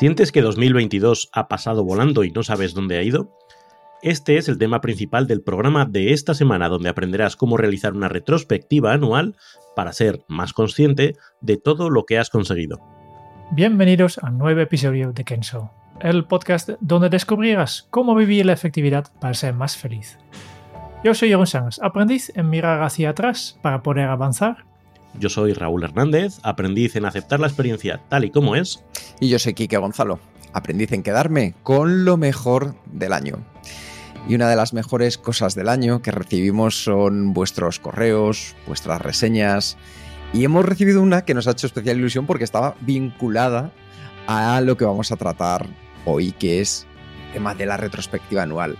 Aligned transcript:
¿Sientes 0.00 0.32
que 0.32 0.40
2022 0.40 1.28
ha 1.30 1.46
pasado 1.46 1.84
volando 1.84 2.24
y 2.24 2.30
no 2.30 2.42
sabes 2.42 2.72
dónde 2.72 2.96
ha 2.96 3.02
ido? 3.02 3.36
Este 4.00 4.38
es 4.38 4.48
el 4.48 4.56
tema 4.56 4.80
principal 4.80 5.26
del 5.26 5.42
programa 5.42 5.84
de 5.84 6.14
esta 6.14 6.32
semana, 6.32 6.70
donde 6.70 6.88
aprenderás 6.88 7.36
cómo 7.36 7.58
realizar 7.58 7.92
una 7.92 8.08
retrospectiva 8.08 8.94
anual 8.94 9.36
para 9.76 9.92
ser 9.92 10.24
más 10.26 10.54
consciente 10.54 11.16
de 11.42 11.58
todo 11.58 11.90
lo 11.90 12.06
que 12.06 12.18
has 12.18 12.30
conseguido. 12.30 12.78
Bienvenidos 13.50 14.16
a 14.22 14.30
un 14.30 14.38
nuevo 14.38 14.60
episodio 14.60 15.12
de 15.12 15.22
Kenso, 15.22 15.70
el 16.00 16.24
podcast 16.24 16.70
donde 16.80 17.10
descubrirás 17.10 17.86
cómo 17.90 18.14
vivir 18.14 18.46
la 18.46 18.54
efectividad 18.54 19.08
para 19.20 19.34
ser 19.34 19.52
más 19.52 19.76
feliz. 19.76 20.16
Yo 21.04 21.12
soy 21.12 21.28
Jeroen 21.28 21.46
Sánchez, 21.46 21.78
aprendiz 21.82 22.32
en 22.34 22.48
mirar 22.48 22.82
hacia 22.84 23.10
atrás 23.10 23.58
para 23.60 23.82
poder 23.82 24.08
avanzar. 24.08 24.69
Yo 25.18 25.28
soy 25.28 25.52
Raúl 25.52 25.84
Hernández, 25.84 26.38
aprendiz 26.42 26.96
en 26.96 27.04
aceptar 27.04 27.40
la 27.40 27.46
experiencia 27.46 28.00
tal 28.08 28.24
y 28.24 28.30
como 28.30 28.56
es. 28.56 28.82
Y 29.20 29.28
yo 29.28 29.38
soy 29.38 29.54
Quique 29.54 29.76
Gonzalo, 29.76 30.20
aprendiz 30.52 30.92
en 30.92 31.02
quedarme 31.02 31.54
con 31.62 32.04
lo 32.04 32.16
mejor 32.16 32.74
del 32.86 33.12
año. 33.12 33.44
Y 34.28 34.34
una 34.34 34.48
de 34.48 34.56
las 34.56 34.72
mejores 34.72 35.18
cosas 35.18 35.54
del 35.54 35.68
año 35.68 36.02
que 36.02 36.10
recibimos 36.10 36.84
son 36.84 37.32
vuestros 37.32 37.80
correos, 37.80 38.54
vuestras 38.66 39.00
reseñas. 39.00 39.76
Y 40.32 40.44
hemos 40.44 40.64
recibido 40.64 41.02
una 41.02 41.24
que 41.24 41.34
nos 41.34 41.48
ha 41.48 41.52
hecho 41.52 41.66
especial 41.66 41.98
ilusión 41.98 42.26
porque 42.26 42.44
estaba 42.44 42.76
vinculada 42.80 43.72
a 44.26 44.60
lo 44.60 44.76
que 44.76 44.84
vamos 44.84 45.10
a 45.10 45.16
tratar 45.16 45.66
hoy, 46.04 46.32
que 46.32 46.60
es 46.60 46.86
el 47.26 47.32
tema 47.34 47.54
de 47.54 47.66
la 47.66 47.76
retrospectiva 47.76 48.42
anual. 48.42 48.76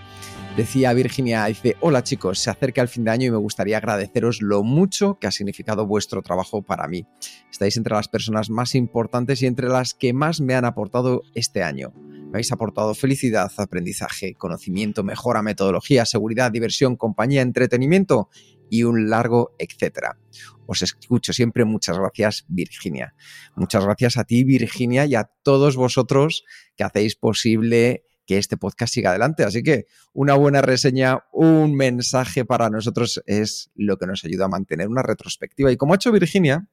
Decía 0.56 0.92
Virginia, 0.92 1.46
dice, 1.46 1.76
hola 1.80 2.02
chicos, 2.02 2.40
se 2.40 2.50
acerca 2.50 2.82
el 2.82 2.88
fin 2.88 3.04
de 3.04 3.12
año 3.12 3.26
y 3.26 3.30
me 3.30 3.36
gustaría 3.36 3.76
agradeceros 3.76 4.42
lo 4.42 4.62
mucho 4.62 5.18
que 5.18 5.28
ha 5.28 5.30
significado 5.30 5.86
vuestro 5.86 6.22
trabajo 6.22 6.62
para 6.62 6.88
mí. 6.88 7.06
Estáis 7.50 7.76
entre 7.76 7.94
las 7.94 8.08
personas 8.08 8.50
más 8.50 8.74
importantes 8.74 9.40
y 9.42 9.46
entre 9.46 9.68
las 9.68 9.94
que 9.94 10.12
más 10.12 10.40
me 10.40 10.54
han 10.54 10.64
aportado 10.64 11.22
este 11.34 11.62
año. 11.62 11.92
Me 11.94 12.30
habéis 12.36 12.52
aportado 12.52 12.94
felicidad, 12.94 13.50
aprendizaje, 13.56 14.34
conocimiento, 14.34 15.02
mejora, 15.04 15.40
metodología, 15.40 16.04
seguridad, 16.04 16.50
diversión, 16.50 16.96
compañía, 16.96 17.42
entretenimiento 17.42 18.28
y 18.68 18.82
un 18.82 19.08
largo 19.08 19.54
etcétera. 19.58 20.18
Os 20.66 20.82
escucho 20.82 21.32
siempre. 21.32 21.64
Muchas 21.64 21.98
gracias, 21.98 22.44
Virginia. 22.48 23.14
Muchas 23.56 23.84
gracias 23.84 24.16
a 24.16 24.24
ti, 24.24 24.44
Virginia, 24.44 25.06
y 25.06 25.14
a 25.14 25.30
todos 25.42 25.76
vosotros 25.76 26.44
que 26.76 26.84
hacéis 26.84 27.16
posible 27.16 28.04
que 28.30 28.38
este 28.38 28.56
podcast 28.56 28.94
siga 28.94 29.10
adelante. 29.10 29.42
Así 29.42 29.64
que 29.64 29.86
una 30.12 30.34
buena 30.34 30.62
reseña, 30.62 31.24
un 31.32 31.74
mensaje 31.74 32.44
para 32.44 32.70
nosotros 32.70 33.20
es 33.26 33.72
lo 33.74 33.96
que 33.96 34.06
nos 34.06 34.24
ayuda 34.24 34.44
a 34.44 34.48
mantener 34.48 34.86
una 34.86 35.02
retrospectiva. 35.02 35.72
Y 35.72 35.76
como 35.76 35.94
ha 35.94 35.96
hecho 35.96 36.12
Virginia, 36.12 36.68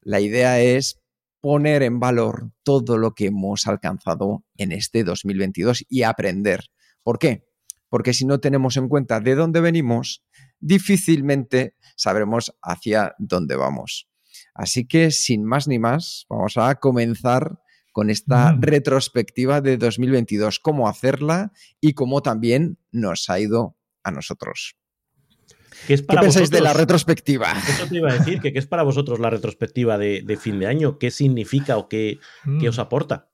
la 0.00 0.20
idea 0.20 0.58
es 0.58 0.98
poner 1.42 1.82
en 1.82 2.00
valor 2.00 2.50
todo 2.62 2.96
lo 2.96 3.12
que 3.12 3.26
hemos 3.26 3.66
alcanzado 3.66 4.46
en 4.56 4.72
este 4.72 5.04
2022 5.04 5.84
y 5.86 6.04
aprender. 6.04 6.64
¿Por 7.02 7.18
qué? 7.18 7.44
Porque 7.90 8.14
si 8.14 8.24
no 8.24 8.40
tenemos 8.40 8.78
en 8.78 8.88
cuenta 8.88 9.20
de 9.20 9.34
dónde 9.34 9.60
venimos, 9.60 10.24
difícilmente 10.60 11.76
sabremos 11.94 12.56
hacia 12.62 13.14
dónde 13.18 13.56
vamos. 13.56 14.08
Así 14.54 14.86
que 14.86 15.10
sin 15.10 15.44
más 15.44 15.68
ni 15.68 15.78
más, 15.78 16.24
vamos 16.30 16.56
a 16.56 16.74
comenzar 16.76 17.58
con 17.96 18.10
esta 18.10 18.52
Mm. 18.52 18.60
retrospectiva 18.60 19.62
de 19.62 19.78
2022, 19.78 20.60
cómo 20.60 20.86
hacerla 20.86 21.52
y 21.80 21.94
cómo 21.94 22.20
también 22.20 22.76
nos 22.92 23.30
ha 23.30 23.40
ido 23.40 23.74
a 24.04 24.10
nosotros. 24.10 24.76
¿Qué, 25.86 25.94
es 25.94 26.02
¿Qué 26.02 26.06
para 26.06 26.20
pensáis 26.20 26.50
de 26.50 26.60
la 26.60 26.74
retrospectiva? 26.74 27.54
Eso 27.66 27.86
te 27.88 27.96
iba 27.96 28.10
a 28.10 28.18
decir, 28.18 28.42
que 28.42 28.52
¿qué 28.52 28.58
es 28.58 28.66
para 28.66 28.82
vosotros 28.82 29.18
la 29.18 29.30
retrospectiva 29.30 29.96
de, 29.96 30.20
de 30.20 30.36
fin 30.36 30.58
de 30.58 30.66
año? 30.66 30.98
¿Qué 30.98 31.10
significa 31.10 31.78
o 31.78 31.88
qué, 31.88 32.18
qué 32.60 32.66
Mm. 32.66 32.68
os 32.68 32.78
aporta? 32.78 33.30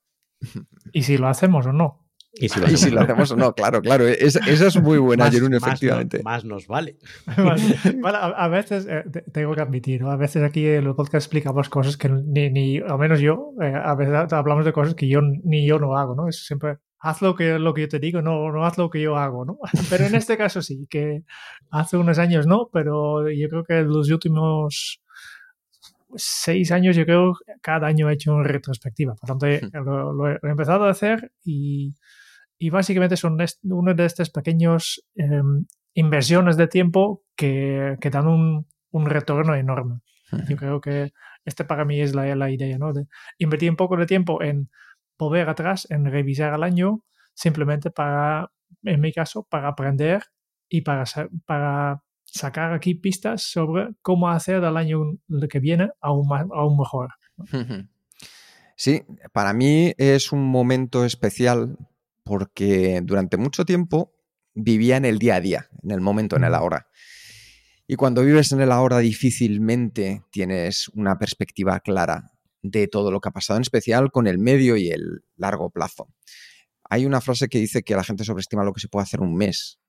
¿Y 0.93 1.03
si 1.03 1.17
lo 1.17 1.27
hacemos 1.27 1.65
o 1.65 1.73
no? 1.73 2.02
Y 2.35 2.49
si 2.49 2.59
lo 2.59 2.65
Y 2.67 2.69
si 2.69 2.75
hacemos, 2.75 2.93
lo 2.95 3.01
hacemos 3.01 3.31
o 3.31 3.35
no, 3.35 3.53
claro, 3.53 3.81
claro. 3.81 4.07
es- 4.07 4.35
esa 4.35 4.67
es 4.67 4.81
muy 4.81 4.97
buena, 4.97 5.25
más, 5.25 5.39
no- 5.41 5.57
efectivamente. 5.57 6.21
más 6.23 6.43
nos 6.45 6.67
vale. 6.67 6.97
Bueno, 8.01 8.17
a, 8.17 8.27
a 8.45 8.47
veces 8.47 8.87
eh, 8.89 9.03
te- 9.11 9.21
tengo 9.21 9.53
que 9.53 9.61
admitir, 9.61 10.01
¿no? 10.01 10.09
a 10.11 10.15
veces 10.17 10.41
aquí 10.43 10.65
en 10.65 10.85
el 10.87 10.95
podcast 10.95 11.25
explicamos 11.25 11.69
cosas 11.69 11.95
que 11.95 12.09
ni, 12.09 12.49
ni 12.49 12.77
al 12.79 12.97
menos 12.97 13.19
yo, 13.19 13.51
eh, 13.61 13.73
a 13.75 13.93
veces 13.95 14.33
hablamos 14.33 14.65
de 14.65 14.73
cosas 14.73 14.95
que 14.95 15.07
yo 15.07 15.21
ni 15.21 15.65
yo 15.67 15.77
no 15.79 15.95
hago, 15.97 16.15
¿no? 16.15 16.27
Es 16.27 16.45
siempre 16.45 16.77
haz 17.05 17.21
lo 17.21 17.35
que, 17.35 17.59
lo 17.59 17.73
que 17.73 17.81
yo 17.81 17.89
te 17.89 17.99
digo, 17.99 18.21
no, 18.21 18.49
no 18.51 18.65
haz 18.65 18.77
lo 18.77 18.89
que 18.89 19.01
yo 19.01 19.17
hago, 19.17 19.43
¿no? 19.45 19.57
Pero 19.89 20.05
en 20.05 20.15
este 20.15 20.37
caso 20.37 20.61
sí, 20.61 20.87
que 20.89 21.23
hace 21.69 21.97
unos 21.97 22.17
años 22.17 22.47
no, 22.47 22.69
pero 22.71 23.29
yo 23.29 23.49
creo 23.49 23.63
que 23.65 23.81
los 23.81 24.09
últimos 24.09 25.01
seis 26.15 26.71
años, 26.71 26.95
yo 26.95 27.05
creo, 27.05 27.33
cada 27.61 27.87
año 27.87 28.09
he 28.09 28.13
hecho 28.13 28.33
una 28.33 28.43
retrospectiva. 28.47 29.15
Por 29.15 29.27
tanto, 29.27 29.47
he- 29.47 29.61
lo, 29.83 30.13
lo 30.13 30.27
he 30.31 30.39
empezado 30.43 30.85
a 30.85 30.91
hacer 30.91 31.31
y, 31.43 31.93
y 32.63 32.69
básicamente 32.69 33.17
son 33.17 33.37
uno 33.63 33.93
de 33.93 34.05
estos 34.05 34.29
pequeños 34.29 35.03
em, 35.15 35.65
inversiones 35.95 36.55
de 36.55 36.69
tiempo 36.69 37.25
que, 37.35 37.97
que 37.99 38.09
dan 38.09 38.25
un, 38.25 38.67
un 38.91 39.05
retorno 39.05 39.53
enorme. 39.53 39.99
Yo 40.47 40.55
creo 40.55 40.79
que 40.79 41.11
este 41.43 41.65
para 41.65 41.83
mí 41.83 41.99
es 41.99 42.15
la, 42.15 42.33
la 42.37 42.49
idea, 42.49 42.77
¿no? 42.77 42.93
De 42.93 43.05
invertir 43.37 43.69
un 43.69 43.75
poco 43.75 43.97
de 43.97 44.05
tiempo 44.05 44.41
en 44.41 44.69
volver 45.19 45.49
atrás, 45.49 45.87
en 45.89 46.05
revisar 46.05 46.53
el 46.53 46.63
año, 46.63 47.03
simplemente 47.33 47.91
para, 47.91 48.49
en 48.83 49.01
mi 49.01 49.11
caso, 49.11 49.43
para 49.43 49.67
aprender 49.67 50.23
y 50.69 50.81
para, 50.83 51.03
para 51.45 52.01
sacar 52.23 52.71
aquí 52.71 52.95
pistas 52.95 53.41
sobre 53.41 53.89
cómo 54.01 54.29
hacer 54.29 54.63
el 54.63 54.77
año 54.77 55.01
que 55.49 55.59
viene 55.59 55.89
aún, 55.99 56.29
más, 56.29 56.45
aún 56.49 56.77
mejor. 56.77 57.09
Sí, 58.77 59.03
para 59.33 59.51
mí 59.51 59.93
es 59.97 60.31
un 60.31 60.45
momento 60.45 61.03
especial 61.03 61.77
porque 62.23 63.01
durante 63.03 63.37
mucho 63.37 63.65
tiempo 63.65 64.13
vivía 64.53 64.97
en 64.97 65.05
el 65.05 65.19
día 65.19 65.35
a 65.35 65.41
día, 65.41 65.67
en 65.81 65.91
el 65.91 66.01
momento, 66.01 66.35
en 66.35 66.43
el 66.43 66.53
ahora. 66.53 66.87
Y 67.87 67.95
cuando 67.95 68.23
vives 68.23 68.51
en 68.51 68.61
el 68.61 68.71
ahora 68.71 68.99
difícilmente 68.99 70.23
tienes 70.31 70.87
una 70.89 71.17
perspectiva 71.17 71.79
clara 71.79 72.31
de 72.61 72.87
todo 72.87 73.11
lo 73.11 73.19
que 73.19 73.29
ha 73.29 73.33
pasado, 73.33 73.57
en 73.57 73.63
especial 73.63 74.11
con 74.11 74.25
el 74.25 74.39
medio 74.39 74.77
y 74.77 74.89
el 74.89 75.25
largo 75.35 75.69
plazo. 75.69 76.07
Hay 76.89 77.05
una 77.05 77.21
frase 77.21 77.49
que 77.49 77.59
dice 77.59 77.83
que 77.83 77.95
la 77.95 78.03
gente 78.03 78.23
sobreestima 78.23 78.63
lo 78.63 78.73
que 78.73 78.79
se 78.79 78.87
puede 78.87 79.03
hacer 79.03 79.19
en 79.19 79.27
un 79.27 79.35
mes 79.35 79.79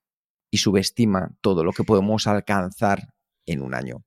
y 0.50 0.58
subestima 0.58 1.36
todo 1.40 1.64
lo 1.64 1.72
que 1.72 1.84
podemos 1.84 2.26
alcanzar 2.26 3.14
en 3.46 3.62
un 3.62 3.74
año. 3.74 4.04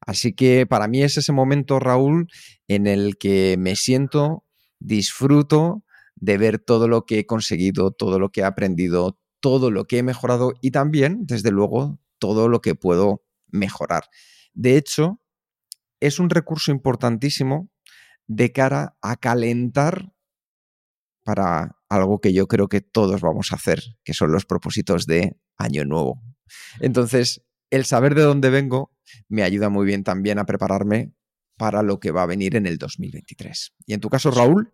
Así 0.00 0.34
que 0.34 0.66
para 0.66 0.88
mí 0.88 1.02
es 1.02 1.16
ese 1.16 1.32
momento, 1.32 1.78
Raúl, 1.78 2.28
en 2.68 2.86
el 2.86 3.16
que 3.16 3.56
me 3.58 3.76
siento, 3.76 4.44
disfruto 4.78 5.84
de 6.22 6.38
ver 6.38 6.60
todo 6.60 6.86
lo 6.86 7.04
que 7.04 7.18
he 7.18 7.26
conseguido, 7.26 7.90
todo 7.90 8.20
lo 8.20 8.30
que 8.30 8.42
he 8.42 8.44
aprendido, 8.44 9.18
todo 9.40 9.72
lo 9.72 9.86
que 9.86 9.98
he 9.98 10.02
mejorado 10.04 10.54
y 10.62 10.70
también, 10.70 11.26
desde 11.26 11.50
luego, 11.50 12.00
todo 12.20 12.48
lo 12.48 12.60
que 12.60 12.76
puedo 12.76 13.24
mejorar. 13.48 14.04
De 14.54 14.76
hecho, 14.76 15.20
es 15.98 16.20
un 16.20 16.30
recurso 16.30 16.70
importantísimo 16.70 17.70
de 18.28 18.52
cara 18.52 18.96
a 19.02 19.16
calentar 19.16 20.12
para 21.24 21.76
algo 21.88 22.20
que 22.20 22.32
yo 22.32 22.46
creo 22.46 22.68
que 22.68 22.80
todos 22.80 23.20
vamos 23.20 23.50
a 23.50 23.56
hacer, 23.56 23.82
que 24.04 24.14
son 24.14 24.30
los 24.30 24.46
propósitos 24.46 25.06
de 25.06 25.36
año 25.56 25.84
nuevo. 25.84 26.22
Entonces, 26.78 27.42
el 27.70 27.84
saber 27.84 28.14
de 28.14 28.22
dónde 28.22 28.48
vengo 28.48 28.92
me 29.28 29.42
ayuda 29.42 29.70
muy 29.70 29.86
bien 29.86 30.04
también 30.04 30.38
a 30.38 30.46
prepararme 30.46 31.14
para 31.56 31.82
lo 31.82 31.98
que 31.98 32.12
va 32.12 32.22
a 32.22 32.26
venir 32.26 32.54
en 32.54 32.66
el 32.66 32.78
2023. 32.78 33.74
Y 33.86 33.94
en 33.94 34.00
tu 34.00 34.08
caso, 34.08 34.30
Raúl, 34.30 34.72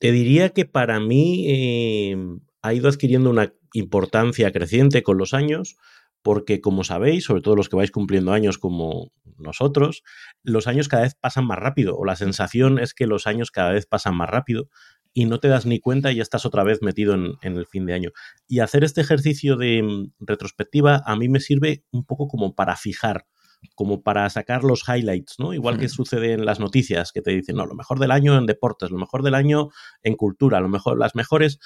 Te 0.00 0.12
diría 0.12 0.48
que 0.48 0.64
para 0.64 0.98
mí 0.98 1.44
eh, 1.46 2.16
ha 2.62 2.72
ido 2.72 2.88
adquiriendo 2.88 3.28
una 3.28 3.52
importancia 3.74 4.50
creciente 4.50 5.02
con 5.02 5.18
los 5.18 5.34
años, 5.34 5.76
porque 6.22 6.62
como 6.62 6.84
sabéis, 6.84 7.24
sobre 7.24 7.42
todo 7.42 7.54
los 7.54 7.68
que 7.68 7.76
vais 7.76 7.90
cumpliendo 7.90 8.32
años 8.32 8.56
como 8.56 9.12
nosotros, 9.36 10.02
los 10.42 10.66
años 10.66 10.88
cada 10.88 11.02
vez 11.02 11.14
pasan 11.14 11.46
más 11.46 11.58
rápido, 11.58 11.96
o 11.98 12.06
la 12.06 12.16
sensación 12.16 12.78
es 12.78 12.94
que 12.94 13.06
los 13.06 13.26
años 13.26 13.50
cada 13.50 13.72
vez 13.72 13.86
pasan 13.86 14.16
más 14.16 14.28
rápido. 14.30 14.68
y 15.12 15.24
no 15.24 15.40
te 15.40 15.48
das 15.48 15.66
ni 15.66 15.80
cuenta 15.80 16.12
y 16.12 16.16
ya 16.16 16.22
estás 16.22 16.46
otra 16.46 16.62
vez 16.62 16.82
metido 16.82 17.14
en, 17.14 17.36
el 17.42 17.66
fin 17.66 17.84
de 17.84 17.94
año. 17.94 18.10
Y 18.46 18.60
hacer 18.60 18.84
este 18.84 19.00
ejercicio 19.00 19.56
de 19.56 19.82
mm, 19.82 20.12
retrospectiva 20.20 21.02
a 21.04 21.16
mí 21.16 21.28
me 21.28 21.40
sirve 21.40 21.84
un 21.90 22.04
poco 22.04 22.28
como 22.28 22.54
para 22.54 22.76
fijar, 22.76 23.26
como 23.74 24.02
para 24.02 24.28
sacar 24.30 24.64
los 24.64 24.84
highlights, 24.88 25.36
¿no? 25.38 25.54
Igual 25.54 25.78
que 25.78 25.88
sucede 25.88 26.32
en 26.32 26.44
las 26.44 26.60
noticias 26.60 27.12
que 27.12 27.22
te 27.22 27.30
dicen, 27.30 27.56
no, 27.56 27.66
lo 27.66 27.74
mejor 27.74 27.98
del 27.98 28.10
año 28.10 28.36
en 28.36 28.46
deportes, 28.46 28.90
lo 28.90 28.98
mejor 28.98 29.22
del 29.22 29.34
año 29.34 29.68
en 30.02 30.16
cultura, 30.16 30.60
lo 30.60 30.68
mejor, 30.68 30.98
las 30.98 31.14
mejores. 31.14 31.58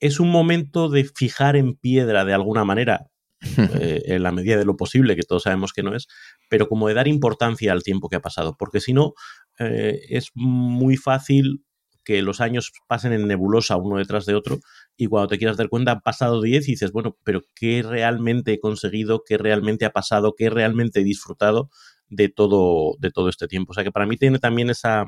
Es 0.00 0.20
un 0.20 0.30
momento 0.30 0.88
de 0.88 1.04
fijar 1.04 1.56
en 1.56 1.74
piedra 1.74 2.24
de 2.24 2.34
alguna 2.34 2.64
manera, 2.64 3.08
eh, 3.80 4.02
en 4.06 4.22
la 4.22 4.32
medida 4.32 4.56
de 4.56 4.64
lo 4.64 4.76
posible, 4.76 5.16
que 5.16 5.22
todos 5.22 5.44
sabemos 5.44 5.72
que 5.72 5.82
no 5.82 5.94
es, 5.94 6.08
pero 6.48 6.68
como 6.68 6.88
de 6.88 6.94
dar 6.94 7.08
importancia 7.08 7.72
al 7.72 7.82
tiempo 7.82 8.08
que 8.08 8.16
ha 8.16 8.22
pasado, 8.22 8.56
porque 8.58 8.80
si 8.80 8.92
no, 8.92 9.14
eh, 9.58 10.00
es 10.08 10.30
muy 10.34 10.96
fácil 10.96 11.64
que 12.04 12.22
los 12.22 12.40
años 12.40 12.72
pasen 12.86 13.12
en 13.12 13.26
nebulosa 13.26 13.76
uno 13.76 13.98
detrás 13.98 14.24
de 14.24 14.34
otro 14.34 14.60
y 14.98 15.06
cuando 15.06 15.28
te 15.28 15.38
quieras 15.38 15.56
dar 15.56 15.68
cuenta 15.68 15.92
han 15.92 16.00
pasado 16.00 16.42
10 16.42 16.68
y 16.68 16.72
dices, 16.72 16.90
bueno, 16.92 17.16
pero 17.24 17.42
¿qué 17.54 17.82
realmente 17.82 18.52
he 18.54 18.60
conseguido? 18.60 19.22
¿Qué 19.24 19.38
realmente 19.38 19.84
ha 19.86 19.92
pasado? 19.92 20.34
¿Qué 20.36 20.50
realmente 20.50 21.00
he 21.00 21.04
disfrutado 21.04 21.70
de 22.08 22.28
todo, 22.28 22.96
de 22.98 23.12
todo 23.12 23.28
este 23.28 23.46
tiempo? 23.46 23.70
O 23.70 23.74
sea 23.74 23.84
que 23.84 23.92
para 23.92 24.06
mí 24.06 24.16
tiene 24.16 24.40
también 24.40 24.70
esa, 24.70 25.04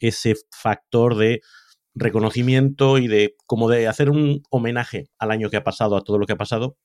ese 0.00 0.34
factor 0.50 1.16
de 1.16 1.42
reconocimiento 1.94 2.98
y 2.98 3.06
de 3.06 3.36
como 3.46 3.68
de 3.68 3.86
hacer 3.86 4.10
un 4.10 4.42
homenaje 4.50 5.10
al 5.18 5.30
año 5.30 5.48
que 5.48 5.58
ha 5.58 5.64
pasado, 5.64 5.96
a 5.96 6.02
todo 6.02 6.18
lo 6.18 6.26
que 6.26 6.32
ha 6.32 6.36
pasado, 6.36 6.76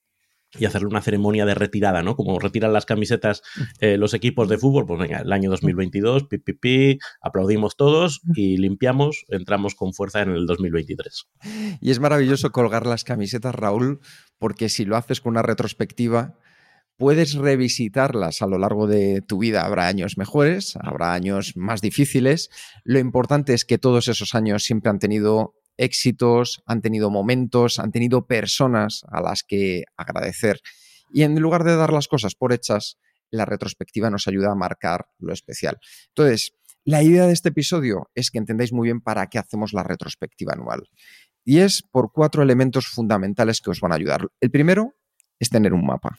y 0.59 0.65
hacerle 0.65 0.87
una 0.87 1.01
ceremonia 1.01 1.45
de 1.45 1.55
retirada, 1.55 2.03
¿no? 2.03 2.15
Como 2.15 2.39
retiran 2.39 2.73
las 2.73 2.85
camisetas 2.85 3.41
eh, 3.79 3.97
los 3.97 4.13
equipos 4.13 4.49
de 4.49 4.57
fútbol, 4.57 4.85
pues 4.85 4.99
venga, 4.99 5.19
el 5.19 5.31
año 5.31 5.49
2022, 5.49 6.27
pi, 6.59 6.99
aplaudimos 7.21 7.75
todos 7.75 8.21
y 8.35 8.57
limpiamos, 8.57 9.25
entramos 9.29 9.75
con 9.75 9.93
fuerza 9.93 10.21
en 10.21 10.29
el 10.29 10.45
2023. 10.45 11.25
Y 11.81 11.91
es 11.91 11.99
maravilloso 11.99 12.51
colgar 12.51 12.85
las 12.85 13.03
camisetas, 13.03 13.55
Raúl, 13.55 13.99
porque 14.37 14.69
si 14.69 14.85
lo 14.85 14.95
haces 14.95 15.21
con 15.21 15.31
una 15.31 15.41
retrospectiva, 15.41 16.35
puedes 16.97 17.33
revisitarlas 17.33 18.41
a 18.41 18.47
lo 18.47 18.57
largo 18.57 18.87
de 18.87 19.21
tu 19.21 19.39
vida. 19.39 19.65
Habrá 19.65 19.87
años 19.87 20.17
mejores, 20.17 20.77
habrá 20.79 21.13
años 21.13 21.53
más 21.55 21.81
difíciles. 21.81 22.49
Lo 22.83 22.99
importante 22.99 23.53
es 23.53 23.65
que 23.65 23.77
todos 23.77 24.07
esos 24.07 24.35
años 24.35 24.63
siempre 24.63 24.89
han 24.89 24.99
tenido 24.99 25.55
éxitos, 25.77 26.61
han 26.65 26.81
tenido 26.81 27.09
momentos, 27.09 27.79
han 27.79 27.91
tenido 27.91 28.27
personas 28.27 29.03
a 29.09 29.21
las 29.21 29.43
que 29.43 29.83
agradecer. 29.97 30.61
Y 31.11 31.23
en 31.23 31.39
lugar 31.39 31.63
de 31.63 31.75
dar 31.75 31.93
las 31.93 32.07
cosas 32.07 32.35
por 32.35 32.53
hechas, 32.53 32.97
la 33.31 33.45
retrospectiva 33.45 34.09
nos 34.09 34.27
ayuda 34.27 34.51
a 34.51 34.55
marcar 34.55 35.07
lo 35.19 35.33
especial. 35.33 35.79
Entonces, 36.09 36.53
la 36.83 37.03
idea 37.03 37.25
de 37.25 37.33
este 37.33 37.49
episodio 37.49 38.09
es 38.13 38.31
que 38.31 38.37
entendáis 38.37 38.71
muy 38.71 38.87
bien 38.87 39.01
para 39.01 39.27
qué 39.27 39.39
hacemos 39.39 39.73
la 39.73 39.83
retrospectiva 39.83 40.53
anual. 40.53 40.89
Y 41.43 41.59
es 41.59 41.83
por 41.83 42.11
cuatro 42.11 42.43
elementos 42.43 42.87
fundamentales 42.87 43.61
que 43.61 43.71
os 43.71 43.81
van 43.81 43.91
a 43.91 43.95
ayudar. 43.95 44.27
El 44.39 44.51
primero 44.51 44.95
es 45.39 45.49
tener 45.49 45.73
un 45.73 45.85
mapa. 45.85 46.15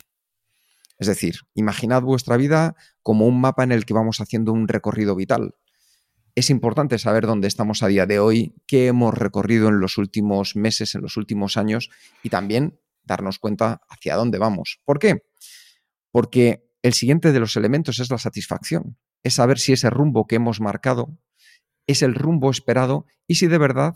Es 0.99 1.09
decir, 1.09 1.41
imaginad 1.55 2.03
vuestra 2.03 2.37
vida 2.37 2.75
como 3.03 3.27
un 3.27 3.41
mapa 3.41 3.65
en 3.65 3.73
el 3.73 3.85
que 3.85 3.95
vamos 3.95 4.21
haciendo 4.21 4.53
un 4.53 4.67
recorrido 4.67 5.15
vital 5.15 5.55
es 6.37 6.51
importante 6.51 6.99
saber 6.99 7.27
dónde 7.27 7.49
estamos 7.49 7.83
a 7.83 7.89
día 7.89 8.05
de 8.05 8.19
hoy, 8.19 8.55
qué 8.67 8.89
hemos 8.89 9.15
recorrido 9.15 9.69
en 9.69 9.81
los 9.81 9.97
últimos 9.97 10.55
meses, 10.55 10.95
en 10.95 11.01
los 11.01 11.17
últimos 11.17 11.57
años 11.57 11.91
y 12.23 12.29
también 12.29 12.79
darnos 13.05 13.39
cuenta 13.39 13.81
hacia 13.89 14.17
dónde 14.17 14.37
vamos. 14.37 14.81
¿Por 14.85 14.99
qué? 14.99 15.25
Porque 16.11 16.69
el 16.83 16.93
siguiente 16.93 17.33
de 17.33 17.41
los 17.41 17.57
elementos 17.57 18.01
es 18.01 18.11
la 18.11 18.19
satisfacción, 18.19 18.99
es 19.23 19.35
saber 19.35 19.59
si 19.59 19.73
ese 19.73 19.89
rumbo 19.89 20.27
que 20.27 20.37
hemos 20.37 20.61
marcado 20.61 21.19
es 21.87 22.03
el 22.03 22.15
rumbo 22.15 22.51
esperado 22.51 23.07
y 23.27 23.37
si 23.37 23.47
de 23.47 23.57
verdad 23.57 23.95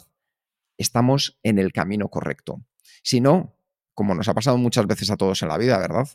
estamos 0.79 1.39
en 1.43 1.59
el 1.59 1.73
camino 1.73 2.09
correcto. 2.09 2.65
Si 3.03 3.21
no, 3.21 3.55
como 3.93 4.15
nos 4.15 4.29
ha 4.29 4.35
pasado 4.35 4.57
muchas 4.57 4.87
veces 4.87 5.11
a 5.11 5.19
todos 5.19 5.43
en 5.43 5.49
la 5.49 5.59
vida, 5.59 5.79
¿verdad? 5.79 6.09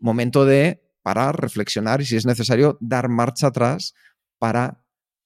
Momento 0.00 0.44
de 0.44 0.82
parar, 1.02 1.40
reflexionar 1.40 2.00
y 2.00 2.06
si 2.06 2.16
es 2.16 2.26
necesario 2.26 2.78
dar 2.80 3.08
marcha 3.08 3.46
atrás 3.48 3.94
para 4.38 4.81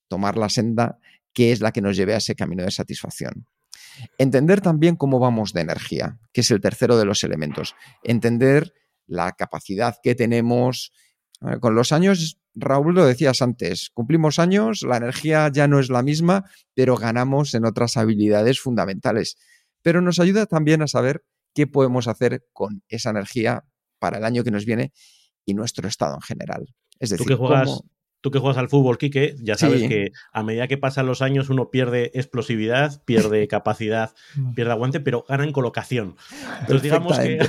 tomar 0.09 0.37
la 0.37 0.49
senda 0.49 0.99
que 1.33 1.53
es 1.53 1.61
la 1.61 1.73
que 1.73 1.83
nos 1.83 1.97
lleve 1.97 2.15
a 2.15 2.19
ese 2.19 2.35
camino 2.35 2.63
de 2.65 2.71
satisfacción. 2.71 3.47
Entender 4.19 4.61
también 4.61 4.97
cómo 4.97 5.19
vamos 5.19 5.53
de 5.53 5.61
energía, 5.61 6.19
que 6.33 6.41
es 6.41 6.51
el 6.51 6.61
tercero 6.61 6.97
de 6.97 7.05
los 7.05 7.25
elementos. 7.25 7.75
Entender 8.03 8.73
la 9.07 9.33
capacidad 9.33 9.97
que 10.03 10.15
tenemos. 10.15 10.93
Con 11.61 11.75
los 11.75 11.93
años, 11.93 12.41
Raúl 12.55 12.95
lo 12.95 13.05
decías 13.05 13.43
antes, 13.43 13.91
cumplimos 13.93 14.39
años, 14.39 14.83
la 14.83 14.97
energía 14.97 15.51
ya 15.53 15.69
no 15.69 15.79
es 15.79 15.91
la 15.91 16.03
misma, 16.03 16.45
pero 16.73 16.97
ganamos 16.97 17.55
en 17.55 17.67
otras 17.67 17.99
habilidades 17.99 18.59
fundamentales. 18.59 19.37
Pero 19.83 20.01
nos 20.01 20.19
ayuda 20.19 20.47
también 20.47 20.81
a 20.81 20.89
saber 20.89 21.25
qué 21.55 21.67
podemos 21.67 22.09
hacer 22.09 22.47
con 22.55 22.83
esa 22.89 23.11
energía 23.11 23.65
para 23.99 24.19
el 24.19 24.25
año 24.25 24.43
que 24.43 24.51
nos 24.51 24.65
viene 24.65 24.93
y 25.45 25.53
nuestro 25.53 25.87
estado 25.87 26.15
en 26.15 26.23
general. 26.23 26.75
Es 26.99 27.11
decir, 27.11 27.27
¿Tú 27.27 27.37
juegas, 27.37 27.83
tú 28.27 28.33
que 28.33 28.41
juegas 28.41 28.59
al 28.59 28.69
fútbol, 28.69 28.99
Quique, 28.99 29.37
ya 29.41 29.55
sabes 29.55 29.85
que 29.85 30.11
a 30.33 30.43
medida 30.43 30.67
que 30.67 30.77
pasan 30.77 31.07
los 31.07 31.23
años 31.23 31.49
uno 31.49 31.71
pierde 31.71 32.11
explosividad, 32.13 33.01
pierde 33.05 33.47
capacidad, 33.49 34.15
mm. 34.35 34.55
pierde 34.55 34.73
aguante, 34.73 34.99
pero 34.99 35.25
gana 35.29 35.45
en 35.45 35.53
colocación. 35.53 36.17
Entonces 36.63 36.83
digamos 36.83 37.17
que... 37.21 37.37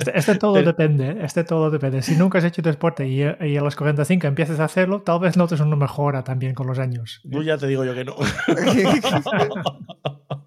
Este, 0.00 0.18
este, 0.18 0.34
todo 0.36 0.62
depende, 0.62 1.10
¿eh? 1.10 1.18
este 1.22 1.44
todo 1.44 1.70
depende. 1.70 2.02
Si 2.02 2.16
nunca 2.16 2.38
has 2.38 2.44
hecho 2.44 2.62
tu 2.62 2.70
deporte 2.70 3.06
y, 3.06 3.22
y, 3.22 3.56
a 3.56 3.62
los 3.62 3.76
45 3.76 4.26
empiezas 4.26 4.60
a 4.60 4.64
hacerlo, 4.64 5.02
tal 5.02 5.20
vez 5.20 5.36
notes 5.36 5.60
una 5.60 5.76
mejora 5.76 6.24
también 6.24 6.54
con 6.54 6.66
los 6.66 6.78
años. 6.78 7.20
Tú 7.30 7.42
ya 7.42 7.58
te 7.58 7.66
digo 7.66 7.84
yo 7.84 7.94
que 7.94 8.04
no. 8.04 8.16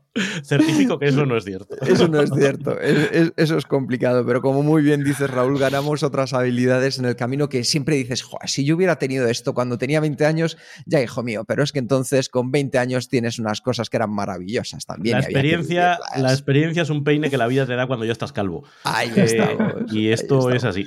Certifico 0.44 1.00
que 1.00 1.08
eso 1.08 1.26
no 1.26 1.36
es 1.36 1.44
cierto. 1.44 1.76
Eso 1.82 2.08
no 2.08 2.22
es 2.22 2.30
cierto. 2.32 2.80
eso 2.80 3.58
es 3.58 3.66
complicado. 3.66 4.26
Pero 4.26 4.42
como 4.42 4.62
muy 4.62 4.84
bien 4.84 5.04
dices, 5.04 5.30
Raúl, 5.30 5.58
ganamos 5.58 6.04
otras 6.04 6.34
habilidades 6.34 7.00
en 7.00 7.06
el 7.06 7.16
camino 7.16 7.50
que 7.50 7.64
siempre 7.64 7.96
dices, 7.96 8.24
si 8.46 8.64
yo 8.64 8.76
hubiera 8.76 8.98
tenido 8.98 9.28
esto 9.28 9.54
cuando 9.54 9.78
tenía 9.78 10.00
20 10.00 10.26
años, 10.26 10.58
ya 10.86 11.02
hijo 11.02 11.24
mío. 11.24 11.46
Pero 11.46 11.64
es 11.64 11.72
que 11.72 11.80
entonces 11.80 12.30
con 12.30 12.52
20 12.52 12.78
años 12.78 13.10
tienes 13.10 13.40
unas 13.40 13.62
cosas 13.62 13.90
que 13.90 13.98
eran 13.98 14.12
maravillosas 14.12 14.86
también. 14.86 15.18
La, 15.18 15.24
experiencia, 15.24 16.00
la 16.16 16.32
experiencia 16.32 16.84
es 16.84 16.90
un 16.90 17.04
peine 17.04 17.32
que 17.32 17.38
la 17.38 17.48
vida 17.48 17.66
te 17.66 17.76
da 17.76 17.88
cuando 17.88 18.06
ya 18.06 18.12
estás 18.12 18.32
calvo. 18.32 18.64
Ahí 18.84 19.12
eh, 19.16 19.58
Y 19.92 20.10
esto 20.10 20.52
es 20.52 20.64
así. 20.64 20.86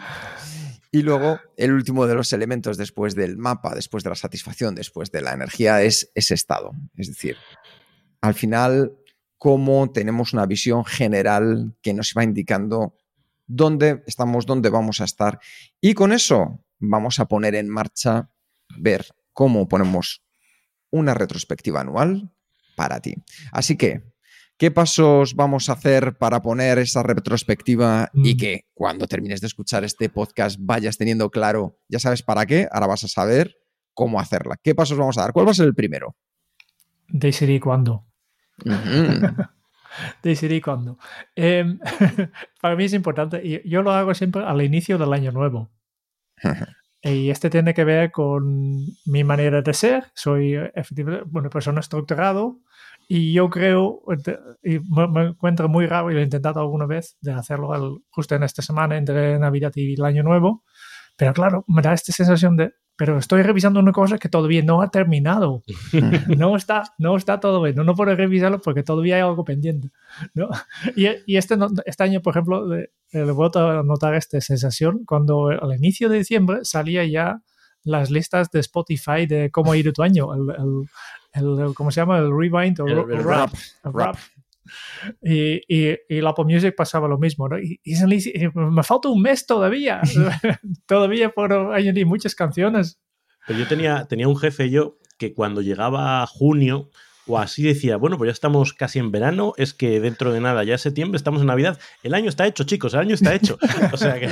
Y 0.93 1.03
luego, 1.03 1.41
el 1.57 1.73
último 1.73 2.07
de 2.07 2.15
los 2.15 2.33
elementos 2.33 2.77
después 2.77 3.15
del 3.15 3.37
mapa, 3.37 3.75
después 3.75 4.05
de 4.05 4.11
la 4.11 4.17
satisfacción, 4.17 4.75
después 4.75 5.11
de 5.11 5.21
la 5.21 5.33
energía, 5.33 5.83
es 5.83 6.11
ese 6.15 6.35
estado. 6.35 6.73
Es 6.97 7.09
decir, 7.09 7.37
al 8.21 8.35
final 8.35 8.93
cómo 9.47 9.93
tenemos 9.93 10.33
una 10.33 10.45
visión 10.45 10.85
general 10.85 11.77
que 11.81 11.95
nos 11.95 12.13
va 12.19 12.25
indicando 12.25 12.97
dónde 13.47 14.03
estamos, 14.09 14.45
dónde 14.45 14.71
vamos 14.71 15.01
a 15.01 15.05
estar. 15.05 15.39
Y 15.81 15.95
con 15.95 16.13
eso 16.13 16.65
vamos 16.81 17.21
a 17.21 17.27
poner 17.27 17.55
en 17.55 17.69
marcha, 17.69 18.29
ver 18.77 19.07
cómo 19.33 19.69
ponemos 19.69 20.25
una 20.91 21.15
retrospectiva 21.15 21.83
anual 21.83 22.33
para 22.75 22.99
ti. 22.99 23.15
Así 23.53 23.77
que, 23.77 24.03
¿qué 24.57 24.73
pasos 24.73 25.37
vamos 25.37 25.69
a 25.69 25.75
hacer 25.75 26.19
para 26.19 26.43
poner 26.43 26.79
esa 26.81 27.05
retrospectiva 27.05 28.11
y 28.15 28.35
mm. 28.35 28.37
que 28.37 28.65
cuando 28.75 29.07
termines 29.07 29.41
de 29.41 29.47
escuchar 29.47 29.85
este 29.85 30.09
podcast 30.09 30.59
vayas 30.59 30.99
teniendo 30.99 31.31
claro, 31.31 31.79
ya 31.89 32.01
sabes 32.01 32.25
para 32.25 32.47
qué, 32.47 32.67
ahora 32.73 32.89
vas 32.89 33.05
a 33.05 33.09
saber 33.09 33.55
cómo 33.95 34.19
hacerla? 34.19 34.57
¿Qué 34.61 34.75
pasos 34.75 34.99
vamos 34.99 35.17
a 35.19 35.21
dar? 35.21 35.33
¿Cuál 35.33 35.47
va 35.47 35.53
a 35.53 35.55
ser 35.55 35.67
el 35.67 35.75
primero? 35.77 36.17
Decidir 37.07 37.61
cuándo. 37.61 38.07
Decidir 40.23 40.63
cuándo. 40.63 40.99
Em, 41.35 41.79
para 42.61 42.77
mí 42.77 42.85
es 42.85 42.93
importante, 42.93 43.41
y 43.45 43.69
yo 43.69 43.83
lo 43.83 43.93
hago 43.93 44.15
siempre 44.15 44.45
al 44.45 44.63
inicio 44.63 44.99
del 44.99 45.13
año 45.13 45.33
nuevo. 45.33 45.71
y 47.03 47.31
este 47.31 47.51
tiene 47.51 47.73
que 47.73 47.85
ver 47.85 48.11
con 48.11 48.85
mi 49.07 49.25
manera 49.25 49.63
de 49.63 49.73
ser. 49.73 50.05
Soy 50.15 50.55
efectivamente 50.75 51.29
una 51.33 51.51
persona 51.51 51.81
estructurado 51.81 52.61
y 53.09 53.33
yo 53.33 53.49
creo, 53.49 54.03
y 54.63 54.81
me, 54.81 55.29
encuentro 55.29 55.69
muy 55.69 55.87
raro 55.87 56.11
y 56.11 56.15
lo 56.15 56.21
he 56.21 56.25
intentado 56.25 56.61
alguna 56.61 56.87
vez 56.87 57.17
de 57.21 57.33
hacerlo 57.33 58.03
justo 58.11 58.35
en 58.35 58.43
esta 58.43 58.63
semana 58.63 58.97
entre 58.97 59.39
Navidad 59.39 59.73
y 59.77 59.95
el 59.95 60.05
Año 60.05 60.23
Nuevo. 60.23 60.65
Pero 61.17 61.33
claro, 61.33 61.65
me 61.69 61.83
da 61.83 61.93
esta 61.93 62.13
sensación 62.13 62.57
de 62.57 62.75
pero 62.97 63.19
estoy 63.19 63.43
revisando 63.43 63.79
una 63.79 63.93
cosa 63.93 64.19
que 64.19 64.29
todavía 64.29 64.63
no 64.63 64.81
ha 64.81 64.91
terminado. 64.91 65.63
no, 66.37 66.57
está, 66.57 66.95
no 66.99 67.17
está 67.17 67.41
todo 67.41 67.63
bien. 67.63 67.77
No, 67.77 67.85
no 67.85 67.95
puedo 67.95 68.15
revisarlo 68.15 68.61
porque 68.61 68.83
todavía 68.83 69.17
hay 69.17 69.23
algo 69.23 69.45
pendiente. 69.45 69.91
¿no? 70.35 70.49
Y, 70.97 71.07
y 71.27 71.37
este, 71.37 71.57
este, 71.85 72.03
año, 72.03 72.23
por 72.23 72.33
ejemplo, 72.33 72.67
le, 72.67 72.91
le 73.13 73.33
voy 73.33 73.51
a 73.55 73.83
notar 73.83 74.15
esta 74.15 74.41
sensación 74.41 75.05
cuando 75.05 75.49
al 75.49 75.77
inicio 75.77 76.09
de 76.09 76.19
diciembre 76.19 76.61
salía 76.63 77.05
ya 77.05 77.43
las 77.85 78.11
listas 78.11 78.51
de 78.51 78.61
Spotify 78.61 79.27
de 79.27 79.51
cómo 79.51 79.73
ha 79.73 79.77
ido 79.77 79.93
tu 79.93 80.03
año. 80.03 80.35
El, 80.35 80.89
el, 81.33 81.75
¿Cómo 81.75 81.91
se 81.91 82.01
llama? 82.01 82.19
El 82.19 82.31
rewind 82.37 82.81
o 82.81 82.87
el, 82.87 83.23
rap. 83.23 83.51
rap. 83.85 84.17
Y, 85.23 85.61
y, 85.69 85.97
y, 86.09 86.21
la 86.21 86.31
Apple 86.31 86.45
Music 86.45 86.75
pasaba 86.77 87.09
lo 87.09 87.19
mismo, 87.19 87.49
¿no? 87.49 87.59
Y, 87.59 87.81
me 88.55 88.83
falta 88.83 89.09
un 89.09 89.23
mes 89.23 89.47
todavía, 89.47 90.01
todavía 90.87 91.31
por 91.31 91.53
añadir 91.53 92.07
muchas 92.07 92.35
canciones. 92.35 93.01
Pero 93.47 93.61
yo 93.61 93.69
tenía, 93.69 94.07
tenía 94.07 94.29
un 94.29 94.37
jefe 94.37 94.71
yo 94.71 94.99
que 95.19 95.33
cuando 95.33 95.63
llegaba 95.63 96.27
junio 96.27 96.91
o 97.27 97.39
así 97.39 97.63
decía, 97.63 97.97
bueno, 97.97 98.19
pues 98.19 98.29
ya 98.29 98.33
estamos 98.33 98.73
casi 98.73 98.99
en 98.99 99.11
verano, 99.11 99.53
es 99.57 99.75
que 99.75 100.01
dentro 100.01 100.33
de 100.33 100.41
nada, 100.41 100.63
ya 100.65 100.77
es 100.77 100.81
septiembre, 100.81 101.17
estamos 101.17 101.41
en 101.41 101.49
Navidad, 101.49 101.79
el 102.03 102.15
año 102.15 102.29
está 102.29 102.47
hecho, 102.47 102.65
chicos, 102.65 102.95
el 102.95 103.01
año 103.01 103.15
está 103.15 103.35
hecho. 103.35 103.59
O 103.93 103.97
sea 103.97 104.19
que... 104.19 104.29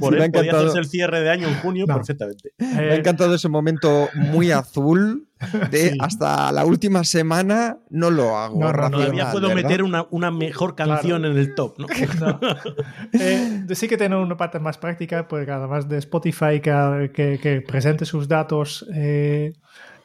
Por 0.00 0.20
sí, 0.20 0.30
podía 0.30 0.52
hacerse 0.52 0.78
el 0.78 0.86
cierre 0.86 1.20
de 1.20 1.30
año 1.30 1.46
en 1.46 1.54
junio 1.56 1.86
perfectamente. 1.86 2.52
me 2.58 2.90
ha 2.90 2.94
encantado 2.96 3.34
ese 3.34 3.48
momento 3.48 4.08
muy 4.14 4.50
azul 4.50 5.28
de 5.70 5.96
hasta 6.00 6.52
la 6.52 6.64
última 6.64 7.04
semana 7.04 7.78
no 7.90 8.10
lo 8.10 8.36
hago. 8.36 8.60
No, 8.60 8.90
todavía 8.90 9.30
puedo 9.30 9.54
meter 9.54 9.82
una, 9.82 10.06
una, 10.10 10.30
mejor 10.30 10.74
canción 10.74 11.24
en 11.24 11.36
el 11.36 11.54
top, 11.54 11.78
¿no? 11.78 11.86
eh, 13.12 13.64
sí 13.74 13.88
que 13.88 13.96
tiene 13.96 14.16
una 14.16 14.36
parte 14.36 14.58
más 14.58 14.78
práctica, 14.78 15.28
porque 15.28 15.50
además 15.50 15.88
de 15.88 15.98
Spotify 15.98 16.60
que, 16.62 17.10
que, 17.14 17.38
que 17.38 17.60
presente 17.60 18.04
sus 18.04 18.28
datos 18.28 18.86
eh, 18.94 19.52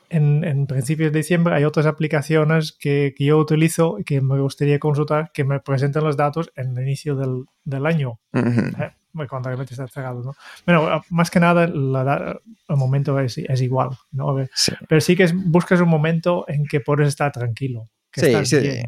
en, 0.10 0.44
en, 0.44 0.68
principios 0.68 1.12
de 1.12 1.20
diciembre 1.20 1.54
hay 1.54 1.66
otras 1.66 1.86
aplicaciones 1.86 2.72
que, 2.72 3.14
que, 3.16 3.26
yo 3.26 3.38
utilizo 3.38 4.00
y 4.00 4.04
que 4.04 4.22
me 4.22 4.40
gustaría 4.40 4.80
consultar 4.80 5.32
que 5.34 5.44
me 5.44 5.60
presenten 5.60 6.04
los 6.04 6.18
datos 6.18 6.52
en 6.56 6.78
el 6.78 6.84
inicio 6.84 7.16
del, 7.16 7.46
del 7.64 7.86
año. 7.86 8.20
¿eh? 8.34 8.92
Cuando 9.14 9.50
realmente 9.50 9.76
cerrado, 9.76 10.22
¿no? 10.22 10.36
Bueno, 10.66 11.02
más 11.10 11.32
que 11.32 11.40
nada 11.40 11.68
la, 11.68 12.40
el 12.70 12.76
momento 12.76 13.20
es, 13.20 13.38
es 13.38 13.62
igual, 13.62 13.90
¿no? 14.12 14.36
Sí. 14.54 14.74
Pero 14.88 15.02
sí 15.02 15.16
que 15.16 15.32
buscas 15.34 15.82
un 15.82 15.90
momento 15.90 16.46
en 16.48 16.66
que 16.66 16.82
puedes 16.82 17.08
estar 17.08 17.32
tranquilo. 17.32 17.90
sí, 18.14 18.46
sí. 18.46 18.84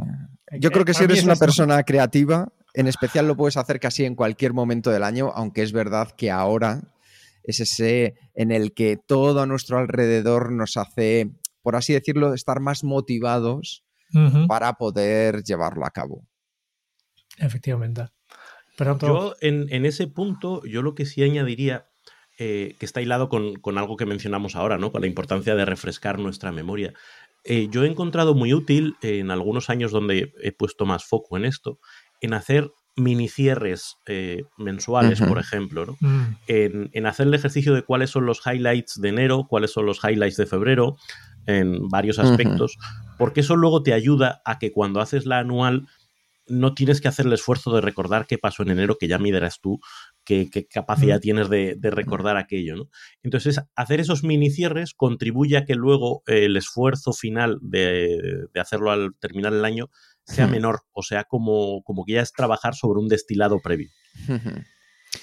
Yo 0.60 0.72
creo 0.72 0.86
que 0.86 0.94
si 0.94 1.04
eres 1.04 1.24
una 1.24 1.36
persona 1.36 1.84
creativa, 1.84 2.52
en 2.74 2.88
especial 2.88 3.28
lo 3.28 3.36
puedes 3.36 3.58
hacer 3.58 3.80
casi 3.80 4.06
en 4.06 4.16
cualquier 4.16 4.54
momento 4.54 4.90
del 4.90 5.04
año, 5.04 5.32
aunque 5.36 5.62
es 5.62 5.72
verdad 5.72 6.12
que 6.12 6.32
ahora 6.32 6.82
es 7.44 7.60
ese 7.60 8.16
en 8.34 8.52
el 8.52 8.74
que 8.74 8.98
todo 8.98 9.42
a 9.42 9.46
nuestro 9.46 9.78
alrededor 9.78 10.52
nos 10.52 10.78
hace, 10.78 11.32
por 11.62 11.76
así 11.76 11.94
decirlo, 11.94 12.34
estar 12.34 12.60
más 12.60 12.84
motivados 12.84 13.84
para 14.48 14.74
poder 14.74 15.44
llevarlo 15.44 15.86
a 15.86 15.92
cabo. 15.92 16.28
Efectivamente. 17.38 18.08
Yo 19.08 19.36
en, 19.42 19.86
ese 19.86 20.08
punto, 20.08 20.62
yo 20.66 20.82
lo 20.82 20.96
que 20.96 21.06
sí 21.06 21.24
añadiría, 21.24 21.88
eh, 22.38 22.76
que 22.80 22.86
está 22.86 23.02
hilado 23.02 23.30
con, 23.30 23.78
algo 23.78 23.98
que 23.98 24.06
mencionamos 24.06 24.56
ahora, 24.56 24.78
¿no? 24.78 24.92
Con 24.92 25.02
la 25.02 25.08
importancia 25.08 25.56
de 25.56 25.66
refrescar 25.66 26.20
nuestra 26.20 26.52
memoria. 26.52 26.94
Eh, 27.44 27.68
yo 27.72 27.84
he 27.84 27.88
encontrado 27.88 28.36
muy 28.36 28.54
útil 28.54 28.96
en 29.02 29.32
algunos 29.32 29.70
años 29.70 29.92
donde 29.92 30.34
he 30.42 30.52
puesto 30.52 30.86
más 30.86 31.06
foco 31.06 31.38
en 31.38 31.46
esto, 31.46 31.80
en 32.22 32.34
hacer 32.34 32.72
mini 32.96 33.30
cierres 33.30 33.98
eh, 34.08 34.44
mensuales, 34.58 35.22
por 35.22 35.40
ejemplo, 35.40 35.86
¿no? 35.86 35.98
Mm. 36.02 36.36
en, 36.48 37.06
hacer 37.06 37.28
el 37.28 37.34
ejercicio 37.34 37.74
de 37.74 37.84
cuáles 37.84 38.10
son 38.10 38.26
los 38.26 38.42
highlights 38.46 39.00
de 39.00 39.10
enero, 39.10 39.48
cuáles 39.48 39.72
son 39.72 39.86
los 39.86 40.04
highlights 40.04 40.36
de 40.36 40.46
febrero, 40.46 40.98
en 41.46 41.88
varios 41.90 42.20
aspectos, 42.20 42.78
porque 43.18 43.40
eso 43.42 43.56
luego 43.56 43.82
te 43.84 43.94
ayuda 43.94 44.42
a 44.46 44.60
que 44.60 44.72
cuando 44.72 45.02
haces 45.02 45.26
la 45.26 45.40
anual 45.40 45.88
no 46.50 46.74
tienes 46.74 47.02
que 47.02 47.08
hacer 47.08 47.26
el 47.26 47.34
esfuerzo 47.34 47.74
de 47.74 47.82
recordar 47.82 48.26
qué 48.28 48.38
pasó 48.38 48.64
en 48.64 48.72
enero, 48.72 48.98
que 49.00 49.08
ya 49.08 49.18
miderás 49.18 49.60
tú 49.62 49.80
qué, 50.24 50.50
capacidad 50.70 51.20
tienes 51.20 51.50
de, 51.50 51.78
recordar 51.82 52.38
aquello. 52.38 52.76
¿no? 52.76 52.90
Entonces, 53.24 53.62
hacer 53.76 54.00
esos 54.00 54.24
mini 54.24 54.50
cierres 54.50 54.94
contribuye 54.94 55.58
a 55.58 55.66
que 55.66 55.76
luego 55.76 56.24
el 56.28 56.58
esfuerzo 56.58 57.14
final 57.14 57.58
de, 57.62 58.48
de 58.54 58.60
hacerlo 58.60 58.92
al 58.92 59.16
terminar 59.20 59.54
el 59.54 59.66
año 59.66 59.90
sea 60.30 60.48
menor, 60.48 60.82
o 60.92 61.02
sea, 61.02 61.24
como, 61.24 61.82
como 61.84 62.06
que 62.06 62.14
ya 62.14 62.22
es 62.22 62.34
trabajar 62.34 62.76
sobre 62.76 63.00
un 63.00 63.08
destilado 63.08 63.60
previo. 63.60 63.90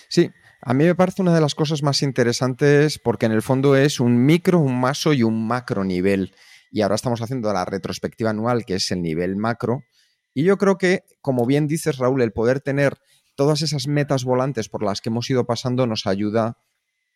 Sí, 0.08 0.30
a 0.62 0.74
mí 0.74 0.84
me 0.84 0.94
parece 0.94 1.22
una 1.22 1.34
de 1.34 1.40
las 1.40 1.54
cosas 1.54 1.82
más 1.82 2.02
interesantes 2.02 2.98
porque 2.98 3.26
en 3.26 3.32
el 3.32 3.42
fondo 3.42 3.76
es 3.76 4.00
un 4.00 4.24
micro, 4.24 4.58
un 4.58 4.80
maso 4.80 5.12
y 5.12 5.22
un 5.22 5.46
macro 5.46 5.84
nivel. 5.84 6.34
Y 6.72 6.82
ahora 6.82 6.96
estamos 6.96 7.22
haciendo 7.22 7.52
la 7.52 7.64
retrospectiva 7.64 8.30
anual, 8.30 8.64
que 8.64 8.74
es 8.74 8.90
el 8.90 9.00
nivel 9.00 9.36
macro. 9.36 9.82
Y 10.36 10.44
yo 10.44 10.58
creo 10.58 10.76
que, 10.76 11.04
como 11.22 11.46
bien 11.46 11.66
dices, 11.66 11.96
Raúl, 11.96 12.20
el 12.20 12.30
poder 12.30 12.60
tener 12.60 12.98
todas 13.36 13.62
esas 13.62 13.86
metas 13.86 14.24
volantes 14.24 14.68
por 14.68 14.82
las 14.82 15.00
que 15.00 15.08
hemos 15.08 15.30
ido 15.30 15.46
pasando 15.46 15.86
nos 15.86 16.06
ayuda 16.06 16.58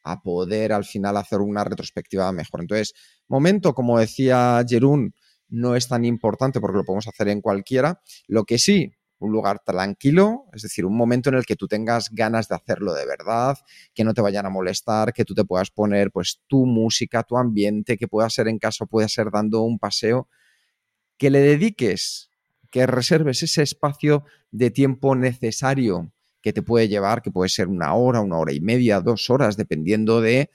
a 0.03 0.23
poder 0.23 0.73
al 0.73 0.87
final 0.87 1.19
hacer 1.19 1.41
una 1.41 1.63
retrospectiva 1.63 2.33
mejor. 2.33 2.63
Entonces, 2.63 2.95
momento, 3.29 3.75
como 3.75 3.99
decía 3.99 4.65
Jerún, 4.67 5.13
no 5.51 5.77
es 5.77 5.87
tan 5.87 6.07
importante 6.07 6.63
porque 6.63 6.79
lo 6.79 6.85
podemos 6.85 7.09
hacer 7.09 7.29
en 7.29 7.43
cualquiera. 7.43 8.01
Lo 8.27 8.45
que 8.45 8.57
sí, 8.57 8.91
un 9.19 9.33
lugar 9.33 9.61
tranquilo, 9.67 10.47
es 10.55 10.63
decir, 10.63 10.87
un 10.87 10.97
momento 10.97 11.29
en 11.29 11.35
el 11.35 11.45
que 11.45 11.57
tú 11.57 11.69
tengas 11.69 12.09
ganas 12.13 12.49
de 12.49 12.55
hacerlo 12.55 12.95
de 12.95 13.05
verdad, 13.05 13.59
que 13.93 14.03
no 14.03 14.15
te 14.15 14.23
vayan 14.23 14.47
a 14.47 14.51
molestar, 14.51 15.13
que 15.13 15.27
tú 15.27 15.35
te 15.35 15.45
puedas 15.45 15.71
poner 15.71 16.11
pues 16.11 16.41
tu 16.47 16.65
música, 16.65 17.23
tu 17.23 17.37
ambiente, 17.37 17.99
que 17.99 18.09
pueda 18.09 18.31
ser 18.31 18.49
en 18.49 18.59
casa, 18.59 18.87
pueda 18.87 19.09
ser 19.09 19.31
dando 19.31 19.61
un 19.61 19.79
paseo, 19.79 20.27
que 21.19 21.29
le 21.29 21.41
dediques, 21.41 22.30
que 22.71 22.87
reserves 22.87 23.43
ese 23.43 23.63
espacio 23.63 24.25
de 24.51 24.71
tiempo 24.71 25.15
necesario 25.15 26.13
que 26.43 26.53
te 26.53 26.63
puede 26.63 26.89
llevar, 26.89 27.23
que 27.23 27.31
puede 27.31 27.49
ser 27.49 27.69
una 27.69 27.95
hora, 27.95 28.21
una 28.21 28.39
hora 28.39 28.53
y 28.53 28.61
media, 28.61 29.01
dos 29.01 29.29
horas, 29.31 29.57
dependiendo 29.57 30.21
de 30.21 30.51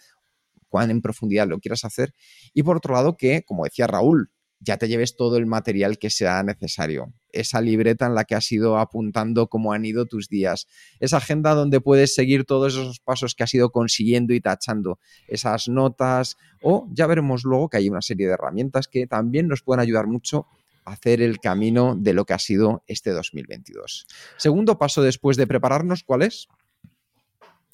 cuán 0.69 0.91
en 0.91 1.01
profundidad 1.01 1.47
lo 1.47 1.59
quieras 1.59 1.85
hacer. 1.85 2.13
Y 2.53 2.63
por 2.63 2.77
otro 2.77 2.93
lado, 2.95 3.17
que, 3.17 3.43
como 3.43 3.65
decía 3.65 3.87
Raúl, 3.87 4.31
ya 4.59 4.77
te 4.77 4.87
lleves 4.87 5.15
todo 5.15 5.37
el 5.37 5.45
material 5.45 5.99
que 5.99 6.09
sea 6.09 6.41
necesario. 6.41 7.13
Esa 7.31 7.61
libreta 7.61 8.07
en 8.07 8.15
la 8.15 8.23
que 8.23 8.35
has 8.35 8.51
ido 8.51 8.79
apuntando 8.79 9.47
cómo 9.47 9.73
han 9.73 9.85
ido 9.85 10.05
tus 10.05 10.27
días. 10.27 10.67
Esa 10.99 11.17
agenda 11.17 11.53
donde 11.53 11.81
puedes 11.81 12.15
seguir 12.15 12.45
todos 12.45 12.73
esos 12.73 12.99
pasos 12.99 13.35
que 13.35 13.43
has 13.43 13.53
ido 13.53 13.69
consiguiendo 13.69 14.33
y 14.33 14.41
tachando. 14.41 14.99
Esas 15.27 15.67
notas. 15.67 16.37
O 16.63 16.87
ya 16.91 17.05
veremos 17.05 17.43
luego 17.43 17.69
que 17.69 17.77
hay 17.77 17.89
una 17.89 18.01
serie 18.01 18.27
de 18.27 18.33
herramientas 18.33 18.87
que 18.87 19.05
también 19.07 19.47
nos 19.47 19.61
pueden 19.61 19.81
ayudar 19.81 20.07
mucho 20.07 20.47
hacer 20.85 21.21
el 21.21 21.39
camino 21.39 21.95
de 21.95 22.13
lo 22.13 22.25
que 22.25 22.33
ha 22.33 22.39
sido 22.39 22.83
este 22.87 23.11
2022. 23.11 24.07
Segundo 24.37 24.77
paso 24.77 25.01
después 25.01 25.37
de 25.37 25.47
prepararnos, 25.47 26.03
¿cuál 26.03 26.21
es? 26.21 26.47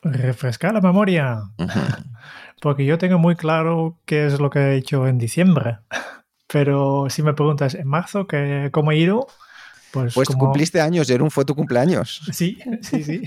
Refrescar 0.01 0.73
la 0.73 0.81
memoria. 0.81 1.41
Porque 2.61 2.85
yo 2.85 2.97
tengo 2.97 3.19
muy 3.19 3.35
claro 3.35 3.99
qué 4.05 4.25
es 4.25 4.39
lo 4.39 4.49
que 4.49 4.59
he 4.59 4.75
hecho 4.75 5.07
en 5.07 5.17
diciembre. 5.17 5.79
Pero 6.47 7.07
si 7.09 7.23
me 7.23 7.33
preguntas 7.33 7.75
en 7.75 7.87
marzo 7.87 8.27
que, 8.27 8.69
cómo 8.71 8.91
he 8.91 8.97
ido, 8.97 9.27
pues. 9.91 10.13
Pues 10.13 10.29
cumpliste 10.29 10.81
años, 10.81 11.07
Jerón, 11.07 11.31
fue 11.31 11.45
tu 11.45 11.55
cumpleaños. 11.55 12.21
Sí, 12.31 12.57
sí, 12.81 13.03
sí. 13.03 13.21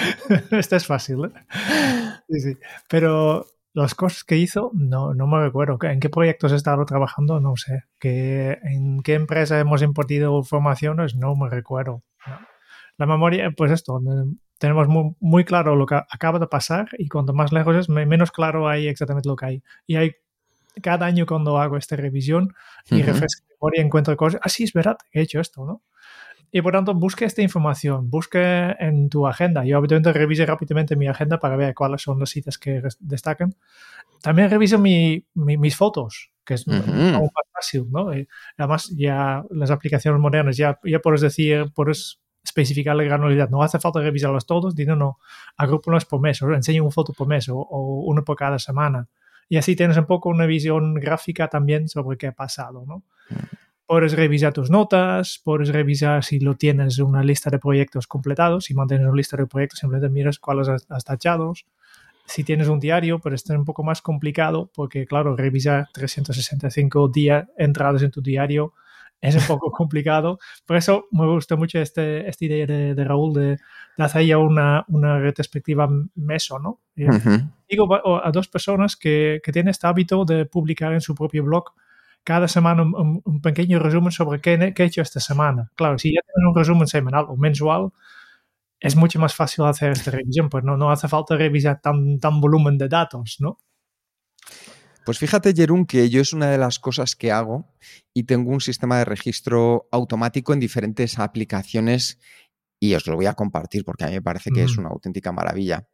Esto 0.50 0.76
es 0.76 0.86
fácil. 0.86 1.24
¿eh? 1.24 1.30
Sí, 2.28 2.40
sí. 2.40 2.56
Pero 2.88 3.46
las 3.78 3.94
cosas 3.94 4.24
que 4.24 4.36
hizo, 4.36 4.72
no, 4.74 5.14
no 5.14 5.26
me 5.28 5.40
recuerdo. 5.40 5.78
¿En 5.82 6.00
qué 6.00 6.08
proyectos 6.10 6.50
he 6.52 6.56
estado 6.56 6.84
trabajando? 6.84 7.40
No 7.40 7.54
sé. 7.56 7.84
¿En 8.02 9.02
qué 9.02 9.14
empresa 9.14 9.58
hemos 9.60 9.82
impartido 9.82 10.42
formaciones? 10.42 11.14
No 11.14 11.36
me 11.36 11.48
recuerdo. 11.48 12.02
La 12.96 13.06
memoria, 13.06 13.52
pues 13.56 13.70
esto, 13.70 14.00
tenemos 14.58 14.88
muy, 14.88 15.14
muy, 15.20 15.44
claro 15.44 15.76
lo 15.76 15.86
que 15.86 15.94
acaba 15.94 16.40
de 16.40 16.48
pasar 16.48 16.88
y 16.98 17.08
cuanto 17.08 17.32
más 17.32 17.52
lejos 17.52 17.76
es, 17.76 17.88
menos 17.88 18.32
claro 18.32 18.68
hay 18.68 18.88
exactamente 18.88 19.28
lo 19.28 19.36
que 19.36 19.46
hay. 19.46 19.62
Y 19.86 19.94
hay 19.94 20.12
cada 20.82 21.06
año 21.06 21.24
cuando 21.24 21.58
hago 21.58 21.76
esta 21.76 21.94
revisión 21.94 22.54
y 22.90 23.02
refresco 23.02 23.46
mi 23.46 23.54
memoria 23.54 23.82
encuentro 23.82 24.16
cosas, 24.16 24.40
así 24.42 24.64
ah, 24.64 24.66
es 24.66 24.72
verdad, 24.72 24.98
he 25.12 25.22
hecho 25.22 25.40
esto, 25.40 25.64
¿no? 25.64 25.82
Y 26.50 26.62
por 26.62 26.72
tanto, 26.72 26.94
busque 26.94 27.24
esta 27.24 27.42
información, 27.42 28.08
busque 28.10 28.74
en 28.78 29.10
tu 29.10 29.26
agenda. 29.26 29.64
Yo 29.64 29.76
habitualmente 29.76 30.12
reviso 30.12 30.46
rápidamente 30.46 30.96
mi 30.96 31.06
agenda 31.06 31.38
para 31.38 31.56
ver 31.56 31.74
cuáles 31.74 32.02
son 32.02 32.18
las 32.18 32.30
citas 32.30 32.56
que 32.56 32.82
destacan. 33.00 33.54
También 34.22 34.50
reviso 34.50 34.78
mi, 34.78 35.26
mis 35.34 35.76
fotos, 35.76 36.30
que 36.44 36.54
es 36.54 36.66
más 36.66 36.84
fácil, 37.52 37.86
¿no? 37.90 38.10
además, 38.56 38.90
ya 38.96 39.44
las 39.50 39.70
aplicaciones 39.70 40.20
modernas, 40.20 40.56
ya, 40.56 40.78
ya 40.84 40.98
puedes 41.00 41.20
decir, 41.20 41.66
puedes 41.74 42.20
especificar 42.42 42.96
la 42.96 43.04
granularidad. 43.04 43.50
No 43.50 43.62
hace 43.62 43.78
falta 43.78 44.00
revisarlos 44.00 44.46
todos, 44.46 44.74
no, 44.74 44.96
no, 44.96 45.18
agrupo 45.56 45.92
por 46.08 46.20
mes, 46.20 46.40
o 46.42 46.52
enseño 46.54 46.82
una 46.82 46.90
foto 46.90 47.12
por 47.12 47.28
mes, 47.28 47.48
o, 47.50 47.58
o 47.58 48.04
uno 48.06 48.24
por 48.24 48.36
cada 48.36 48.58
semana. 48.58 49.06
Y 49.50 49.56
así 49.56 49.76
tienes 49.76 49.96
un 49.96 50.06
poco 50.06 50.28
una 50.28 50.46
visión 50.46 50.94
gráfica 50.94 51.48
también 51.48 51.88
sobre 51.88 52.16
qué 52.16 52.28
ha 52.28 52.32
pasado, 52.32 52.84
¿no? 52.86 53.04
Puedes 53.88 54.12
revisar 54.12 54.52
tus 54.52 54.70
notas, 54.70 55.40
puedes 55.42 55.70
revisar 55.70 56.22
si 56.22 56.40
lo 56.40 56.56
tienes 56.56 56.98
una 56.98 57.22
lista 57.22 57.48
de 57.48 57.58
proyectos 57.58 58.06
completados, 58.06 58.66
si 58.66 58.74
mantienes 58.74 59.06
una 59.06 59.16
lista 59.16 59.38
de 59.38 59.46
proyectos, 59.46 59.78
simplemente 59.78 60.12
miras 60.12 60.38
cuáles 60.38 60.68
has 60.68 61.04
tachado. 61.04 61.54
Si 62.26 62.44
tienes 62.44 62.68
un 62.68 62.80
diario, 62.80 63.18
pero 63.18 63.34
esto 63.34 63.54
es 63.54 63.58
un 63.58 63.64
poco 63.64 63.82
más 63.82 64.02
complicado 64.02 64.70
porque, 64.74 65.06
claro, 65.06 65.34
revisar 65.34 65.88
365 65.94 67.08
días 67.08 67.48
entradas 67.56 68.02
en 68.02 68.10
tu 68.10 68.20
diario 68.20 68.74
es 69.22 69.34
un 69.36 69.46
poco 69.46 69.72
complicado. 69.72 70.38
Por 70.66 70.76
eso 70.76 71.06
me 71.10 71.24
gusta 71.24 71.56
mucho 71.56 71.78
este, 71.78 72.28
esta 72.28 72.44
idea 72.44 72.66
de, 72.66 73.04
Raúl 73.04 73.32
de, 73.32 73.58
hacer 73.96 74.26
ya 74.26 74.36
una, 74.36 74.84
una 74.88 75.18
retrospectiva 75.18 75.88
meso, 76.14 76.58
¿no? 76.58 76.80
Digo 77.66 78.22
a 78.22 78.30
dos 78.32 78.48
personas 78.48 78.96
que, 78.96 79.40
que, 79.42 79.50
tienen 79.50 79.70
este 79.70 79.86
hábito 79.86 80.26
de 80.26 80.44
publicar 80.44 80.92
en 80.92 81.00
su 81.00 81.14
propio 81.14 81.42
blog 81.42 81.72
cada 82.24 82.48
semana 82.48 82.82
un, 82.82 83.40
pequeño 83.42 83.78
resumen 83.78 84.12
sobre 84.12 84.40
qué, 84.40 84.72
qué, 84.74 84.82
he 84.82 84.86
hecho 84.86 85.02
esta 85.02 85.20
semana. 85.20 85.70
Claro, 85.74 85.98
si 85.98 86.12
ya 86.12 86.20
tienen 86.22 86.48
un 86.48 86.54
resumen 86.54 86.86
semanal 86.86 87.26
o 87.28 87.36
mensual, 87.36 87.90
es 88.80 88.96
mucho 88.96 89.18
más 89.18 89.34
fácil 89.34 89.64
hacer 89.64 89.92
esta 89.92 90.10
revisión, 90.10 90.48
pues 90.48 90.64
no, 90.64 90.76
no 90.76 90.90
hace 90.90 91.08
falta 91.08 91.36
revisar 91.36 91.80
tan, 91.80 92.18
tan 92.18 92.40
volumen 92.40 92.78
de 92.78 92.88
datos, 92.88 93.36
¿no? 93.40 93.58
Pues 95.04 95.18
fíjate, 95.18 95.54
Jerún, 95.54 95.86
que 95.86 96.10
yo 96.10 96.20
es 96.20 96.34
una 96.34 96.50
de 96.50 96.58
las 96.58 96.78
cosas 96.78 97.16
que 97.16 97.32
hago 97.32 97.66
y 98.12 98.24
tengo 98.24 98.50
un 98.50 98.60
sistema 98.60 98.98
de 98.98 99.06
registro 99.06 99.88
automático 99.90 100.52
en 100.52 100.60
diferentes 100.60 101.18
aplicaciones 101.18 102.20
y 102.78 102.94
os 102.94 103.06
lo 103.06 103.16
voy 103.16 103.24
a 103.24 103.32
compartir 103.32 103.84
porque 103.84 104.04
a 104.04 104.08
mí 104.08 104.12
me 104.12 104.22
parece 104.22 104.50
que 104.50 104.62
es 104.62 104.76
una 104.76 104.90
auténtica 104.90 105.32
maravilla. 105.32 105.88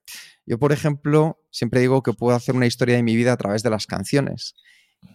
Yo, 0.45 0.59
por 0.59 0.73
ejemplo, 0.73 1.39
siempre 1.51 1.81
digo 1.81 2.03
que 2.03 2.13
puedo 2.13 2.37
hacer 2.37 2.57
una 2.57 2.67
historia 2.67 2.97
de 2.97 3.05
mi 3.05 3.15
vida 3.15 3.33
a 3.33 3.37
través 3.37 3.63
de 3.63 3.71
las 3.71 3.87
canciones 3.87 4.57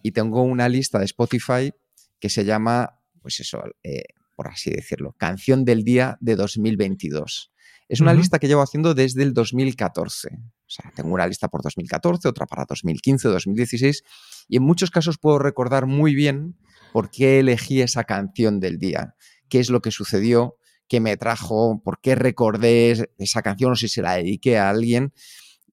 y 0.03 0.12
tengo 0.12 0.41
una 0.41 0.69
lista 0.69 1.00
de 1.00 1.05
Spotify 1.05 1.72
que 2.19 2.29
se 2.29 2.46
llama, 2.46 3.00
pues 3.22 3.39
eso, 3.39 3.62
eh, 3.84 4.03
por 4.36 4.48
así 4.48 4.72
decirlo, 4.72 5.13
Canción 5.17 5.65
del 5.65 5.84
Día 5.84 6.17
de 6.22 6.36
2022. 6.36 7.51
Es 7.89 8.01
una 8.01 8.13
lista 8.13 8.38
que 8.38 8.48
llevo 8.48 8.62
haciendo 8.62 8.93
desde 8.93 9.24
el 9.24 9.34
2014. 9.34 10.29
O 10.31 10.69
sea, 10.72 10.91
tengo 10.96 11.12
una 11.12 11.25
lista 11.25 11.48
por 11.48 11.63
2014, 11.63 12.27
otra 12.27 12.46
para 12.46 12.65
2015, 12.69 13.27
2016, 13.29 14.03
y 14.48 14.58
en 14.58 14.63
muchos 14.63 14.91
casos 14.91 15.17
puedo 15.17 15.39
recordar 15.39 15.88
muy 15.88 16.13
bien 16.13 16.55
por 16.93 17.10
qué 17.10 17.39
elegí 17.39 17.81
esa 17.81 18.03
canción 18.03 18.60
del 18.60 18.77
día, 18.77 19.15
qué 19.50 19.60
es 19.60 19.72
lo 19.72 19.81
que 19.81 19.89
sucedió, 19.89 20.58
qué 20.88 21.00
me 21.00 21.17
trajo, 21.17 21.81
por 21.84 22.00
qué 22.00 22.13
recordé 22.13 23.10
esa 23.17 23.41
canción 23.41 23.72
o 23.72 23.75
si 23.75 23.88
se 23.88 24.03
la 24.03 24.15
dediqué 24.15 24.60
a 24.60 24.69
alguien. 24.69 25.12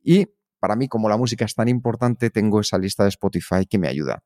Y 0.02 0.28
para 0.58 0.76
mí, 0.76 0.88
como 0.88 1.08
la 1.08 1.16
música 1.16 1.44
es 1.44 1.54
tan 1.54 1.68
importante, 1.68 2.30
tengo 2.30 2.60
esa 2.60 2.78
lista 2.78 3.02
de 3.02 3.10
Spotify 3.10 3.66
que 3.68 3.78
me 3.78 3.88
ayuda. 3.88 4.22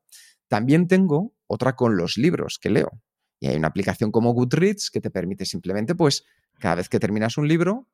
También 0.47 0.87
tengo 0.87 1.33
otra 1.47 1.75
con 1.75 1.97
los 1.97 2.17
libros 2.17 2.59
que 2.59 2.69
leo. 2.69 3.01
Y 3.39 3.47
hay 3.47 3.55
una 3.55 3.67
aplicación 3.67 4.11
como 4.11 4.33
Goodreads 4.33 4.91
que 4.91 5.01
te 5.01 5.09
permite 5.09 5.45
simplemente, 5.45 5.95
pues, 5.95 6.23
cada 6.59 6.75
vez 6.75 6.89
que 6.89 6.99
terminas 6.99 7.37
un 7.37 7.47
libro, 7.47 7.87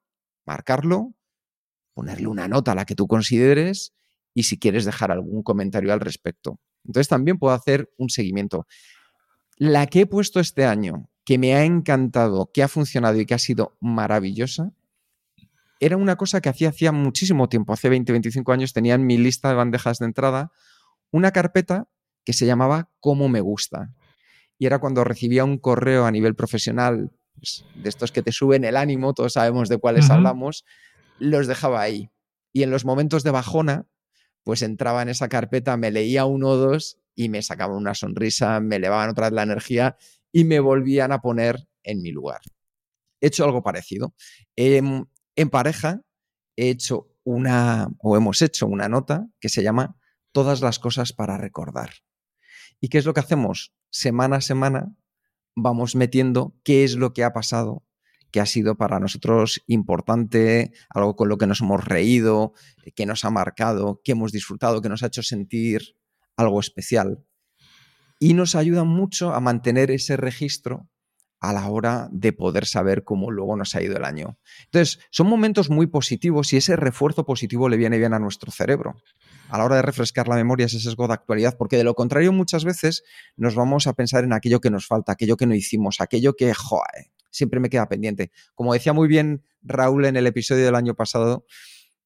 marcarlo, 0.46 1.14
ponerle 1.94 2.28
una 2.28 2.48
nota 2.48 2.74
a 2.74 2.76
la 2.76 2.86
que 2.86 2.96
tú 2.96 3.08
consideres 3.08 3.94
y 4.34 4.44
si 4.44 4.60
quieres 4.60 4.86
dejar 4.86 5.12
algún 5.12 5.42
comentario 5.42 5.94
al 5.94 6.00
respecto. 6.00 6.60
Entonces 6.86 7.08
también 7.08 7.40
puedo 7.40 7.56
hacer 7.56 7.92
un 7.98 8.10
seguimiento. 8.10 8.68
La 9.58 9.88
que 9.88 10.02
he 10.02 10.06
puesto 10.06 10.40
este 10.40 10.66
año, 10.66 11.10
que 11.26 11.38
me 11.38 11.56
ha 11.56 11.64
encantado, 11.66 12.52
que 12.54 12.62
ha 12.62 12.68
funcionado 12.68 13.20
y 13.20 13.26
que 13.26 13.34
ha 13.34 13.40
sido 13.40 13.76
maravillosa, 13.82 14.72
era 15.80 15.98
una 15.98 16.16
cosa 16.16 16.42
que 16.42 16.50
hacía 16.50 16.70
hacía 16.70 16.92
muchísimo 16.92 17.50
tiempo, 17.50 17.74
hace 17.74 17.90
20, 17.90 18.12
25 18.12 18.52
años, 18.52 18.74
tenía 18.74 18.96
en 18.96 19.06
mi 19.06 19.18
lista 19.18 19.50
de 19.50 19.56
bandejas 19.56 20.00
de 20.00 20.06
entrada 20.06 20.52
una 21.12 21.32
carpeta 21.32 21.88
que 22.24 22.34
se 22.34 22.46
llamaba 22.46 22.90
Cómo 23.00 23.30
me 23.30 23.42
gusta. 23.42 23.94
Y 24.60 24.66
era 24.66 24.80
cuando 24.80 25.04
recibía 25.04 25.44
un 25.44 25.58
correo 25.58 26.06
a 26.06 26.12
nivel 26.12 26.36
profesional, 26.36 27.12
pues, 27.36 27.66
de 27.76 27.90
estos 27.90 28.12
que 28.12 28.24
te 28.24 28.32
suben 28.32 28.64
el 28.64 28.76
ánimo, 28.76 29.14
todos 29.14 29.34
sabemos 29.34 29.70
de 29.70 29.78
cuáles 29.78 30.10
hablamos, 30.10 30.66
los 31.20 31.48
dejaba 31.48 31.82
ahí. 31.82 32.10
Y 32.52 32.64
en 32.64 32.72
los 32.72 32.86
momentos 32.86 33.24
de 33.24 33.32
bajona, 33.32 33.86
pues 34.44 34.62
entraba 34.62 35.02
en 35.02 35.10
esa 35.10 35.30
carpeta, 35.30 35.78
me 35.78 35.92
leía 35.92 36.26
uno 36.26 36.50
o 36.50 36.58
dos 36.58 37.00
y 37.16 37.30
me 37.30 37.42
sacaba 37.42 37.76
una 37.76 37.94
sonrisa, 37.94 38.60
me 38.60 38.78
elevaban 38.78 39.10
otra 39.10 39.28
vez 39.28 39.34
la 39.34 39.44
energía 39.44 39.98
y 40.32 40.44
me 40.44 40.60
volvían 40.60 41.12
a 41.12 41.22
poner 41.22 41.68
en 41.84 42.02
mi 42.02 42.12
lugar. 42.12 42.42
He 43.22 43.28
hecho 43.28 43.44
algo 43.44 43.64
parecido. 43.64 44.14
Em, 44.56 45.06
en 45.38 45.50
pareja 45.50 46.02
he 46.58 46.70
hecho 46.70 47.08
una, 47.24 47.90
o 48.00 48.18
hemos 48.18 48.42
hecho 48.42 48.68
una 48.68 48.90
nota 48.90 49.28
que 49.40 49.50
se 49.50 49.64
llama 49.64 49.98
Todas 50.34 50.62
las 50.62 50.80
cosas 50.80 51.14
para 51.14 51.38
recordar. 51.38 51.92
¿Y 52.82 52.90
qué 52.90 52.98
es 52.98 53.06
lo 53.06 53.14
que 53.14 53.22
hacemos? 53.22 53.74
Semana 53.90 54.38
a 54.38 54.42
semana 54.42 54.94
vamos 55.56 55.96
metiendo 55.96 56.56
qué 56.64 56.84
es 56.84 56.96
lo 56.96 57.14
que 57.14 57.24
ha 57.24 57.34
pasado, 57.34 57.86
que 58.32 58.40
ha 58.40 58.46
sido 58.46 58.78
para 58.78 59.00
nosotros 59.00 59.64
importante, 59.68 60.74
algo 60.90 61.16
con 61.16 61.30
lo 61.30 61.38
que 61.38 61.48
nos 61.48 61.62
hemos 61.62 61.86
reído, 61.86 62.54
que 62.96 63.06
nos 63.06 63.24
ha 63.24 63.30
marcado, 63.30 64.02
que 64.04 64.12
hemos 64.12 64.32
disfrutado, 64.32 64.82
que 64.82 64.90
nos 64.90 65.02
ha 65.02 65.08
hecho 65.08 65.24
sentir 65.24 65.98
algo 66.36 66.60
especial. 66.60 67.24
Y 68.20 68.34
nos 68.34 68.56
ayuda 68.56 68.84
mucho 68.84 69.34
a 69.34 69.40
mantener 69.40 69.92
ese 69.92 70.18
registro 70.18 70.90
a 71.40 71.54
la 71.54 71.68
hora 71.68 72.10
de 72.12 72.34
poder 72.34 72.66
saber 72.66 73.04
cómo 73.04 73.32
luego 73.32 73.56
nos 73.56 73.76
ha 73.76 73.82
ido 73.82 73.98
el 73.98 74.06
año. 74.06 74.38
Entonces, 74.66 75.00
son 75.12 75.28
momentos 75.28 75.70
muy 75.70 75.88
positivos 75.88 76.52
y 76.54 76.58
ese 76.58 76.76
refuerzo 76.76 77.26
positivo 77.26 77.70
le 77.70 77.78
viene 77.78 77.98
bien 77.98 78.14
a 78.14 78.20
nuestro 78.20 78.52
cerebro 78.52 78.96
a 79.50 79.58
la 79.58 79.66
hora 79.66 79.78
de 79.78 79.82
refrescar 79.82 80.28
la 80.28 80.36
memoria 80.36 80.66
ese 80.66 80.80
sesgo 80.80 81.08
de 81.08 81.14
actualidad, 81.14 81.56
porque 81.58 81.78
de 81.78 81.84
lo 81.84 81.96
contrario 81.96 82.32
muchas 82.34 82.66
veces 82.66 83.04
nos 83.36 83.56
vamos 83.56 83.88
a 83.88 83.94
pensar 83.94 84.24
en 84.24 84.34
aquello 84.34 84.60
que 84.60 84.70
nos 84.70 84.88
falta, 84.88 85.14
aquello 85.14 85.38
que 85.38 85.46
no 85.46 85.56
hicimos, 85.56 86.02
aquello 86.02 86.36
que, 86.36 86.54
joder, 86.54 87.12
siempre 87.32 87.60
me 87.60 87.70
queda 87.70 87.88
pendiente. 87.88 88.32
Como 88.56 88.74
decía 88.74 88.94
muy 88.94 89.08
bien 89.08 89.44
Raúl 89.62 90.06
en 90.06 90.18
el 90.18 90.28
episodio 90.28 90.66
del 90.66 90.76
año 90.76 90.96
pasado, 90.96 91.46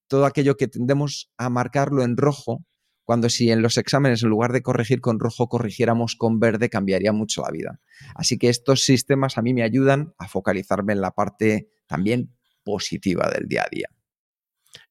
todo 0.08 0.26
aquello 0.26 0.58
que 0.58 0.68
tendemos 0.68 1.32
a 1.38 1.50
marcarlo 1.50 2.04
en 2.04 2.18
rojo, 2.18 2.66
cuando 3.12 3.28
si 3.28 3.52
en 3.52 3.62
los 3.62 3.78
exámenes 3.78 4.24
en 4.24 4.30
lugar 4.30 4.54
de 4.54 4.62
corregir 4.62 5.02
con 5.02 5.20
rojo 5.20 5.50
corrigiéramos 5.50 6.16
con 6.16 6.40
verde 6.40 6.70
cambiaría 6.70 7.12
mucho 7.12 7.42
la 7.42 7.52
vida. 7.52 7.82
Así 8.16 8.38
que 8.38 8.48
estos 8.48 8.86
sistemas 8.86 9.38
a 9.38 9.42
mí 9.42 9.54
me 9.54 9.64
ayudan 9.64 10.14
a 10.18 10.30
focalizarme 10.30 10.94
en 10.94 11.02
la 11.02 11.12
parte 11.12 11.68
también 11.88 12.34
positiva 12.64 13.30
del 13.30 13.50
día 13.50 13.64
a 13.64 13.70
día. 13.70 13.90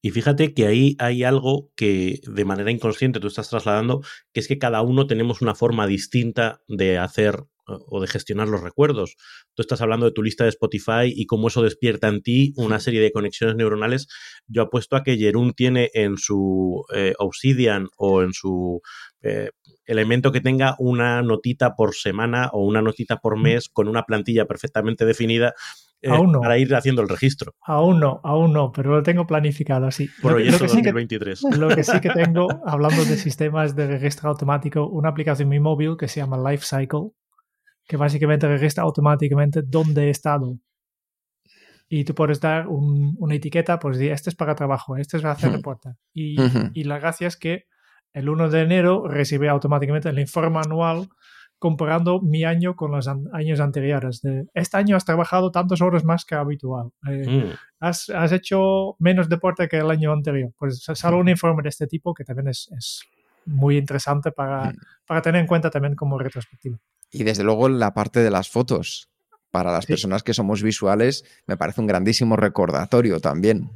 Y 0.03 0.11
fíjate 0.11 0.53
que 0.53 0.67
ahí 0.67 0.95
hay 0.99 1.23
algo 1.23 1.71
que 1.75 2.21
de 2.27 2.45
manera 2.45 2.69
inconsciente 2.69 3.19
tú 3.19 3.25
estás 3.25 3.49
trasladando, 3.49 4.03
que 4.33 4.39
es 4.39 4.47
que 4.47 4.59
cada 4.59 4.83
uno 4.83 5.07
tenemos 5.07 5.41
una 5.41 5.55
forma 5.55 5.87
distinta 5.87 6.61
de 6.67 6.99
hacer 6.99 7.43
o 7.87 8.01
de 8.01 8.07
gestionar 8.07 8.47
los 8.47 8.61
recuerdos. 8.61 9.15
Tú 9.53 9.61
estás 9.61 9.81
hablando 9.81 10.05
de 10.05 10.11
tu 10.11 10.23
lista 10.23 10.43
de 10.43 10.49
Spotify 10.49 11.05
y 11.05 11.25
cómo 11.25 11.47
eso 11.47 11.61
despierta 11.61 12.07
en 12.07 12.21
ti 12.21 12.53
una 12.57 12.79
serie 12.79 13.01
de 13.01 13.11
conexiones 13.11 13.55
neuronales. 13.55 14.07
Yo 14.47 14.63
apuesto 14.63 14.95
a 14.95 15.03
que 15.03 15.17
Jerún 15.17 15.53
tiene 15.53 15.89
en 15.93 16.17
su 16.17 16.83
eh, 16.93 17.13
Obsidian 17.17 17.87
o 17.97 18.21
en 18.21 18.33
su 18.33 18.81
eh, 19.21 19.49
elemento 19.85 20.31
que 20.31 20.41
tenga 20.41 20.75
una 20.79 21.21
notita 21.21 21.75
por 21.75 21.95
semana 21.95 22.49
o 22.53 22.63
una 22.65 22.81
notita 22.81 23.17
por 23.17 23.39
mes 23.39 23.69
con 23.69 23.87
una 23.87 24.03
plantilla 24.03 24.45
perfectamente 24.45 25.05
definida 25.05 25.53
eh, 26.03 26.09
para 26.41 26.57
ir 26.57 26.73
haciendo 26.73 27.03
el 27.03 27.09
registro. 27.09 27.53
Aún 27.61 27.99
no, 27.99 28.21
aún 28.23 28.53
no, 28.53 28.71
pero 28.71 28.95
lo 28.95 29.03
tengo 29.03 29.27
planificado 29.27 29.85
así. 29.85 30.09
Proyecto 30.21 30.65
lo 30.65 30.73
2023. 30.73 31.43
lo 31.59 31.69
que 31.69 31.83
sí 31.83 31.99
que 31.99 32.09
tengo, 32.09 32.47
hablando 32.65 33.05
de 33.05 33.17
sistemas 33.17 33.75
de 33.75 33.87
registro 33.87 34.29
automático, 34.29 34.87
una 34.87 35.09
aplicación 35.09 35.45
en 35.47 35.49
mi 35.49 35.59
móvil 35.59 35.97
que 35.97 36.07
se 36.07 36.19
llama 36.19 36.37
Life 36.37 36.65
Cycle, 36.65 37.11
que 37.91 37.97
básicamente 37.97 38.47
registra 38.47 38.83
automáticamente 38.83 39.63
dónde 39.63 40.05
he 40.05 40.09
estado. 40.11 40.57
Y 41.89 42.05
tú 42.05 42.15
puedes 42.15 42.39
dar 42.39 42.69
una 42.69 43.35
etiqueta, 43.35 43.79
pues 43.79 43.99
este 43.99 44.29
es 44.29 44.35
para 44.37 44.55
trabajo, 44.55 44.95
este 44.95 45.17
es 45.17 45.23
para 45.23 45.33
hacer 45.33 45.51
reporte. 45.51 45.89
Y, 46.13 46.37
y 46.73 46.85
la 46.85 46.99
gracia 46.99 47.27
es 47.27 47.35
que 47.35 47.65
el 48.13 48.29
1 48.29 48.49
de 48.49 48.61
enero 48.61 49.09
recibe 49.09 49.49
automáticamente 49.49 50.07
el 50.07 50.19
informe 50.19 50.59
anual 50.59 51.09
comparando 51.59 52.21
mi 52.21 52.45
año 52.45 52.77
con 52.77 52.91
los 52.91 53.09
años 53.09 53.59
anteriores. 53.59 54.21
De, 54.21 54.45
este 54.53 54.77
año 54.77 54.95
has 54.95 55.03
trabajado 55.03 55.51
tantas 55.51 55.81
horas 55.81 56.05
más 56.05 56.23
que 56.23 56.35
habitual. 56.35 56.91
Eh, 57.09 57.27
mm. 57.27 57.53
has, 57.81 58.09
has, 58.09 58.31
hecho 58.31 58.95
menos 58.99 59.27
deporte 59.27 59.67
que 59.67 59.79
el 59.79 59.91
año 59.91 60.13
anterior. 60.13 60.53
Pues 60.57 60.81
sale 60.81 61.17
un 61.17 61.27
informe 61.27 61.61
de 61.61 61.69
este 61.69 61.87
tipo 61.87 62.13
que 62.13 62.23
también 62.23 62.47
es, 62.47 62.69
es 62.71 63.03
muy 63.45 63.75
interesante 63.75 64.31
para, 64.31 64.71
mm. 64.71 64.77
para, 65.05 65.21
tener 65.21 65.41
en 65.41 65.47
cuenta 65.47 65.69
también 65.69 65.93
como 65.93 66.17
retrospectiva. 66.17 66.77
Y 67.11 67.23
desde 67.23 67.43
luego 67.43 67.69
la 67.69 67.93
parte 67.93 68.21
de 68.21 68.31
las 68.31 68.49
fotos. 68.49 69.09
Para 69.51 69.73
las 69.73 69.85
personas 69.85 70.23
que 70.23 70.33
somos 70.33 70.63
visuales, 70.63 71.25
me 71.45 71.57
parece 71.57 71.81
un 71.81 71.87
grandísimo 71.87 72.37
recordatorio 72.37 73.19
también. 73.19 73.69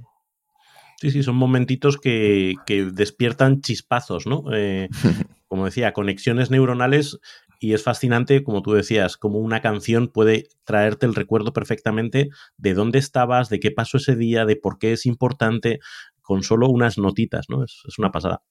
Sí, 0.98 1.12
sí, 1.12 1.22
son 1.22 1.36
momentitos 1.36 1.98
que, 1.98 2.54
que 2.66 2.86
despiertan 2.86 3.60
chispazos, 3.60 4.26
¿no? 4.26 4.46
Eh, 4.54 4.88
como 5.48 5.66
decía, 5.66 5.92
conexiones 5.92 6.50
neuronales 6.50 7.20
y 7.60 7.74
es 7.74 7.84
fascinante, 7.84 8.44
como 8.44 8.62
tú 8.62 8.74
decías, 8.74 9.18
como 9.18 9.40
una 9.40 9.62
canción 9.62 10.08
puede 10.08 10.48
traerte 10.64 11.06
el 11.06 11.16
recuerdo 11.16 11.52
perfectamente 11.52 12.30
de 12.58 12.74
dónde 12.74 13.00
estabas, 13.00 13.50
de 13.50 13.60
qué 13.60 13.72
pasó 13.72 13.98
ese 13.98 14.16
día, 14.16 14.46
de 14.46 14.56
por 14.56 14.78
qué 14.78 14.94
es 14.94 15.06
importante, 15.06 15.80
con 16.22 16.44
solo 16.44 16.70
unas 16.70 16.98
notitas, 16.98 17.50
¿no? 17.50 17.64
Es, 17.64 17.82
es 17.88 18.00
una 18.00 18.12
pasada. 18.12 18.42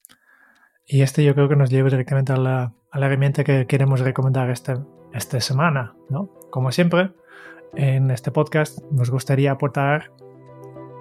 Y 0.87 1.03
este 1.03 1.25
yo 1.25 1.35
creo 1.35 1.49
que 1.49 1.57
nos 1.57 1.71
lleva 1.71 1.89
directamente 1.89 2.33
a 2.33 2.37
la, 2.37 2.73
a 2.91 2.99
la 2.99 3.07
herramienta 3.07 3.43
que 3.43 3.67
queremos 3.67 4.01
recomendar 4.01 4.51
esta, 4.51 4.85
esta 5.13 5.41
semana, 5.41 5.95
¿no? 6.11 6.31
Como 6.51 6.71
siempre, 6.73 7.11
en 7.75 8.11
este 8.11 8.31
podcast 8.31 8.81
nos 8.91 9.11
gustaría 9.11 9.53
aportar 9.53 10.13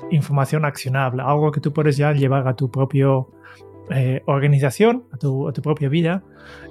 información 0.10 0.66
accionable, 0.66 1.22
algo 1.22 1.52
que 1.52 1.60
tú 1.60 1.74
puedes 1.74 1.98
ya 1.98 2.14
llevar 2.14 2.48
a 2.48 2.56
tu 2.56 2.72
propio 2.72 3.30
eh, 3.90 4.22
organización, 4.26 5.04
a 5.12 5.18
tu, 5.18 5.48
a 5.50 5.54
tu, 5.54 5.62
propia 5.62 5.90
vida. 5.90 6.24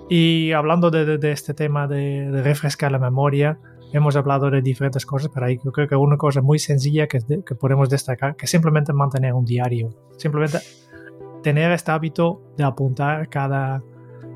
Y 0.09 0.53
hablando 0.53 0.91
de, 0.91 1.19
de, 1.19 1.33
este 1.33 1.53
tema 1.53 1.87
de, 1.87 2.31
de, 2.31 2.43
refrescar 2.43 2.93
la 2.93 2.99
memoria, 2.99 3.59
hemos 3.93 4.17
hablado 4.17 4.51
de 4.51 4.63
diferentes 4.63 5.05
cosas, 5.05 5.31
pero 5.33 5.47
ahí 5.47 5.61
yo 5.63 5.71
creo 5.71 5.87
que 5.87 5.97
una 5.97 6.17
cosa 6.17 6.41
muy 6.41 6.59
sencilla 6.59 7.07
que, 7.07 7.19
que 7.47 7.55
podemos 7.55 7.91
destacar, 7.91 8.37
que 8.37 8.47
simplemente 8.47 8.93
mantener 8.95 9.35
un 9.35 9.45
diario, 9.45 9.91
simplemente 10.17 10.59
tener 11.43 11.73
este 11.73 11.91
hábito 11.91 12.41
de 12.57 12.65
apuntar 12.65 13.29
cada, 13.29 13.83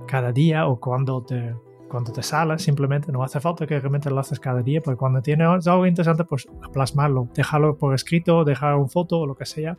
cada 0.07 0.33
día 0.33 0.67
o 0.67 0.79
cuando 0.79 1.23
te, 1.23 1.55
cuando 1.89 2.13
te 2.13 2.23
sale, 2.23 2.59
simplemente 2.59 3.13
no 3.13 3.23
hace 3.23 3.41
falta 3.41 3.67
que 3.67 3.79
realmente 3.79 4.11
lo 4.11 4.19
haces 4.19 4.41
cada 4.41 4.63
día, 4.63 4.81
porque 4.81 4.99
cuando 4.99 5.23
tienes 5.23 5.67
algo 5.67 5.87
interesante, 5.87 6.25
pues 6.25 6.49
plasmarlo, 6.73 7.29
dejarlo 7.35 7.77
por 7.77 7.95
escrito, 7.95 8.45
dejar 8.45 8.75
una 8.75 8.89
foto 8.89 9.21
o 9.21 9.27
lo 9.27 9.35
que 9.35 9.47
sea. 9.47 9.77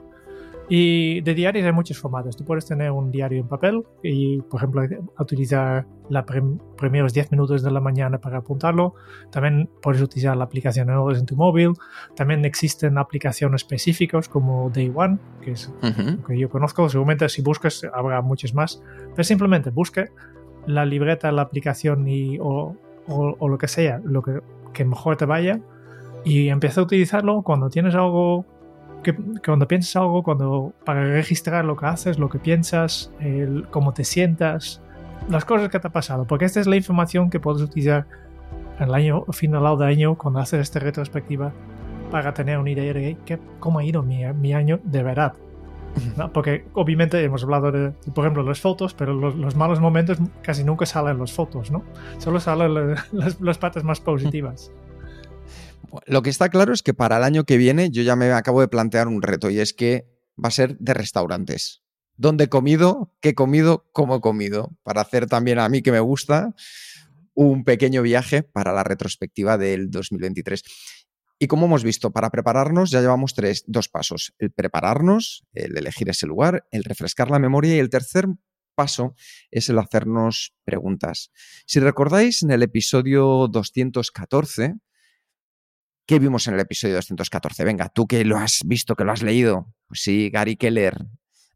Y 0.69 1.21
de 1.21 1.33
diarios 1.33 1.65
hay 1.65 1.71
muchos 1.71 1.97
formatos. 1.97 2.35
Tú 2.35 2.43
puedes 2.43 2.65
tener 2.65 2.91
un 2.91 3.09
diario 3.09 3.39
en 3.39 3.47
papel 3.47 3.83
y, 4.03 4.41
por 4.41 4.59
ejemplo, 4.59 4.81
utilizar 5.17 5.85
los 6.09 6.25
primeros 6.77 7.13
10 7.13 7.31
minutos 7.31 7.63
de 7.63 7.71
la 7.71 7.79
mañana 7.79 8.19
para 8.19 8.39
apuntarlo. 8.39 8.93
También 9.31 9.69
puedes 9.81 10.01
utilizar 10.01 10.35
la 10.35 10.43
aplicación 10.43 10.89
en 10.89 11.25
tu 11.25 11.37
móvil. 11.37 11.71
También 12.15 12.43
existen 12.43 12.97
aplicaciones 12.97 13.61
específicas 13.61 14.27
como 14.27 14.69
Day 14.69 14.91
One, 14.93 15.19
que 15.41 15.51
es 15.51 15.73
que 16.27 16.37
yo 16.37 16.49
conozco. 16.49 16.89
Seguramente 16.89 17.29
si 17.29 17.41
buscas 17.41 17.85
habrá 17.93 18.21
muchos 18.21 18.53
más. 18.53 18.83
Pero 19.11 19.23
simplemente 19.23 19.69
busque 19.69 20.09
la 20.65 20.85
libreta, 20.85 21.31
la 21.31 21.43
aplicación 21.43 22.09
y, 22.09 22.39
o, 22.39 22.75
o, 23.07 23.47
lo 23.47 23.57
que 23.57 23.69
sea, 23.69 24.01
lo 24.03 24.21
que, 24.21 24.41
que 24.73 24.83
mejor 24.83 25.15
te 25.15 25.25
vaya 25.25 25.61
y 26.25 26.49
empieza 26.49 26.81
a 26.81 26.83
utilizarlo 26.83 27.41
cuando 27.41 27.69
tienes 27.69 27.95
algo 27.95 28.45
que, 29.03 29.15
cuando 29.45 29.67
piensas 29.67 29.95
algo, 29.95 30.23
cuando 30.23 30.73
para 30.85 31.03
registrar 31.03 31.65
lo 31.65 31.75
que 31.75 31.85
haces, 31.85 32.19
lo 32.19 32.29
que 32.29 32.39
piensas, 32.39 33.11
el, 33.19 33.67
cómo 33.69 33.93
te 33.93 34.03
sientas, 34.03 34.81
las 35.29 35.45
cosas 35.45 35.69
que 35.69 35.79
te 35.79 35.87
ha 35.87 35.91
pasado, 35.91 36.25
porque 36.25 36.45
esta 36.45 36.59
es 36.59 36.67
la 36.67 36.75
información 36.75 37.29
que 37.29 37.39
puedes 37.39 37.61
utilizar 37.61 38.05
en 38.79 38.87
el 38.89 38.93
año 38.93 39.25
final 39.31 39.77
de 39.77 39.85
año 39.85 40.17
cuando 40.17 40.39
haces 40.39 40.61
esta 40.61 40.79
retrospectiva 40.79 41.51
para 42.11 42.33
tener 42.33 42.57
una 42.57 42.71
idea 42.71 42.93
de 42.93 43.17
cómo 43.59 43.79
ha 43.79 43.83
ido 43.83 44.03
mi, 44.03 44.25
mi 44.33 44.53
año 44.53 44.79
de 44.83 45.03
verdad. 45.03 45.33
Porque 46.31 46.65
obviamente 46.73 47.21
hemos 47.23 47.43
hablado 47.43 47.71
de, 47.71 47.91
por 48.13 48.23
ejemplo, 48.23 48.43
las 48.43 48.61
fotos, 48.61 48.93
pero 48.93 49.13
los, 49.13 49.55
malos 49.55 49.79
momentos 49.79 50.19
casi 50.43 50.63
nunca 50.63 50.85
salen 50.85 51.13
en 51.13 51.19
las 51.19 51.33
fotos, 51.33 51.71
¿no? 51.71 51.83
Solo 52.19 52.39
salen 52.39 52.95
las, 53.11 53.41
las 53.41 53.57
partes 53.57 53.83
más 53.83 53.99
positivas. 53.99 54.71
Lo 56.05 56.21
que 56.21 56.29
está 56.29 56.49
claro 56.49 56.73
es 56.73 56.83
que 56.83 56.93
para 56.93 57.17
el 57.17 57.23
año 57.23 57.45
que 57.45 57.57
viene 57.57 57.89
yo 57.89 58.03
ya 58.03 58.15
me 58.15 58.31
acabo 58.31 58.61
de 58.61 58.67
plantear 58.67 59.07
un 59.07 59.21
reto 59.21 59.49
y 59.49 59.59
es 59.59 59.73
que 59.73 60.07
va 60.43 60.49
a 60.49 60.51
ser 60.51 60.77
de 60.77 60.93
restaurantes. 60.93 61.81
¿Dónde 62.15 62.45
he 62.45 62.49
comido? 62.49 63.13
¿Qué 63.21 63.29
he 63.29 63.35
comido? 63.35 63.89
¿Cómo 63.93 64.15
he 64.15 64.21
comido? 64.21 64.75
Para 64.83 65.01
hacer 65.01 65.27
también 65.27 65.59
a 65.59 65.69
mí 65.69 65.81
que 65.81 65.91
me 65.91 65.99
gusta 65.99 66.55
un 67.33 67.63
pequeño 67.63 68.01
viaje 68.01 68.41
para 68.41 68.73
la 68.73 68.83
retrospectiva 68.83 69.57
del 69.57 69.91
2023. 69.91 70.63
Y 71.39 71.45
como 71.45 71.67
hemos 71.67 71.83
visto, 71.83 72.11
para 72.11 72.31
prepararnos 72.31 72.89
ya 72.89 73.01
llevamos 73.01 73.35
tres, 73.35 73.63
dos 73.67 73.89
pasos. 73.89 74.33
El 74.39 74.51
prepararnos, 74.51 75.45
el 75.53 75.77
elegir 75.77 76.09
ese 76.09 76.25
lugar, 76.25 76.65
el 76.71 76.83
refrescar 76.83 77.29
la 77.29 77.37
memoria 77.37 77.75
y 77.75 77.79
el 77.79 77.91
tercer 77.91 78.25
paso 78.73 79.15
es 79.51 79.69
el 79.69 79.77
hacernos 79.77 80.55
preguntas. 80.63 81.31
Si 81.67 81.79
recordáis, 81.79 82.41
en 82.41 82.49
el 82.49 82.63
episodio 82.63 83.47
214 83.47 84.75
¿Qué 86.07 86.19
vimos 86.19 86.47
en 86.47 86.53
el 86.53 86.61
episodio 86.61 86.95
214? 86.95 87.65
Venga, 87.65 87.89
tú 87.89 88.07
que 88.07 88.23
lo 88.23 88.37
has 88.37 88.61
visto, 88.65 88.95
que 88.95 89.03
lo 89.03 89.11
has 89.11 89.21
leído. 89.23 89.75
Pues 89.87 89.99
sí, 90.03 90.29
Gary 90.29 90.55
Keller. 90.55 90.95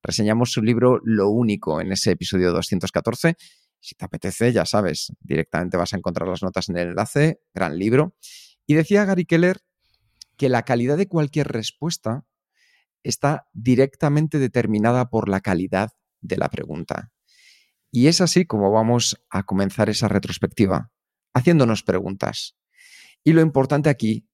Reseñamos 0.03 0.51
su 0.51 0.61
libro 0.61 0.99
Lo 1.05 1.29
Único 1.29 1.79
en 1.79 1.93
ese 1.93 2.11
episodio 2.11 2.51
214. 2.51 3.37
Si 3.79 3.95
te 3.95 4.03
apetece, 4.03 4.51
ya 4.51 4.65
sabes, 4.65 5.13
directamente 5.21 5.77
vas 5.77 5.93
a 5.93 5.97
encontrar 5.97 6.27
las 6.27 6.43
notas 6.43 6.67
en 6.67 6.75
el 6.75 6.89
enlace. 6.89 7.39
Gran 7.53 7.79
libro. 7.79 8.17
Y 8.67 8.73
decía 8.73 9.05
Gary 9.05 9.23
Keller 9.23 9.61
que 10.35 10.49
la 10.49 10.63
calidad 10.63 10.97
de 10.97 11.07
cualquier 11.07 11.47
respuesta 11.47 12.25
está 13.03 13.47
directamente 13.53 14.37
determinada 14.37 15.09
por 15.09 15.29
la 15.29 15.39
calidad 15.39 15.93
de 16.19 16.35
la 16.35 16.49
pregunta. 16.49 17.13
Y 17.89 18.07
es 18.07 18.19
así 18.19 18.45
como 18.45 18.69
vamos 18.69 19.23
a 19.29 19.43
comenzar 19.43 19.89
esa 19.89 20.09
retrospectiva, 20.09 20.91
haciéndonos 21.33 21.83
preguntas. 21.83 22.57
Y 23.23 23.31
lo 23.31 23.39
importante 23.39 23.89
aquí 23.89 24.27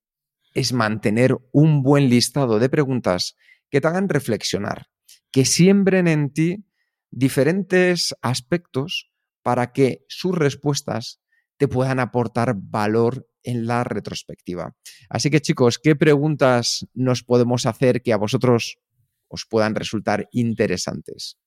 es 0.57 0.73
mantener 0.73 1.37
un 1.51 1.83
buen 1.83 2.09
listado 2.09 2.57
de 2.57 2.67
preguntas 2.67 3.35
que 3.69 3.79
te 3.79 3.87
hagan 3.87 4.09
reflexionar, 4.09 4.87
que 5.31 5.45
siembren 5.45 6.07
en 6.07 6.33
ti 6.33 6.65
diferentes 7.11 8.15
aspectos 8.23 9.11
para 9.43 9.71
que 9.71 10.03
sus 10.07 10.33
respuestas 10.33 11.21
te 11.57 11.67
puedan 11.67 11.99
aportar 11.99 12.55
valor 12.57 13.29
en 13.43 13.67
la 13.67 13.83
retrospectiva. 13.83 14.75
Así 15.09 15.29
que 15.29 15.41
chicos, 15.41 15.77
¿qué 15.77 15.95
preguntas 15.95 16.87
nos 16.95 17.21
podemos 17.21 17.67
hacer 17.67 18.01
que 18.01 18.11
a 18.11 18.17
vosotros 18.17 18.79
os 19.27 19.45
puedan 19.45 19.75
resultar 19.75 20.27
interesantes? 20.31 21.37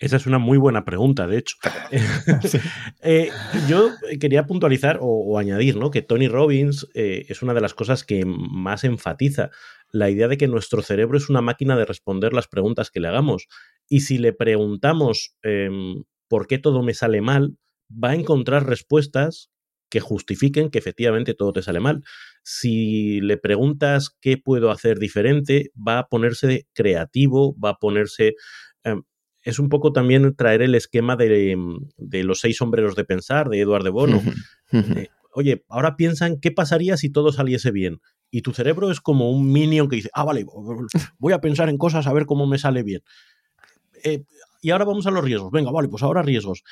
Esa 0.00 0.16
es 0.16 0.26
una 0.26 0.38
muy 0.38 0.56
buena 0.56 0.84
pregunta, 0.84 1.26
de 1.26 1.38
hecho. 1.38 1.56
Eh, 3.02 3.30
yo 3.68 3.90
quería 4.20 4.46
puntualizar 4.46 4.98
o, 5.00 5.38
añadir 5.38 5.76
¿no? 5.76 5.90
que 5.90 6.02
Tony 6.02 6.28
Robbins 6.28 6.86
eh, 6.94 7.24
es 7.28 7.42
una 7.42 7.54
de 7.54 7.60
las 7.60 7.72
cosas 7.72 8.04
que 8.04 8.24
más 8.26 8.84
enfatiza 8.84 9.50
la 9.90 10.10
idea 10.10 10.28
de 10.28 10.36
que 10.36 10.48
nuestro 10.48 10.82
cerebro 10.82 11.16
es 11.16 11.30
una 11.30 11.40
máquina 11.40 11.76
de 11.76 11.84
responder 11.84 12.32
las 12.32 12.46
preguntas 12.46 12.90
que 12.90 13.00
le 13.00 13.08
hagamos. 13.08 13.46
Y 13.88 14.00
si 14.00 14.18
le 14.18 14.32
preguntamos 14.32 15.34
em, 15.42 16.04
por 16.28 16.46
qué 16.46 16.58
todo 16.58 16.82
me 16.82 16.94
sale 16.94 17.20
mal, 17.20 17.56
va 17.90 18.10
a 18.10 18.14
encontrar 18.14 18.66
respuestas 18.66 19.50
que 19.90 20.00
justifiquen 20.00 20.70
que 20.70 20.78
efectivamente 20.78 21.34
todo 21.34 21.52
te 21.52 21.62
sale 21.62 21.80
mal. 21.80 22.04
Si 22.44 23.20
le 23.20 23.36
preguntas 23.36 24.16
qué 24.20 24.38
puedo 24.38 24.70
hacer 24.70 24.98
diferente, 24.98 25.70
va 25.76 25.98
a 25.98 26.06
ponerse 26.06 26.68
creativo, 26.72 27.56
va 27.58 27.70
a 27.70 27.78
ponerse 27.78 28.34
es 29.42 29.58
un 29.58 29.68
poco 29.68 29.92
también 29.92 30.34
traer 30.34 30.62
el 30.62 30.74
esquema 30.74 31.16
de, 31.16 31.56
los 31.96 32.40
seis 32.40 32.56
sombreros 32.58 32.94
de 32.94 33.04
pensar 33.04 33.48
de 33.48 33.60
Eduardo 33.60 33.84
de 33.84 33.90
Bono. 33.90 34.22
Eh, 34.72 35.08
oye, 35.32 35.64
ahora 35.68 35.96
piensan 35.96 36.38
qué 36.38 36.50
pasaría 36.50 36.96
si 36.96 37.10
todo 37.10 37.32
saliese 37.32 37.70
bien. 37.70 38.00
Y 38.30 38.42
tu 38.42 38.52
cerebro 38.52 38.90
es 38.90 39.00
como 39.00 39.30
un 39.30 39.50
minion 39.50 39.88
que 39.88 39.96
dice, 39.96 40.10
ah, 40.12 40.24
vale, 40.24 40.46
voy 41.18 41.32
a 41.32 41.40
pensar 41.40 41.68
en 41.68 41.78
cosas 41.78 42.06
a 42.06 42.12
ver 42.12 42.26
cómo 42.26 42.46
me 42.46 42.58
sale 42.58 42.82
bien. 42.82 43.02
Eh, 44.04 44.24
y 44.62 44.70
ahora 44.70 44.84
vamos 44.84 45.06
a 45.06 45.10
los 45.10 45.24
riesgos. 45.24 45.50
Venga, 45.50 45.70
vale, 45.70 45.88
pues 45.88 46.02
ahora 46.02 46.22
riesgos. 46.22 46.62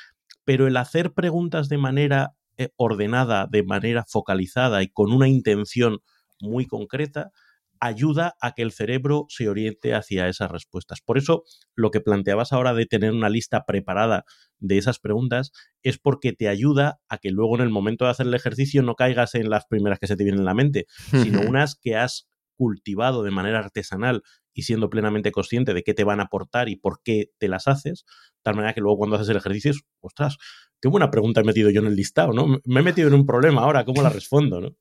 Pero 0.45 0.67
el 0.67 0.77
hacer 0.77 1.13
preguntas 1.13 1.69
de 1.69 1.77
manera 1.77 2.35
eh, 2.57 2.69
ordenada, 2.75 3.47
de 3.47 3.63
manera 3.63 4.05
focalizada 4.07 4.83
y 4.83 4.89
con 4.89 5.11
una 5.11 5.27
intención 5.27 5.99
muy 6.39 6.65
concreta, 6.65 7.31
ayuda 7.79 8.35
a 8.41 8.53
que 8.53 8.61
el 8.61 8.71
cerebro 8.71 9.25
se 9.29 9.49
oriente 9.49 9.93
hacia 9.93 10.27
esas 10.27 10.51
respuestas. 10.51 11.01
Por 11.01 11.17
eso, 11.17 11.43
lo 11.75 11.91
que 11.91 12.01
planteabas 12.01 12.53
ahora 12.53 12.73
de 12.73 12.85
tener 12.85 13.11
una 13.11 13.29
lista 13.29 13.65
preparada 13.65 14.25
de 14.57 14.77
esas 14.77 14.99
preguntas 14.99 15.51
es 15.83 15.97
porque 15.97 16.33
te 16.33 16.47
ayuda 16.47 16.99
a 17.07 17.17
que 17.17 17.31
luego 17.31 17.55
en 17.55 17.61
el 17.61 17.69
momento 17.69 18.05
de 18.05 18.11
hacer 18.11 18.27
el 18.27 18.33
ejercicio 18.33 18.83
no 18.83 18.95
caigas 18.95 19.35
en 19.35 19.49
las 19.49 19.65
primeras 19.65 19.99
que 19.99 20.07
se 20.07 20.15
te 20.15 20.23
vienen 20.23 20.41
en 20.41 20.45
la 20.45 20.53
mente, 20.53 20.85
sino 21.11 21.41
unas 21.47 21.75
que 21.75 21.95
has 21.95 22.27
cultivado 22.55 23.23
de 23.23 23.31
manera 23.31 23.59
artesanal 23.59 24.21
y 24.53 24.63
siendo 24.63 24.89
plenamente 24.89 25.31
consciente 25.31 25.73
de 25.73 25.83
qué 25.83 25.93
te 25.93 26.03
van 26.03 26.19
a 26.19 26.23
aportar 26.23 26.67
y 26.67 26.75
por 26.75 27.01
qué 27.01 27.31
te 27.37 27.47
las 27.47 27.69
haces, 27.69 28.03
tal 28.43 28.55
manera 28.55 28.73
que 28.73 28.81
luego 28.81 28.97
cuando 28.97 29.15
haces 29.15 29.29
el 29.29 29.37
ejercicio, 29.37 29.71
ostras, 30.01 30.37
qué 30.81 30.89
buena 30.89 31.09
pregunta 31.09 31.39
he 31.39 31.45
metido 31.45 31.69
yo 31.69 31.79
en 31.79 31.87
el 31.87 31.95
listado, 31.95 32.33
¿no? 32.33 32.59
Me 32.65 32.81
he 32.81 32.83
metido 32.83 33.07
en 33.07 33.13
un 33.13 33.25
problema 33.25 33.61
ahora, 33.61 33.85
¿cómo 33.85 34.01
la 34.01 34.09
respondo, 34.09 34.59
no? 34.59 34.75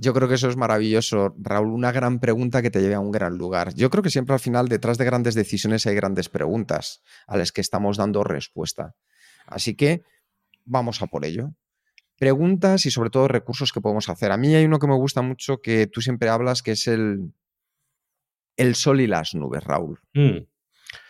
Yo 0.00 0.14
creo 0.14 0.28
que 0.28 0.34
eso 0.34 0.48
es 0.48 0.56
maravilloso, 0.56 1.34
Raúl. 1.38 1.68
Una 1.68 1.92
gran 1.92 2.20
pregunta 2.20 2.62
que 2.62 2.70
te 2.70 2.80
lleve 2.80 2.94
a 2.94 3.00
un 3.00 3.10
gran 3.10 3.36
lugar. 3.36 3.74
Yo 3.74 3.90
creo 3.90 4.02
que 4.02 4.10
siempre 4.10 4.34
al 4.34 4.40
final, 4.40 4.68
detrás 4.68 4.98
de 4.98 5.04
grandes 5.04 5.34
decisiones, 5.34 5.86
hay 5.86 5.94
grandes 5.94 6.28
preguntas 6.28 7.02
a 7.26 7.36
las 7.36 7.52
que 7.52 7.60
estamos 7.60 7.96
dando 7.96 8.24
respuesta. 8.24 8.94
Así 9.46 9.74
que 9.74 10.02
vamos 10.64 11.02
a 11.02 11.06
por 11.06 11.24
ello. 11.24 11.54
Preguntas 12.18 12.84
y 12.86 12.90
sobre 12.90 13.10
todo 13.10 13.28
recursos 13.28 13.72
que 13.72 13.80
podemos 13.80 14.08
hacer. 14.08 14.32
A 14.32 14.36
mí 14.36 14.54
hay 14.54 14.64
uno 14.64 14.78
que 14.78 14.88
me 14.88 14.96
gusta 14.96 15.22
mucho 15.22 15.60
que 15.60 15.86
tú 15.86 16.00
siempre 16.00 16.28
hablas, 16.28 16.62
que 16.62 16.72
es 16.72 16.86
el, 16.88 17.32
el 18.56 18.74
sol 18.74 19.00
y 19.00 19.06
las 19.06 19.34
nubes, 19.34 19.62
Raúl. 19.64 20.00
Mm. 20.14 20.38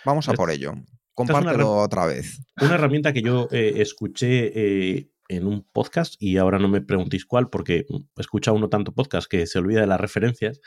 Vamos 0.05 0.29
a 0.29 0.35
por 0.35 0.51
ello. 0.51 0.75
Compártelo 1.15 1.79
otra 1.79 2.07
vez. 2.07 2.41
Una 2.61 2.75
herramienta 2.75 3.13
que 3.13 3.23
yo 3.23 3.49
eh, 3.51 3.75
escuché 3.77 4.53
eh, 4.55 5.11
en 5.29 5.47
un 5.47 5.67
podcast, 5.73 6.15
y 6.19 6.39
ahora 6.39 6.59
no 6.59 6.69
me 6.69 6.81
preguntéis 6.81 7.27
cuál, 7.27 7.51
porque 7.51 7.87
escucha 8.17 8.53
uno 8.53 8.69
tanto 8.69 8.93
podcast 8.93 9.31
que 9.31 9.47
se 9.47 9.59
olvida 9.59 9.81
de 9.81 9.87
las 9.87 10.01
referencias, 10.01 10.61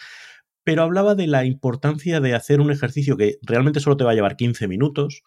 pero 0.64 0.84
hablaba 0.84 1.16
de 1.16 1.28
la 1.28 1.46
importancia 1.46 2.20
de 2.20 2.36
hacer 2.36 2.62
un 2.62 2.72
ejercicio 2.72 3.18
que 3.18 3.38
realmente 3.42 3.80
solo 3.80 3.98
te 3.98 4.04
va 4.04 4.12
a 4.12 4.16
llevar 4.16 4.38
15 4.38 4.68
minutos 4.68 5.24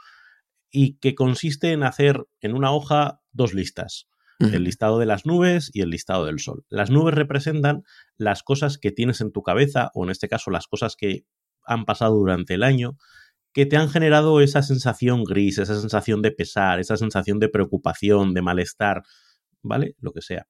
y 0.70 0.99
que 0.99 1.14
consiste 1.14 1.73
en 1.73 1.83
hacer 1.83 2.27
en 2.40 2.55
una 2.55 2.73
hoja 2.73 3.20
dos 3.33 3.55
listas. 3.55 4.09
El 4.40 4.64
listado 4.64 4.99
de 4.99 5.07
las 5.07 5.25
nubes 5.25 5.70
y 5.73 5.81
el 5.81 5.90
listado 5.90 6.27
del 6.27 6.38
sol. 6.38 6.66
Las 6.68 6.90
nubes 6.90 7.14
representan 7.14 7.85
las 8.16 8.42
cosas 8.42 8.77
que 8.77 8.90
tienes 8.90 9.20
en 9.23 9.33
tu 9.33 9.42
cabeza, 9.42 9.90
o 9.94 10.05
en 10.05 10.11
este 10.11 10.29
caso 10.29 10.51
las 10.51 10.66
cosas 10.66 10.97
que 10.97 11.25
han 11.64 11.85
pasado 11.85 12.16
durante 12.16 12.55
el 12.55 12.62
año, 12.62 12.99
que 13.55 13.64
te 13.64 13.77
han 13.77 13.88
generado 13.88 14.40
esa 14.40 14.62
sensación 14.62 15.25
gris, 15.25 15.59
esa 15.59 15.81
sensación 15.81 16.20
de 16.20 16.33
pesar, 16.33 16.81
esa 16.81 16.97
sensación 16.97 17.38
de 17.38 17.49
preocupación, 17.49 18.35
de 18.35 18.42
malestar, 18.42 19.03
¿vale? 19.64 19.96
Lo 19.98 20.12
que 20.12 20.22
sea. 20.22 20.46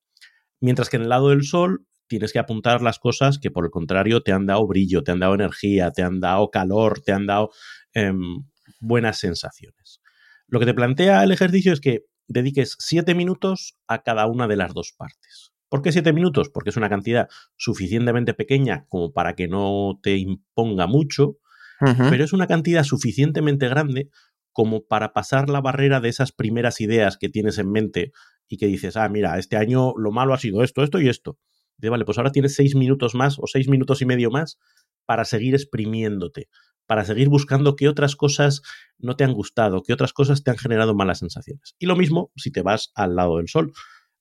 Mientras 0.60 0.90
que 0.90 0.96
en 0.96 1.02
el 1.02 1.08
lado 1.08 1.30
del 1.30 1.44
sol 1.44 1.86
tienes 2.06 2.32
que 2.32 2.38
apuntar 2.38 2.82
las 2.82 2.98
cosas 2.98 3.38
que 3.38 3.50
por 3.50 3.64
el 3.64 3.70
contrario 3.70 4.22
te 4.22 4.32
han 4.32 4.46
dado 4.46 4.66
brillo, 4.66 5.02
te 5.02 5.12
han 5.12 5.20
dado 5.20 5.34
energía, 5.34 5.90
te 5.90 6.02
han 6.02 6.20
dado 6.20 6.50
calor, 6.50 7.00
te 7.00 7.12
han 7.12 7.26
dado 7.26 7.50
em, 7.92 8.44
buenas 8.80 9.18
sensaciones. 9.18 10.00
Lo 10.46 10.60
que 10.60 10.66
te 10.66 10.74
plantea 10.74 11.24
el 11.24 11.32
ejercicio 11.32 11.72
es 11.72 11.80
que 11.80 12.04
dediques 12.28 12.76
siete 12.78 13.14
minutos 13.14 13.78
a 13.88 14.02
cada 14.02 14.26
una 14.26 14.46
de 14.46 14.56
las 14.56 14.74
dos 14.74 14.92
partes. 14.96 15.52
¿Por 15.68 15.82
qué 15.82 15.92
siete 15.92 16.12
minutos? 16.12 16.50
Porque 16.50 16.70
es 16.70 16.76
una 16.76 16.88
cantidad 16.88 17.28
suficientemente 17.56 18.34
pequeña 18.34 18.86
como 18.88 19.12
para 19.12 19.34
que 19.34 19.48
no 19.48 19.98
te 20.02 20.16
imponga 20.18 20.86
mucho 20.86 21.38
pero 21.78 22.24
es 22.24 22.32
una 22.32 22.46
cantidad 22.46 22.84
suficientemente 22.84 23.68
grande 23.68 24.10
como 24.54 24.86
para 24.86 25.12
pasar 25.12 25.50
la 25.50 25.60
barrera 25.60 26.00
de 26.00 26.08
esas 26.08 26.32
primeras 26.32 26.80
ideas 26.80 27.18
que 27.18 27.28
tienes 27.28 27.58
en 27.58 27.70
mente 27.70 28.12
y 28.48 28.56
que 28.56 28.66
dices, 28.66 28.96
ah, 28.96 29.08
mira, 29.08 29.38
este 29.38 29.56
año 29.56 29.92
lo 29.98 30.12
malo 30.12 30.32
ha 30.32 30.38
sido 30.38 30.62
esto, 30.62 30.82
esto 30.82 31.00
y 31.00 31.08
esto. 31.08 31.38
De, 31.76 31.90
vale, 31.90 32.04
pues 32.04 32.16
ahora 32.18 32.30
tienes 32.30 32.54
seis 32.54 32.76
minutos 32.76 33.14
más 33.14 33.36
o 33.38 33.46
seis 33.46 33.68
minutos 33.68 34.00
y 34.00 34.06
medio 34.06 34.30
más 34.30 34.58
para 35.06 35.24
seguir 35.24 35.54
exprimiéndote, 35.54 36.48
para 36.86 37.04
seguir 37.04 37.28
buscando 37.28 37.74
qué 37.74 37.88
otras 37.88 38.14
cosas 38.14 38.62
no 38.96 39.16
te 39.16 39.24
han 39.24 39.32
gustado, 39.32 39.82
qué 39.82 39.92
otras 39.92 40.12
cosas 40.12 40.44
te 40.44 40.52
han 40.52 40.56
generado 40.56 40.94
malas 40.94 41.18
sensaciones. 41.18 41.74
Y 41.78 41.86
lo 41.86 41.96
mismo 41.96 42.30
si 42.36 42.52
te 42.52 42.62
vas 42.62 42.92
al 42.94 43.16
lado 43.16 43.38
del 43.38 43.48
sol, 43.48 43.72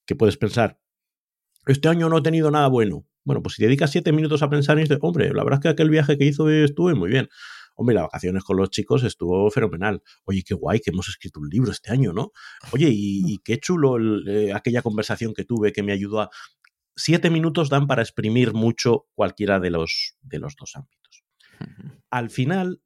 que 0.08 0.16
puedes 0.16 0.38
pensar, 0.38 0.80
este 1.68 1.88
año 1.90 2.10
no 2.10 2.18
he 2.18 2.22
tenido 2.22 2.50
nada 2.50 2.68
bueno. 2.68 3.06
Bueno, 3.24 3.42
pues 3.42 3.56
si 3.56 3.62
te 3.62 3.68
dedicas 3.68 3.92
siete 3.92 4.12
minutos 4.12 4.42
a 4.42 4.50
pensar 4.50 4.78
y 4.80 4.82
dices, 4.82 4.98
hombre, 5.02 5.32
la 5.34 5.44
verdad 5.44 5.60
es 5.60 5.64
que 5.64 5.70
aquel 5.70 5.90
viaje 5.90 6.18
que 6.18 6.26
hizo 6.26 6.50
estuve 6.50 6.96
muy 6.96 7.10
bien. 7.10 7.30
Hombre, 7.76 7.96
las 7.96 8.04
vacaciones 8.04 8.44
con 8.44 8.58
los 8.58 8.70
chicos 8.70 9.04
estuvo 9.04 9.50
fenomenal. 9.50 10.02
Oye, 10.26 10.44
qué 10.46 10.54
guay 10.54 10.80
que 10.80 10.92
hemos 10.92 11.08
escrito 11.10 11.40
un 11.40 11.50
libro 11.50 11.72
este 11.72 11.92
año, 11.92 12.14
¿no? 12.14 12.32
Oye, 12.72 12.90
y, 12.92 13.40
qué 13.44 13.60
chulo 13.60 13.98
eh, 14.28 14.54
aquella 14.54 14.82
conversación 14.82 15.34
que 15.34 15.44
tuve 15.44 15.72
que 15.74 15.84
me 15.84 15.92
ayudó 15.92 16.22
a... 16.22 16.30
Siete 16.96 17.30
minutos 17.32 17.70
dan 17.70 17.88
para 17.88 18.04
exprimir 18.04 18.54
mucho 18.54 19.08
cualquiera 19.16 19.60
de 19.60 19.72
los, 19.72 20.16
de 20.22 20.40
los 20.40 20.56
dos 20.56 20.76
ámbitos. 20.76 21.24
Al 22.12 22.30
final, 22.30 22.82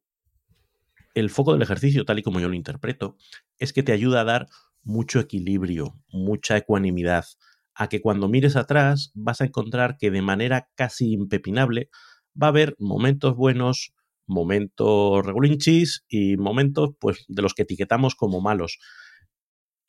el 1.14 1.28
foco 1.28 1.52
del 1.52 1.62
ejercicio, 1.62 2.04
tal 2.04 2.18
y 2.18 2.22
como 2.22 2.40
yo 2.40 2.48
lo 2.48 2.54
interpreto, 2.54 3.16
es 3.58 3.74
que 3.74 3.82
te 3.82 3.92
ayuda 3.92 4.22
a 4.22 4.24
dar 4.24 4.46
mucho 4.82 5.20
equilibrio, 5.20 5.94
mucha 6.08 6.56
ecuanimidad, 6.56 7.26
a 7.74 7.88
que 7.88 8.00
cuando 8.00 8.28
mires 8.28 8.56
atrás 8.56 9.12
vas 9.14 9.40
a 9.40 9.44
encontrar 9.44 9.96
que 9.98 10.10
de 10.10 10.22
manera 10.22 10.68
casi 10.74 11.12
impepinable 11.12 11.90
va 12.40 12.48
a 12.48 12.50
haber 12.50 12.74
momentos 12.78 13.36
buenos, 13.36 13.94
momentos 14.28 15.24
regulinchis 15.24 16.04
y 16.08 16.36
momentos 16.36 16.90
pues 17.00 17.24
de 17.28 17.42
los 17.42 17.54
que 17.54 17.62
etiquetamos 17.62 18.14
como 18.14 18.40
malos. 18.40 18.78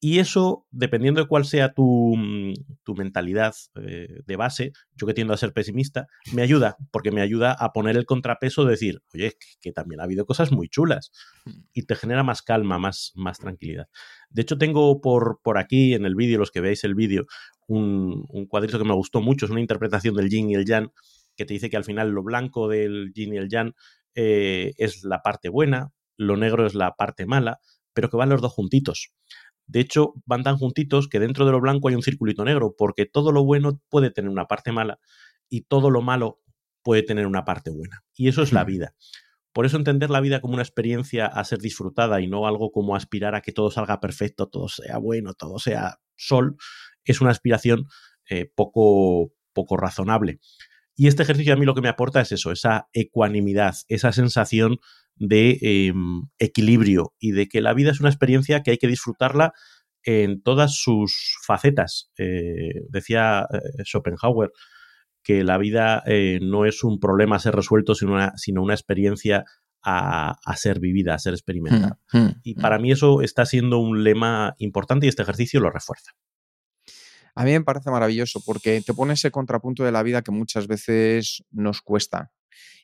Y 0.01 0.19
eso, 0.19 0.65
dependiendo 0.71 1.21
de 1.21 1.27
cuál 1.27 1.43
sea 1.43 1.73
tu, 1.73 2.15
mm, 2.15 2.53
mentalidad 2.97 3.53
eh, 3.75 4.21
de 4.25 4.35
base, 4.35 4.71
yo 4.95 5.05
que 5.05 5.13
tiendo 5.13 5.33
a 5.33 5.37
ser 5.37 5.53
pesimista, 5.53 6.07
me 6.33 6.41
ayuda, 6.41 6.77
porque 6.91 7.11
me 7.11 7.21
ayuda 7.21 7.51
a 7.51 7.73
poner 7.73 7.97
el 7.97 8.05
contrapeso 8.05 8.63
de 8.63 8.71
decir, 8.71 9.01
oye, 9.13 9.33
que, 9.61 9.71
también 9.73 9.99
ha 9.99 10.05
habido 10.05 10.25
cosas 10.25 10.51
muy 10.51 10.69
chulas. 10.69 11.11
Mm. 11.45 11.51
Y 11.73 11.83
te 11.83 11.95
genera 11.95 12.23
más 12.23 12.41
calma, 12.41 12.79
más, 12.79 13.11
más 13.15 13.39
tranquilidad. 13.39 13.87
De 14.29 14.41
hecho, 14.41 14.57
tengo 14.57 15.01
por, 15.01 15.41
por 15.43 15.57
aquí 15.57 15.93
en 15.93 16.05
el 16.05 16.15
vídeo, 16.15 16.39
los 16.39 16.51
que 16.51 16.61
veáis 16.61 16.83
el 16.85 16.95
vídeo, 16.95 17.25
un, 17.67 18.25
un, 18.29 18.45
cuadrito 18.47 18.79
que 18.79 18.85
me 18.85 18.93
gustó 18.93 19.21
mucho, 19.21 19.45
es 19.45 19.51
una 19.51 19.61
interpretación 19.61 20.15
del 20.15 20.29
yin 20.29 20.49
y 20.49 20.55
el 20.55 20.65
yang, 20.65 20.91
que 21.35 21.45
te 21.45 21.53
dice 21.53 21.69
que 21.69 21.77
al 21.77 21.83
final 21.83 22.09
lo 22.09 22.23
blanco 22.23 22.69
del 22.69 23.11
yin 23.13 23.33
y 23.33 23.37
el 23.37 23.49
yang 23.49 23.73
eh, 24.15 24.73
es 24.77 25.03
la 25.03 25.21
parte 25.21 25.49
buena, 25.49 25.91
lo 26.17 26.37
negro 26.37 26.65
es 26.65 26.75
la 26.75 26.95
parte 26.95 27.25
mala, 27.25 27.59
pero 27.93 28.09
que 28.09 28.17
van 28.17 28.29
los 28.29 28.41
dos 28.41 28.53
juntitos. 28.53 29.11
De 29.67 29.79
hecho, 29.79 30.13
van 30.25 30.43
tan 30.43 30.57
juntitos 30.57 31.07
que 31.07 31.19
dentro 31.19 31.45
de 31.45 31.51
lo 31.51 31.61
blanco 31.61 31.89
hay 31.89 31.95
un 31.95 32.01
circulito 32.01 32.43
negro, 32.43 32.75
porque 32.77 33.05
todo 33.05 33.31
lo 33.31 33.43
bueno 33.43 33.81
puede 33.89 34.09
tener 34.09 34.29
una 34.29 34.45
parte 34.45 34.71
mala 34.71 34.99
y 35.47 35.61
todo 35.61 35.89
lo 35.91 36.01
malo 36.01 36.41
puede 36.81 37.03
tener 37.03 37.27
una 37.27 37.45
parte 37.45 37.69
buena. 37.69 38.03
Y 38.15 38.29
eso 38.29 38.41
es 38.41 38.51
la 38.51 38.63
vida. 38.63 38.95
Por 39.53 39.65
eso 39.65 39.77
entender 39.77 40.09
la 40.09 40.21
vida 40.21 40.41
como 40.41 40.53
una 40.53 40.63
experiencia 40.63 41.25
a 41.25 41.43
ser 41.43 41.59
disfrutada 41.59 42.21
y 42.21 42.27
no 42.27 42.47
algo 42.47 42.71
como 42.71 42.95
aspirar 42.95 43.35
a 43.35 43.41
que 43.41 43.51
todo 43.51 43.71
salga 43.71 43.99
perfecto, 43.99 44.47
todo 44.47 44.69
sea 44.69 44.97
bueno, 44.97 45.33
todo 45.33 45.59
sea 45.59 45.99
sol, 46.15 46.57
es 47.03 47.21
una 47.21 47.31
aspiración 47.31 47.87
eh, 48.29 48.51
poco, 48.55 49.33
poco 49.53 49.77
razonable. 49.77 50.39
Y 50.99 51.07
este 51.07 51.23
ejercicio 51.23 51.53
a 51.53 51.55
mí 51.55 51.65
lo 51.65 51.75
que 51.75 51.81
me 51.81 51.87
aporta 51.87 52.19
es 52.19 52.33
eso, 52.33 52.51
esa 52.51 52.89
ecuanimidad, 52.91 53.73
esa 53.87 54.11
sensación 54.11 54.79
de 55.15 55.57
em, 55.61 56.23
equilibrio 56.39 57.13
y 57.17 57.31
de 57.31 57.47
que 57.47 57.61
la 57.61 57.73
vida 57.73 57.91
es 57.91 58.01
una 58.01 58.09
experiencia 58.09 58.63
que 58.63 58.71
hay 58.71 58.77
que 58.77 58.89
disfrutarla 58.89 59.53
en 60.03 60.41
todas 60.41 60.75
sus 60.75 61.37
facetas. 61.47 62.11
Eh, 62.17 62.81
decía 62.89 63.47
eh, 63.49 63.83
Schopenhauer 63.85 64.51
que 65.23 65.45
la 65.45 65.57
vida 65.57 66.03
eh, 66.05 66.39
no 66.41 66.65
es 66.65 66.83
un 66.83 66.99
problema 66.99 67.37
a 67.37 67.39
ser 67.39 67.55
resuelto, 67.55 67.95
sino 67.95 68.11
una, 68.11 68.33
sino 68.35 68.61
una 68.61 68.73
experiencia 68.73 69.45
a, 69.81 70.35
ser 70.57 70.81
vivida, 70.81 71.13
a 71.13 71.19
ser 71.19 71.33
experimentada. 71.33 71.97
Mm, 72.11 72.17
mm, 72.17 72.41
y 72.43 72.55
mm. 72.55 72.61
para 72.61 72.77
mí 72.77 72.91
eso 72.91 73.21
está 73.21 73.45
siendo 73.45 73.77
un 73.79 74.03
lema 74.03 74.53
importante 74.57 75.05
y 75.05 75.09
este 75.09 75.21
ejercicio 75.21 75.61
lo 75.61 75.69
refuerza. 75.69 76.11
A 77.39 77.45
mí 77.45 77.51
me 77.51 77.61
parece 77.61 77.89
maravilloso 77.89 78.41
porque 78.45 78.81
te 78.81 78.93
pone 78.93 79.13
ese 79.13 79.31
contrapunto 79.31 79.85
de 79.85 79.93
la 79.93 80.03
vida 80.03 80.23
que 80.23 80.31
muchas 80.31 80.67
veces 80.67 81.41
nos 81.51 81.81
cuesta. 81.81 82.33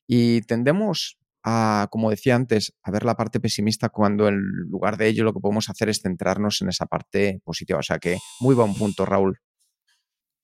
Y 0.07 0.43
tendemos 0.43 1.17
a, 1.43 1.89
como 1.91 2.09
decía 2.09 2.35
antes, 2.35 2.73
a 2.81 2.89
ver 2.89 3.03
la 3.03 3.17
parte 3.17 3.41
pesimista 3.41 3.89
cuando 3.89 4.29
en 4.29 4.39
lugar 4.69 4.95
de 4.95 5.09
ello 5.09 5.25
lo 5.25 5.33
que 5.33 5.41
podemos 5.41 5.69
hacer 5.69 5.89
es 5.89 5.99
centrarnos 6.01 6.61
en 6.61 6.69
esa 6.69 6.85
parte 6.85 7.41
positiva. 7.43 7.79
O 7.79 7.83
sea 7.83 7.99
que 7.99 8.17
muy 8.39 8.55
buen 8.55 8.73
punto, 8.75 9.05
Raúl. 9.05 9.41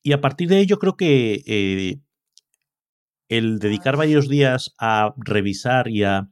Y 0.04 0.12
a 0.12 0.20
partir 0.20 0.50
de 0.50 0.60
ello 0.60 0.78
creo 0.78 0.98
que 0.98 1.42
eh, 1.48 2.02
el 3.30 3.60
dedicar 3.60 3.96
varios 3.96 4.28
días 4.28 4.76
a 4.78 5.14
revisar 5.16 5.88
y 5.88 6.04
a, 6.04 6.28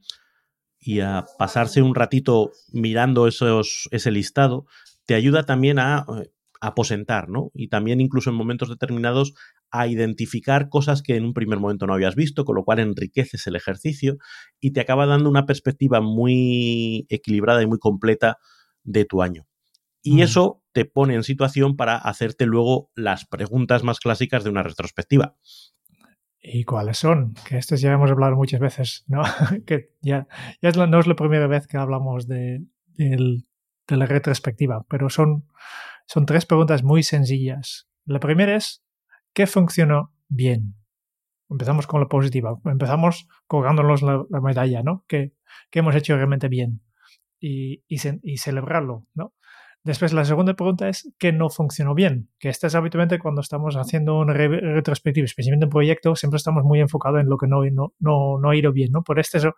y 0.78 1.00
a 1.00 1.24
pasarse 1.38 1.80
un 1.80 1.94
ratito 1.94 2.50
mirando 2.74 3.26
esos, 3.26 3.88
ese 3.90 4.10
listado 4.10 4.66
te 5.06 5.14
ayuda 5.14 5.46
también 5.46 5.78
a 5.78 6.04
eh, 6.20 6.30
aposentar, 6.60 7.28
¿no? 7.28 7.50
Y 7.54 7.68
también 7.68 8.00
incluso 8.00 8.30
en 8.30 8.36
momentos 8.36 8.68
determinados 8.68 9.34
a 9.70 9.86
identificar 9.86 10.68
cosas 10.68 11.02
que 11.02 11.16
en 11.16 11.24
un 11.24 11.32
primer 11.32 11.58
momento 11.58 11.86
no 11.86 11.94
habías 11.94 12.14
visto, 12.14 12.44
con 12.44 12.56
lo 12.56 12.64
cual 12.64 12.80
enriqueces 12.80 13.46
el 13.46 13.56
ejercicio 13.56 14.18
y 14.60 14.72
te 14.72 14.80
acaba 14.80 15.06
dando 15.06 15.30
una 15.30 15.46
perspectiva 15.46 16.00
muy 16.00 17.06
equilibrada 17.08 17.62
y 17.62 17.66
muy 17.66 17.78
completa 17.78 18.38
de 18.82 19.04
tu 19.04 19.22
año. 19.22 19.46
Y 20.02 20.16
mm. 20.16 20.20
eso 20.20 20.62
te 20.72 20.84
pone 20.84 21.14
en 21.14 21.24
situación 21.24 21.76
para 21.76 21.96
hacerte 21.96 22.46
luego 22.46 22.90
las 22.94 23.26
preguntas 23.26 23.82
más 23.82 23.98
clásicas 23.98 24.44
de 24.44 24.50
una 24.50 24.62
retrospectiva. 24.62 25.36
¿Y 26.42 26.64
cuáles 26.64 26.98
son? 26.98 27.34
Que 27.46 27.58
estos 27.58 27.80
ya 27.80 27.92
hemos 27.92 28.10
hablado 28.10 28.36
muchas 28.36 28.60
veces, 28.60 29.04
¿no? 29.08 29.22
que 29.66 29.92
ya, 30.00 30.26
ya 30.62 30.70
no 30.72 30.98
es 30.98 31.06
la 31.06 31.16
primera 31.16 31.46
vez 31.46 31.66
que 31.66 31.76
hablamos 31.76 32.26
de, 32.26 32.64
de 32.96 33.96
la 33.96 34.06
retrospectiva, 34.06 34.84
pero 34.88 35.10
son 35.10 35.44
son 36.12 36.26
tres 36.26 36.44
preguntas 36.44 36.82
muy 36.82 37.04
sencillas. 37.04 37.88
La 38.04 38.18
primera 38.18 38.56
es, 38.56 38.82
¿qué 39.32 39.46
funcionó 39.46 40.12
bien? 40.28 40.74
Empezamos 41.48 41.86
con 41.86 42.00
la 42.00 42.08
positiva. 42.08 42.58
Empezamos 42.64 43.28
colgándonos 43.46 44.02
la, 44.02 44.24
medalla, 44.42 44.82
¿no? 44.82 45.04
¿Qué, 45.06 45.34
hemos 45.70 45.94
hecho 45.94 46.16
realmente 46.16 46.48
bien? 46.48 46.80
Y, 47.38 47.84
y, 47.86 48.38
celebrarlo, 48.38 49.06
¿no? 49.14 49.34
Después, 49.84 50.12
la 50.12 50.24
segunda 50.24 50.54
pregunta 50.54 50.88
es 50.88 51.14
¿qué 51.16 51.32
no 51.32 51.48
funcionó 51.48 51.94
bien? 51.94 52.28
Que 52.40 52.48
esta 52.48 52.66
es 52.66 52.74
habitualmente 52.74 53.20
cuando 53.20 53.40
estamos 53.40 53.76
haciendo 53.76 54.18
una 54.18 54.32
retrospectiva, 54.32 55.24
especialmente 55.24 55.66
en 55.66 55.70
proyecto, 55.70 56.16
siempre 56.16 56.38
estamos 56.38 56.64
muy 56.64 56.80
enfocados 56.80 57.20
en 57.20 57.28
lo 57.28 57.38
que 57.38 57.46
no, 57.46 57.64
no, 57.70 57.94
no, 58.00 58.40
no 58.40 58.50
ha 58.50 58.56
ido 58.56 58.72
bien, 58.72 58.90
¿no? 58.90 59.04
Por 59.04 59.20
este, 59.20 59.38
este 59.38 59.54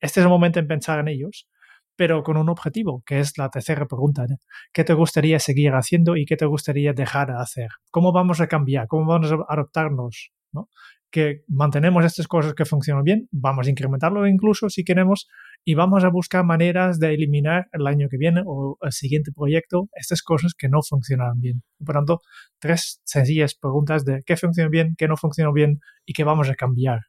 es 0.00 0.16
el 0.16 0.28
momento 0.28 0.60
en 0.60 0.68
pensar 0.68 1.00
en 1.00 1.08
ellos 1.08 1.48
pero 1.96 2.22
con 2.22 2.36
un 2.36 2.48
objetivo, 2.48 3.02
que 3.06 3.20
es 3.20 3.36
la 3.38 3.48
tercera 3.48 3.86
pregunta. 3.86 4.26
¿Qué 4.72 4.84
te 4.84 4.94
gustaría 4.94 5.38
seguir 5.38 5.72
haciendo 5.72 6.16
y 6.16 6.26
qué 6.26 6.36
te 6.36 6.46
gustaría 6.46 6.92
dejar 6.92 7.28
de 7.28 7.40
hacer? 7.40 7.68
¿Cómo 7.90 8.12
vamos 8.12 8.40
a 8.40 8.46
cambiar? 8.46 8.86
¿Cómo 8.86 9.06
vamos 9.06 9.32
a 9.32 9.36
adaptarnos? 9.48 10.30
¿no? 10.52 10.68
Que 11.10 11.42
mantenemos 11.48 12.04
estas 12.04 12.26
cosas 12.28 12.54
que 12.54 12.64
funcionan 12.64 13.04
bien, 13.04 13.28
vamos 13.30 13.66
a 13.66 13.70
incrementarlo 13.70 14.26
incluso 14.26 14.68
si 14.68 14.84
queremos 14.84 15.28
y 15.64 15.74
vamos 15.74 16.04
a 16.04 16.08
buscar 16.08 16.44
maneras 16.44 16.98
de 16.98 17.14
eliminar 17.14 17.68
el 17.72 17.86
año 17.86 18.08
que 18.10 18.18
viene 18.18 18.42
o 18.44 18.76
el 18.82 18.92
siguiente 18.92 19.32
proyecto 19.32 19.88
estas 19.94 20.22
cosas 20.22 20.54
que 20.54 20.68
no 20.68 20.82
funcionan 20.82 21.40
bien. 21.40 21.62
Por 21.84 21.94
tanto, 21.94 22.20
tres 22.58 23.00
sencillas 23.04 23.54
preguntas 23.54 24.04
de 24.04 24.22
qué 24.26 24.36
funciona 24.36 24.68
bien, 24.68 24.94
qué 24.98 25.08
no 25.08 25.16
funciona 25.16 25.50
bien 25.52 25.80
y 26.04 26.12
qué 26.12 26.24
vamos 26.24 26.50
a 26.50 26.54
cambiar. 26.54 27.00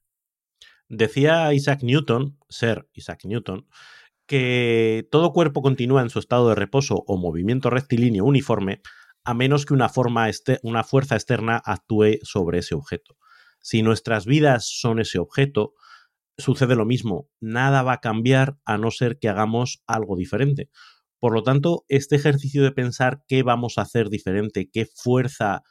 Decía 0.90 1.54
Isaac 1.54 1.84
Newton, 1.84 2.38
ser 2.48 2.88
Isaac 2.94 3.26
Newton, 3.26 3.68
que 4.28 5.08
todo 5.10 5.34
cuerpo 5.34 5.62
continúa 5.62 6.02
en 6.02 6.10
su 6.10 6.20
estado 6.20 6.50
de 6.50 6.56
reposo 6.56 7.04
o 7.08 7.18
movimiento 7.18 7.70
rectilíneo 7.70 8.26
uniforme 8.26 8.82
a 9.24 9.34
menos 9.34 9.66
que 9.66 9.74
una, 9.74 9.90
forma 9.90 10.30
una 10.64 10.84
fuerza 10.84 11.16
externa 11.16 11.62
actúe 11.66 12.20
sobre 12.24 12.60
ese 12.60 12.76
objeto. 12.76 13.18
Si 13.60 13.82
nuestras 13.82 14.26
vidas 14.26 14.70
son 14.70 15.00
ese 15.00 15.20
objeto, 15.20 15.74
sucede 16.38 16.76
lo 16.76 16.86
mismo, 16.86 17.30
nada 17.42 17.82
va 17.82 17.94
a 17.94 18.00
cambiar 18.00 18.58
a 18.64 18.78
no 18.78 18.92
ser 18.92 19.18
que 19.20 19.28
hagamos 19.28 19.84
algo 19.88 20.16
diferente. 20.16 20.70
Por 21.20 21.34
lo 21.34 21.44
tanto, 21.44 21.84
este 21.90 22.16
ejercicio 22.16 22.64
de 22.64 22.72
pensar 22.72 23.24
qué 23.28 23.44
vamos 23.44 23.78
a 23.78 23.82
hacer 23.82 24.10
diferente, 24.10 24.70
qué 24.72 24.86
fuerza 24.86 25.64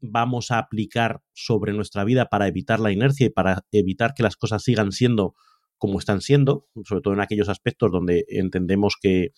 vamos 0.00 0.50
a 0.50 0.58
aplicar 0.58 1.20
sobre 1.32 1.72
nuestra 1.72 2.04
vida 2.04 2.30
para 2.30 2.46
evitar 2.46 2.80
la 2.80 2.92
inercia 2.92 3.26
y 3.26 3.30
para 3.30 3.64
evitar 3.72 4.14
que 4.14 4.22
las 4.22 4.36
cosas 4.36 4.62
sigan 4.62 4.92
siendo 4.92 5.34
como 5.78 5.98
están 5.98 6.20
siendo, 6.20 6.66
sobre 6.84 7.02
todo 7.02 7.14
en 7.14 7.20
aquellos 7.20 7.48
aspectos 7.48 7.90
donde 7.92 8.24
entendemos 8.28 8.96
que 9.00 9.32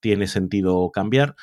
tiene 0.00 0.26
sentido 0.26 0.90
cambiar, 0.90 1.34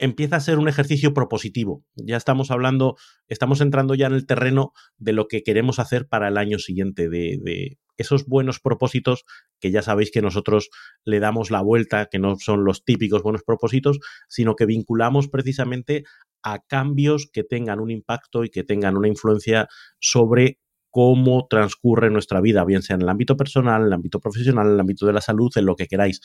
empieza 0.00 0.36
a 0.36 0.40
ser 0.40 0.58
un 0.58 0.68
ejercicio 0.68 1.12
propositivo. 1.12 1.84
Ya 1.94 2.16
estamos 2.16 2.50
hablando, 2.50 2.96
estamos 3.28 3.60
entrando 3.60 3.94
ya 3.94 4.06
en 4.06 4.14
el 4.14 4.26
terreno 4.26 4.72
de 4.96 5.12
lo 5.12 5.28
que 5.28 5.42
queremos 5.42 5.78
hacer 5.78 6.08
para 6.08 6.28
el 6.28 6.38
año 6.38 6.58
siguiente, 6.58 7.08
de, 7.08 7.78
esos 7.98 8.24
buenos 8.24 8.60
propósitos 8.60 9.24
que 9.60 9.70
ya 9.70 9.82
sabéis 9.82 10.10
que 10.10 10.22
nosotros 10.22 10.70
le 11.04 11.20
damos 11.20 11.50
la 11.50 11.60
vuelta, 11.60 12.06
que 12.06 12.18
no 12.18 12.36
son 12.36 12.64
los 12.64 12.82
típicos 12.82 13.22
buenos 13.22 13.42
propósitos, 13.42 13.98
sino 14.26 14.56
que 14.56 14.64
vinculamos 14.64 15.28
precisamente 15.28 16.04
a 16.42 16.60
cambios 16.60 17.28
que 17.30 17.44
tengan 17.44 17.78
un 17.78 17.90
impacto 17.90 18.44
y 18.44 18.48
que 18.48 18.64
tengan 18.64 18.96
una 18.96 19.08
influencia 19.08 19.68
sobre 19.98 20.60
cómo 20.90 21.46
transcurre 21.48 22.10
nuestra 22.10 22.40
vida, 22.40 22.64
bien 22.64 22.82
sea 22.82 22.96
en 22.96 23.02
el 23.02 23.08
ámbito 23.08 23.36
personal, 23.36 23.82
en 23.82 23.86
el 23.88 23.92
ámbito 23.92 24.20
profesional, 24.20 24.66
en 24.66 24.74
el 24.74 24.80
ámbito 24.80 25.06
de 25.06 25.12
la 25.12 25.20
salud, 25.20 25.50
en 25.56 25.66
lo 25.66 25.76
que 25.76 25.86
queráis. 25.86 26.20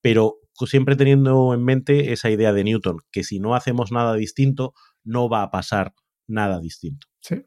Pero 0.00 0.38
siempre 0.66 0.96
teniendo 0.96 1.54
en 1.54 1.64
mente 1.64 2.12
esa 2.12 2.30
idea 2.30 2.52
de 2.52 2.64
Newton, 2.64 2.98
que 3.10 3.24
si 3.24 3.40
no 3.40 3.54
hacemos 3.54 3.92
nada 3.92 4.14
distinto, 4.14 4.74
no 5.04 5.28
va 5.28 5.42
a 5.42 5.50
pasar 5.50 5.94
nada 6.26 6.60
distinto. 6.60 7.06
Sí. 7.20 7.44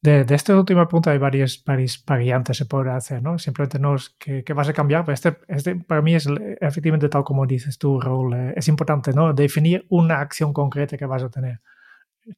De, 0.00 0.24
de 0.24 0.34
este 0.34 0.52
último 0.54 0.86
punto 0.88 1.10
hay 1.10 1.18
varias, 1.18 1.62
varias 1.64 2.02
variantes 2.04 2.56
se 2.56 2.66
puede 2.66 2.90
hacer, 2.90 3.22
¿no? 3.22 3.38
Simplemente 3.38 3.78
no 3.78 3.94
es 3.94 4.10
que, 4.18 4.44
vas 4.54 4.68
a 4.68 4.72
cambiar, 4.72 5.04
pero 5.04 5.14
este, 5.14 5.38
este 5.46 5.76
para 5.76 6.02
mí 6.02 6.14
es 6.14 6.28
efectivamente 6.60 7.08
tal 7.08 7.22
como 7.22 7.46
dices 7.46 7.78
tú, 7.78 8.00
Raúl, 8.00 8.34
eh, 8.34 8.54
es 8.56 8.66
importante, 8.66 9.12
¿no? 9.12 9.32
Definir 9.32 9.86
una 9.88 10.20
acción 10.20 10.52
concreta 10.52 10.96
que 10.96 11.06
vas 11.06 11.22
a 11.22 11.30
tener 11.30 11.60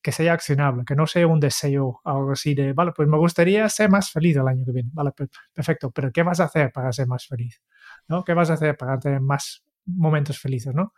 que 0.03 0.13
sea 0.13 0.33
accionable, 0.33 0.85
que 0.87 0.95
no 0.95 1.07
sea 1.07 1.27
un 1.27 1.41
deseo, 1.41 2.01
algo 2.05 2.33
así 2.33 2.55
de, 2.55 2.73
vale, 2.73 2.93
pues 2.97 3.09
me 3.09 3.19
gustaría 3.19 3.69
ser 3.69 3.91
más 3.91 4.11
feliz 4.11 4.37
el 4.37 4.49
año 4.49 4.65
que 4.65 4.73
viene, 4.73 4.91
vale, 4.93 5.11
perfecto, 5.53 5.91
pero 5.91 6.11
¿qué 6.13 6.23
vas 6.23 6.41
a 6.41 6.45
hacer 6.45 6.73
para 6.73 6.93
ser 6.93 7.07
más 7.07 7.27
feliz? 7.27 7.61
¿no? 8.09 8.25
¿Qué 8.25 8.35
vas 8.35 8.51
a 8.51 8.55
hacer 8.55 8.77
para 8.77 8.99
tener 8.99 9.21
más 9.21 9.65
momentos 9.87 10.39
felices, 10.39 10.75
¿no? 10.75 10.95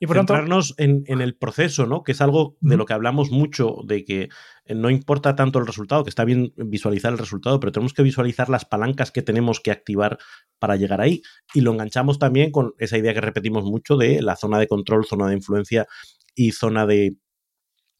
Y 0.00 0.08
por 0.08 0.16
Centrarnos 0.16 0.74
en, 0.76 1.04
en, 1.06 1.20
el 1.20 1.36
proceso, 1.36 1.86
¿no? 1.86 2.02
Que 2.02 2.12
es 2.12 2.20
algo 2.20 2.56
de 2.60 2.76
lo 2.76 2.84
que 2.84 2.92
hablamos 2.92 3.30
mucho, 3.30 3.76
de 3.86 4.04
que 4.04 4.28
no 4.66 4.90
importa 4.90 5.36
tanto 5.36 5.60
el 5.60 5.66
resultado, 5.66 6.02
que 6.02 6.10
está 6.10 6.24
bien 6.24 6.52
visualizar 6.56 7.12
el 7.12 7.18
resultado, 7.18 7.60
pero 7.60 7.70
tenemos 7.70 7.94
que 7.94 8.02
visualizar 8.02 8.48
las 8.48 8.64
palancas 8.64 9.12
que 9.12 9.22
tenemos 9.22 9.60
que 9.60 9.70
activar 9.70 10.18
para 10.58 10.74
llegar 10.74 11.00
ahí. 11.00 11.22
Y 11.54 11.60
lo 11.60 11.72
enganchamos 11.72 12.18
también 12.18 12.50
con 12.50 12.74
esa 12.78 12.98
idea 12.98 13.14
que 13.14 13.20
repetimos 13.20 13.64
mucho 13.64 13.96
de 13.96 14.20
la 14.20 14.34
zona 14.34 14.58
de 14.58 14.66
control, 14.66 15.04
zona 15.04 15.28
de 15.28 15.34
influencia 15.34 15.86
y 16.34 16.50
zona 16.50 16.86
de, 16.86 17.16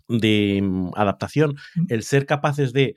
de 0.08 0.60
mm, 0.62 0.90
adaptación, 0.94 1.56
el 1.88 2.02
ser 2.02 2.26
capaces 2.26 2.72
de 2.72 2.94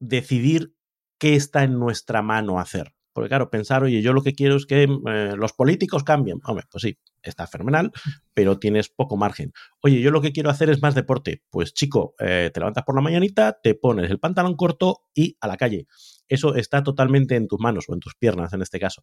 decidir 0.00 0.74
qué 1.18 1.34
está 1.34 1.64
en 1.64 1.78
nuestra 1.78 2.22
mano 2.22 2.58
hacer. 2.58 2.92
Porque 3.12 3.30
claro, 3.30 3.48
pensar, 3.48 3.82
oye, 3.82 4.02
yo 4.02 4.12
lo 4.12 4.22
que 4.22 4.34
quiero 4.34 4.56
es 4.56 4.66
que 4.66 4.86
mm, 4.86 5.08
eh, 5.08 5.36
los 5.36 5.54
políticos 5.54 6.04
cambien. 6.04 6.38
Hombre, 6.44 6.66
pues 6.70 6.82
sí, 6.82 6.98
está 7.22 7.46
fenomenal, 7.46 7.90
pero 8.34 8.58
tienes 8.58 8.90
poco 8.90 9.16
margen. 9.16 9.52
Oye, 9.80 10.00
yo 10.00 10.10
lo 10.10 10.20
que 10.20 10.32
quiero 10.32 10.50
hacer 10.50 10.68
es 10.68 10.82
más 10.82 10.94
deporte. 10.94 11.42
Pues 11.48 11.72
chico, 11.72 12.14
eh, 12.18 12.50
te 12.52 12.60
levantas 12.60 12.84
por 12.84 12.94
la 12.94 13.00
mañanita, 13.00 13.58
te 13.62 13.74
pones 13.74 14.10
el 14.10 14.18
pantalón 14.18 14.54
corto 14.54 15.00
y 15.14 15.36
a 15.40 15.46
la 15.48 15.56
calle. 15.56 15.86
Eso 16.28 16.54
está 16.56 16.82
totalmente 16.82 17.36
en 17.36 17.48
tus 17.48 17.58
manos 17.58 17.86
o 17.88 17.94
en 17.94 18.00
tus 18.00 18.14
piernas 18.16 18.52
en 18.52 18.60
este 18.60 18.78
caso. 18.78 19.02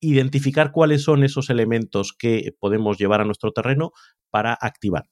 Identificar 0.00 0.70
cuáles 0.70 1.02
son 1.02 1.24
esos 1.24 1.48
elementos 1.48 2.12
que 2.12 2.54
podemos 2.58 2.98
llevar 2.98 3.22
a 3.22 3.24
nuestro 3.24 3.52
terreno 3.52 3.92
para 4.30 4.52
activar. 4.52 5.04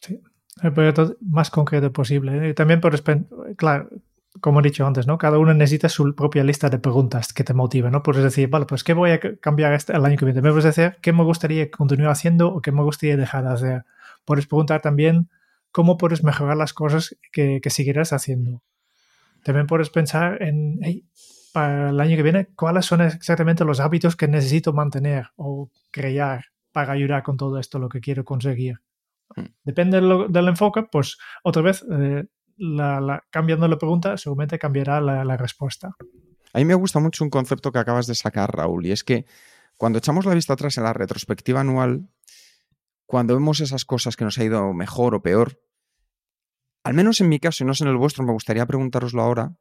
Sí, 0.00 0.20
el 0.62 0.72
proyecto 0.72 1.16
más 1.20 1.50
concreto 1.50 1.92
posible. 1.92 2.48
Y 2.48 2.54
también, 2.54 2.80
por, 2.80 3.00
claro, 3.56 3.88
como 4.40 4.60
he 4.60 4.62
dicho 4.62 4.86
antes, 4.86 5.06
¿no? 5.06 5.18
Cada 5.18 5.38
uno 5.38 5.54
necesita 5.54 5.88
su 5.88 6.14
propia 6.14 6.44
lista 6.44 6.68
de 6.68 6.78
preguntas 6.78 7.32
que 7.32 7.44
te 7.44 7.54
motiven, 7.54 7.92
¿no? 7.92 8.02
Puedes 8.02 8.22
decir, 8.22 8.48
vale, 8.48 8.66
pues 8.66 8.84
¿qué 8.84 8.92
voy 8.92 9.10
a 9.10 9.20
cambiar 9.40 9.72
este, 9.72 9.94
el 9.94 10.04
año 10.04 10.16
que 10.16 10.24
viene? 10.24 10.42
Me 10.42 10.50
puedes 10.50 10.64
decir 10.64 10.96
qué 11.00 11.12
me 11.12 11.24
gustaría 11.24 11.70
continuar 11.70 12.12
haciendo 12.12 12.48
o 12.48 12.60
qué 12.60 12.72
me 12.72 12.82
gustaría 12.82 13.16
dejar 13.16 13.44
de 13.44 13.50
hacer. 13.50 13.84
Puedes 14.24 14.46
preguntar 14.46 14.80
también 14.80 15.28
cómo 15.72 15.96
puedes 15.96 16.22
mejorar 16.22 16.56
las 16.56 16.72
cosas 16.72 17.16
que, 17.32 17.60
que 17.60 17.70
seguirás 17.70 18.12
haciendo. 18.12 18.62
También 19.42 19.66
puedes 19.66 19.90
pensar 19.90 20.42
en, 20.42 20.80
para 21.52 21.90
el 21.90 22.00
año 22.00 22.16
que 22.16 22.22
viene, 22.22 22.48
cuáles 22.54 22.86
son 22.86 23.00
exactamente 23.00 23.64
los 23.64 23.80
hábitos 23.80 24.16
que 24.16 24.28
necesito 24.28 24.72
mantener 24.72 25.28
o 25.36 25.70
crear 25.90 26.46
para 26.72 26.92
ayudar 26.92 27.22
con 27.22 27.36
todo 27.36 27.58
esto, 27.58 27.78
lo 27.78 27.88
que 27.88 28.00
quiero 28.00 28.24
conseguir. 28.24 28.80
Mm. 29.36 29.42
Depende 29.64 30.00
del 30.00 30.48
enfoque, 30.48 30.84
pues 30.90 31.18
otra 31.42 31.62
vez, 31.62 31.84
eh, 31.90 32.24
la, 32.56 33.22
cambiando 33.30 33.68
la 33.68 33.78
pregunta, 33.78 34.16
seguramente 34.16 34.58
cambiará 34.58 35.00
la, 35.00 35.36
respuesta. 35.36 35.94
A 36.52 36.58
mí 36.58 36.64
me 36.64 36.74
gusta 36.74 36.98
mucho 37.00 37.24
un 37.24 37.30
concepto 37.30 37.72
que 37.72 37.78
acabas 37.78 38.06
de 38.06 38.14
sacar, 38.14 38.54
Raúl, 38.54 38.86
y 38.86 38.92
es 38.92 39.04
que 39.04 39.26
cuando 39.76 39.98
echamos 39.98 40.26
la 40.26 40.34
vista 40.34 40.54
atrás 40.54 40.76
en 40.78 40.84
la 40.84 40.92
retrospectiva 40.92 41.60
anual, 41.60 42.08
cuando 43.06 43.34
vemos 43.34 43.60
esas 43.60 43.84
cosas 43.84 44.16
que 44.16 44.24
nos 44.24 44.38
ha 44.38 44.44
ido 44.44 44.72
mejor 44.72 45.14
o 45.14 45.22
peor, 45.22 45.60
al 46.84 46.94
menos 46.94 47.20
en 47.20 47.28
mi 47.28 47.38
caso 47.38 47.64
y 47.64 47.66
no 47.66 47.74
sé 47.74 47.84
en 47.84 47.90
el 47.90 47.96
vuestro, 47.96 48.24
me 48.24 48.32
gustaría 48.32 48.66
preguntaroslo 48.66 49.22
ahora, 49.22 49.56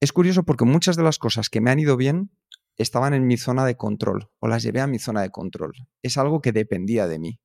es 0.00 0.12
curioso 0.12 0.44
porque 0.44 0.64
muchas 0.64 0.96
de 0.96 1.02
las 1.02 1.18
cosas 1.18 1.48
que 1.48 1.60
me 1.60 1.70
han 1.70 1.78
ido 1.78 1.96
bien 1.96 2.30
estaban 2.76 3.14
en 3.14 3.26
mi 3.26 3.36
zona 3.36 3.64
de 3.64 3.76
control 3.76 4.28
o 4.38 4.48
las 4.48 4.62
llevé 4.62 4.80
a 4.80 4.86
mi 4.86 4.98
zona 4.98 5.22
de 5.22 5.30
control. 5.30 5.72
Es 6.02 6.18
algo 6.18 6.40
que 6.40 6.52
dependía 6.52 7.06
de 7.06 7.18
mí. 7.18 7.40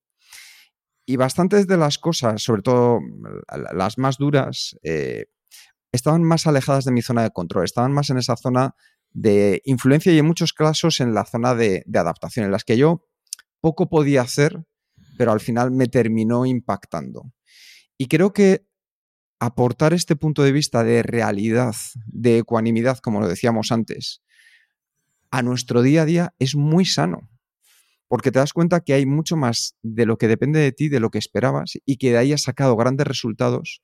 Y 1.05 1.15
bastantes 1.15 1.67
de 1.67 1.77
las 1.77 1.97
cosas, 1.97 2.43
sobre 2.43 2.61
todo 2.61 2.99
las 3.73 3.97
más 3.97 4.17
duras, 4.17 4.77
eh, 4.83 5.25
estaban 5.91 6.23
más 6.23 6.47
alejadas 6.47 6.85
de 6.85 6.91
mi 6.91 7.01
zona 7.01 7.23
de 7.23 7.31
control, 7.31 7.65
estaban 7.65 7.91
más 7.91 8.09
en 8.09 8.17
esa 8.17 8.35
zona 8.37 8.75
de 9.11 9.61
influencia 9.65 10.13
y 10.13 10.19
en 10.19 10.25
muchos 10.25 10.53
casos 10.53 10.99
en 10.99 11.13
la 11.13 11.25
zona 11.25 11.53
de, 11.55 11.83
adaptación, 11.93 12.45
en 12.45 12.51
las 12.51 12.63
que 12.63 12.77
yo 12.77 13.05
poco 13.59 13.89
podía 13.89 14.21
hacer, 14.21 14.63
pero 15.17 15.31
al 15.31 15.41
final 15.41 15.71
me 15.71 15.87
terminó 15.87 16.45
impactando. 16.45 17.33
Y 17.97 18.07
creo 18.07 18.31
que 18.31 18.65
aportar 19.39 19.93
este 19.93 20.15
punto 20.15 20.43
de 20.43 20.51
vista 20.51 20.83
de 20.83 21.03
realidad, 21.03 21.75
de 22.05 22.39
ecuanimidad, 22.39 22.99
como 22.99 23.19
lo 23.19 23.27
decíamos 23.27 23.71
antes, 23.71 24.21
a 25.31 25.41
nuestro 25.41 25.81
día 25.81 26.03
a 26.03 26.05
día 26.05 26.35
es 26.39 26.55
muy 26.55 26.85
sano 26.85 27.30
porque 28.11 28.29
te 28.29 28.39
das 28.39 28.51
cuenta 28.51 28.81
que 28.81 28.91
hay 28.91 29.05
mucho 29.05 29.37
más 29.37 29.77
de 29.83 30.05
lo 30.05 30.17
que 30.17 30.27
depende 30.27 30.59
de 30.59 30.73
ti, 30.73 30.89
de 30.89 30.99
lo 30.99 31.11
que 31.11 31.17
esperabas, 31.17 31.77
y 31.85 31.95
que 31.95 32.11
de 32.11 32.17
ahí 32.17 32.33
has 32.33 32.41
sacado 32.41 32.75
grandes 32.75 33.07
resultados, 33.07 33.81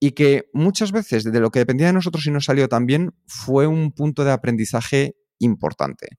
y 0.00 0.12
que 0.12 0.48
muchas 0.54 0.90
veces 0.90 1.22
de 1.22 1.38
lo 1.38 1.50
que 1.50 1.58
dependía 1.58 1.88
de 1.88 1.92
nosotros 1.92 2.26
y 2.26 2.30
no 2.30 2.40
salió 2.40 2.66
tan 2.66 2.86
bien, 2.86 3.12
fue 3.26 3.66
un 3.66 3.92
punto 3.92 4.24
de 4.24 4.32
aprendizaje 4.32 5.16
importante. 5.38 6.16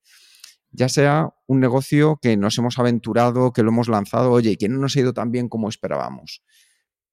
Ya 0.69 0.89
sea 0.89 1.33
un 1.47 1.59
negocio 1.59 2.19
que 2.21 2.37
nos 2.37 2.55
hemos 2.59 2.77
aventurado, 2.77 3.51
que 3.51 3.63
lo 3.63 3.69
hemos 3.69 3.87
lanzado, 3.87 4.31
oye, 4.31 4.51
y 4.51 4.57
que 4.57 4.69
no 4.69 4.77
nos 4.77 4.95
ha 4.95 4.99
ido 4.99 5.13
tan 5.13 5.31
bien 5.31 5.49
como 5.49 5.69
esperábamos. 5.69 6.43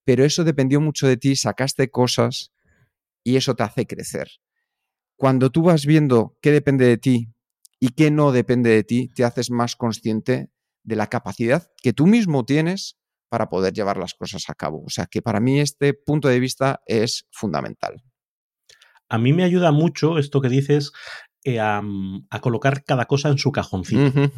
Pero 0.04 0.22
eso 0.26 0.44
dependió 0.44 0.82
mucho 0.82 1.06
de 1.06 1.16
ti, 1.16 1.34
sacaste 1.34 1.90
cosas 1.90 2.52
y 3.22 3.36
eso 3.36 3.54
te 3.54 3.62
hace 3.62 3.86
crecer. 3.86 4.28
Cuando 5.16 5.48
tú 5.48 5.62
vas 5.62 5.86
viendo 5.86 6.36
qué 6.42 6.52
depende 6.52 6.84
de 6.84 6.98
ti, 6.98 7.33
y 7.84 7.90
que 7.90 8.10
no 8.10 8.32
depende 8.32 8.70
de 8.70 8.82
ti, 8.82 9.10
te 9.14 9.24
haces 9.24 9.50
más 9.50 9.76
consciente 9.76 10.48
de 10.84 10.96
la 10.96 11.08
capacidad 11.08 11.68
que 11.82 11.92
tú 11.92 12.06
mismo 12.06 12.46
tienes 12.46 12.96
para 13.28 13.50
poder 13.50 13.74
llevar 13.74 13.98
las 13.98 14.14
cosas 14.14 14.48
a 14.48 14.54
cabo. 14.54 14.82
O 14.86 14.88
sea 14.88 15.04
que 15.04 15.20
para 15.20 15.38
mí 15.38 15.60
este 15.60 15.92
punto 15.92 16.28
de 16.28 16.40
vista 16.40 16.80
es 16.86 17.26
fundamental. 17.30 18.02
A 19.10 19.18
mí 19.18 19.34
me 19.34 19.44
ayuda 19.44 19.70
mucho 19.70 20.16
esto 20.16 20.40
que 20.40 20.48
dices 20.48 20.92
eh, 21.44 21.60
a, 21.60 21.82
colocar 22.40 22.84
cada 22.84 23.04
cosa 23.04 23.28
en 23.28 23.36
su 23.36 23.52
cajoncito, 23.52 24.30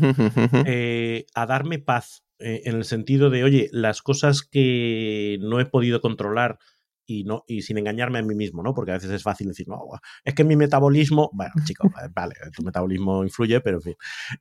eh, 0.67 1.27
a 1.37 1.47
darme 1.47 1.79
paz, 1.79 2.25
eh, 2.41 2.63
en 2.65 2.75
el 2.75 2.85
sentido 2.85 3.31
de, 3.31 3.45
oye, 3.45 3.69
las 3.71 4.03
cosas 4.03 4.43
que 4.43 5.39
no 5.41 5.61
he 5.61 5.67
podido 5.67 6.01
controlar, 6.01 6.59
y, 7.07 7.25
no, 7.25 7.45
y 7.47 7.63
sin 7.63 7.79
engañarme 7.79 8.19
a 8.19 8.23
mí 8.23 8.35
mismo, 8.35 8.63
¿no? 8.63 8.75
Porque 8.75 8.91
a 8.91 8.95
veces 8.95 9.11
es 9.11 9.23
fácil 9.23 9.49
decir, 9.49 9.69
no, 9.69 9.79
es 10.25 10.35
que 10.35 10.45
mi 10.45 10.57
metabolismo, 10.57 11.31
bueno, 11.33 11.53
chicos, 11.65 11.91
vale, 12.15 12.35
tu 12.55 12.63
metabolismo 12.63 13.23
influye, 13.23 13.61
pero 13.61 13.79
en 13.79 13.83
fin. 13.83 13.95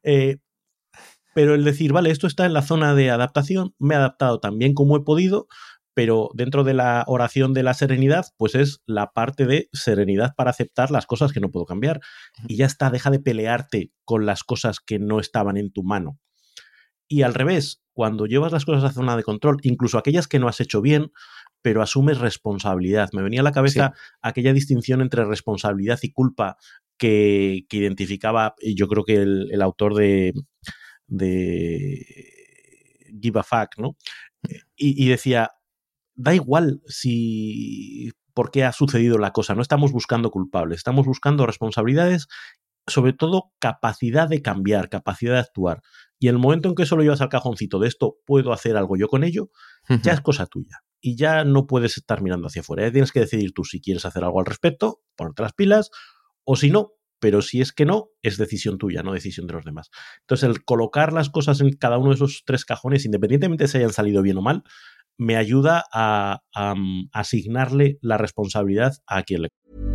Eh, 0.04 0.38
pero 1.34 1.54
el 1.54 1.64
decir, 1.64 1.92
vale, 1.92 2.12
esto 2.12 2.28
está 2.28 2.46
en 2.46 2.54
la 2.54 2.62
zona 2.62 2.96
de 2.96 3.12
adaptación, 3.12 3.76
me 3.78 3.94
he 3.94 3.98
adaptado 3.98 4.40
tan 4.40 4.58
bien 4.58 4.74
como 4.74 4.96
he 4.96 5.02
podido, 5.02 5.48
pero 5.94 6.30
dentro 6.34 6.64
de 6.64 6.74
la 6.74 7.04
oración 7.08 7.54
de 7.54 7.64
la 7.64 7.74
serenidad, 7.74 8.26
pues 8.38 8.56
es 8.56 8.82
la 8.86 9.12
parte 9.12 9.46
de 9.46 9.70
serenidad 9.72 10.34
para 10.36 10.52
aceptar 10.52 10.92
las 10.92 11.06
cosas 11.06 11.32
que 11.32 11.40
no 11.40 11.52
puedo 11.52 11.66
cambiar. 11.66 12.02
Y 12.48 12.58
ya 12.58 12.66
está, 12.66 12.90
deja 12.90 13.12
de 13.12 13.20
pelearte 13.20 13.92
con 14.04 14.26
las 14.26 14.44
cosas 14.44 14.80
que 14.80 15.00
no 15.00 15.20
estaban 15.20 15.58
en 15.58 15.72
tu 15.72 15.84
mano. 15.84 16.20
Y 17.08 17.22
al 17.22 17.34
revés, 17.34 17.84
cuando 17.94 18.26
llevas 18.26 18.52
las 18.52 18.66
cosas 18.66 18.84
a 18.84 18.94
zona 18.94 19.16
de 19.16 19.24
control, 19.24 19.58
incluso 19.64 19.98
aquellas 19.98 20.28
que 20.28 20.40
no 20.40 20.48
has 20.48 20.60
hecho 20.60 20.82
bien, 20.82 21.12
pero 21.66 21.82
asumes 21.82 22.20
responsabilidad. 22.20 23.10
Me 23.14 23.24
venía 23.24 23.40
a 23.40 23.44
la 23.44 23.52
cabeza 23.52 23.96
aquella 24.22 24.54
distinción 24.54 25.02
entre 25.02 25.26
responsabilidad 25.26 25.98
y 26.04 26.12
culpa 26.12 26.58
que, 26.96 27.66
identificaba, 27.72 28.54
y 28.62 28.76
yo 28.76 28.88
creo 28.88 29.04
que 29.04 29.16
el, 29.16 29.62
autor 29.64 29.96
de, 29.96 30.34
de, 31.08 32.06
Give 33.20 33.40
a 33.40 33.42
Fuck, 33.42 33.80
¿no? 33.80 33.98
Y, 34.76 35.04
y, 35.04 35.10
decía, 35.10 35.54
da 36.14 36.36
igual 36.36 36.84
si 36.86 38.12
por 38.36 38.52
qué 38.52 38.64
ha 38.64 38.72
sucedido 38.72 39.18
la 39.18 39.32
cosa, 39.32 39.56
no 39.56 39.64
estamos 39.64 39.92
buscando 39.92 40.30
culpables, 40.30 40.78
estamos 40.78 41.08
buscando 41.08 41.48
responsabilidades, 41.48 42.28
sobre 42.86 43.14
todo 43.14 43.54
capacidad 43.58 44.30
de 44.30 44.44
cambiar, 44.44 44.90
capacidad 44.90 45.34
de 45.34 45.40
actuar. 45.40 45.82
Y 46.20 46.28
el 46.28 46.38
momento 46.38 46.70
en 46.70 46.76
que 46.76 46.86
solo 46.86 47.02
llevas 47.02 47.22
al 47.22 47.30
cajoncito 47.30 47.80
de 47.80 47.88
esto, 47.88 48.18
puedo 48.28 48.54
hacer 48.54 48.78
algo 48.78 48.98
yo 48.98 49.08
con 49.08 49.24
ello, 49.24 49.50
ya 50.04 50.14
es 50.14 50.22
cosa 50.22 50.46
tuya 50.46 50.85
y 51.06 51.16
ya 51.16 51.44
no 51.44 51.68
puedes 51.68 51.98
estar 51.98 52.24
mirando 52.24 52.48
hacia 52.48 52.62
afuera. 52.62 52.82
Ya 52.82 52.92
tienes 52.92 53.12
que 53.12 53.20
decidir 53.20 53.54
tú 53.54 53.64
si 53.64 53.80
quieres 53.80 54.06
hacer 54.06 54.24
algo 54.24 54.40
al 54.40 54.48
respecto, 54.48 55.02
ponerte 55.16 55.44
las 55.44 55.54
pilas 55.54 55.92
O 56.46 56.56
si 56.56 56.72
no, 56.72 56.94
pero 57.20 57.44
si 57.44 57.62
es 57.62 57.74
que 57.74 57.86
no, 57.86 58.08
es 58.24 58.38
decisión 58.40 58.80
tuya, 58.80 59.04
no 59.04 59.14
decisión 59.14 59.46
de 59.46 59.54
los 59.54 59.66
demás. 59.66 59.92
Entonces, 60.22 60.50
el 60.50 60.66
colocar 60.66 61.14
las 61.14 61.30
cosas 61.30 61.62
en 61.62 61.74
cada 61.74 62.00
uno 62.00 62.10
de 62.10 62.16
esos 62.16 62.42
tres 62.44 62.66
cajones, 62.66 63.06
independientemente 63.06 63.66
de 63.66 63.68
si 63.68 63.78
hayan 63.78 63.94
salido 63.94 64.24
bien 64.24 64.38
o 64.38 64.42
mal, 64.42 64.64
me 65.16 65.38
ayuda 65.38 65.84
a, 65.94 66.42
a, 66.56 66.74
asignarle 67.14 68.00
la 68.02 68.18
responsabilidad 68.18 68.94
a 69.06 69.22
quien 69.22 69.44
le. 69.44 69.95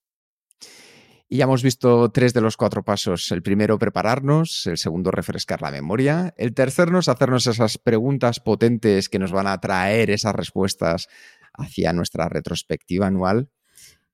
Y 1.33 1.37
ya 1.37 1.45
hemos 1.45 1.63
visto 1.63 2.11
tres 2.11 2.33
de 2.33 2.41
los 2.41 2.57
cuatro 2.57 2.83
pasos. 2.83 3.31
El 3.31 3.41
primero, 3.41 3.79
prepararnos. 3.79 4.67
El 4.67 4.77
segundo, 4.77 5.11
refrescar 5.11 5.61
la 5.61 5.71
memoria. 5.71 6.33
El 6.35 6.53
tercero, 6.53 6.99
hacernos 6.99 7.47
esas 7.47 7.77
preguntas 7.77 8.41
potentes 8.41 9.07
que 9.07 9.17
nos 9.17 9.31
van 9.31 9.47
a 9.47 9.57
traer 9.61 10.09
esas 10.09 10.35
respuestas 10.35 11.07
hacia 11.53 11.93
nuestra 11.93 12.27
retrospectiva 12.27 13.07
anual. 13.07 13.49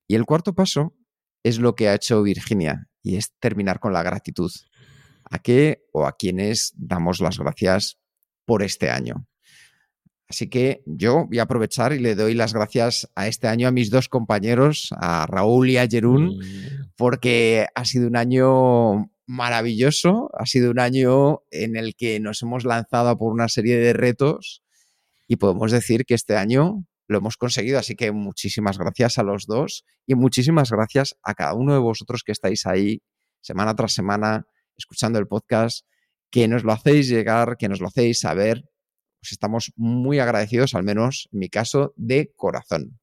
Y 0.07 0.13
el 0.13 0.25
cuarto 0.25 0.53
paso 0.53 0.93
es 1.41 1.57
lo 1.57 1.73
que 1.73 1.89
ha 1.89 1.95
hecho 1.95 2.21
Virginia 2.21 2.87
y 3.01 3.15
es 3.15 3.33
terminar 3.39 3.79
con 3.79 3.93
la 3.93 4.03
gratitud. 4.03 4.51
¿A 5.27 5.39
qué 5.39 5.87
o 5.93 6.05
a 6.05 6.17
quiénes 6.17 6.73
damos 6.75 7.19
las 7.19 7.39
gracias 7.39 7.97
por 8.45 8.61
este 8.61 8.91
año? 8.91 9.25
Así 10.29 10.49
que 10.49 10.83
yo 10.85 11.25
voy 11.27 11.39
a 11.39 11.43
aprovechar 11.43 11.93
y 11.93 11.99
le 11.99 12.15
doy 12.15 12.33
las 12.33 12.53
gracias 12.53 13.09
a 13.15 13.27
este 13.27 13.47
año 13.47 13.67
a 13.67 13.71
mis 13.71 13.89
dos 13.89 14.09
compañeros, 14.09 14.89
a 14.97 15.25
Raúl 15.25 15.69
y 15.69 15.77
a 15.77 15.87
Jerún, 15.87 16.37
Mm, 16.37 16.91
porque 16.97 17.67
ha 17.75 17.85
sido 17.85 18.07
un 18.07 18.17
año 18.17 19.09
maravilloso, 19.25 20.29
ha 20.37 20.45
sido 20.45 20.71
un 20.71 20.79
año 20.79 21.41
en 21.51 21.75
el 21.75 21.95
que 21.95 22.19
nos 22.19 22.41
hemos 22.41 22.65
lanzado 22.65 23.17
por 23.17 23.31
una 23.31 23.47
serie 23.49 23.77
de 23.77 23.93
retos 23.93 24.63
y 25.27 25.35
podemos 25.37 25.71
decir 25.71 26.05
que 26.05 26.13
este 26.13 26.35
año 26.35 26.85
lo 27.07 27.17
hemos 27.17 27.37
conseguido. 27.37 27.79
Así 27.79 27.95
que 27.95 28.11
muchísimas 28.11 28.77
gracias 28.77 29.17
a 29.17 29.23
los 29.23 29.45
dos 29.45 29.85
y 30.05 30.15
muchísimas 30.15 30.71
gracias 30.71 31.15
a 31.23 31.33
cada 31.33 31.53
uno 31.53 31.73
de 31.73 31.79
vosotros 31.79 32.23
que 32.23 32.31
estáis 32.31 32.65
ahí 32.65 33.01
semana 33.41 33.75
tras 33.75 33.93
semana 33.93 34.45
escuchando 34.77 35.19
el 35.19 35.27
podcast, 35.27 35.85
que 36.29 36.47
nos 36.47 36.63
lo 36.63 36.71
hacéis 36.71 37.07
llegar, 37.07 37.57
que 37.57 37.69
nos 37.69 37.79
lo 37.79 37.87
hacéis 37.87 38.19
saber. 38.19 38.63
Pues 39.19 39.31
estamos 39.31 39.71
muy 39.75 40.19
agradecidos, 40.19 40.73
al 40.75 40.83
menos 40.83 41.29
en 41.31 41.39
mi 41.39 41.49
caso, 41.49 41.93
de 41.95 42.31
corazón. 42.35 42.99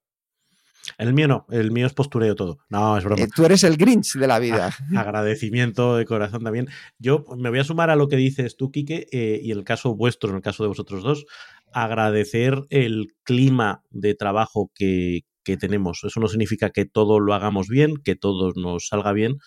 El 0.99 1.15
mío 1.15 1.29
no, 1.29 1.47
el 1.51 1.71
mío 1.71 1.87
es 1.87 1.95
postureo 1.95 2.35
todo. 2.35 2.59
No, 2.69 2.97
es 2.99 3.05
broma. 3.05 3.23
Eh, 3.23 3.29
tú 3.35 3.45
eres 3.45 3.65
el 3.65 3.77
Grinch 3.77 4.15
de 4.15 4.27
la 4.27 4.39
vida. 4.39 4.71
Agradecimiento 4.97 5.97
de 5.97 6.05
corazón 6.05 6.45
también. 6.45 6.69
Yo 6.99 7.25
me 7.37 7.51
voy 7.51 7.59
a 7.59 7.65
sumar 7.65 7.91
a 7.91 7.97
lo 7.97 8.09
que 8.09 8.17
dices 8.17 8.57
tú, 8.57 8.71
Quique, 8.71 9.07
eh, 9.11 9.41
y 9.43 9.51
el 9.51 9.65
caso 9.65 9.95
vuestro, 9.95 10.31
en 10.31 10.37
el 10.37 10.43
caso 10.43 10.63
de 10.63 10.69
vosotros 10.69 11.03
dos, 11.03 11.27
agradecer 11.73 12.65
el 12.71 13.15
clima 13.23 13.83
de 13.91 14.15
trabajo 14.15 14.71
que, 14.75 15.23
que 15.43 15.57
tenemos. 15.57 16.05
Eso 16.05 16.21
no 16.21 16.29
significa 16.29 16.71
que 16.71 16.85
todo 16.85 17.21
lo 17.21 17.35
hagamos 17.35 17.69
bien, 17.69 17.97
que 17.97 18.17
todo 18.17 18.53
nos 18.55 18.89
salga 18.89 19.13
bien, 19.13 19.39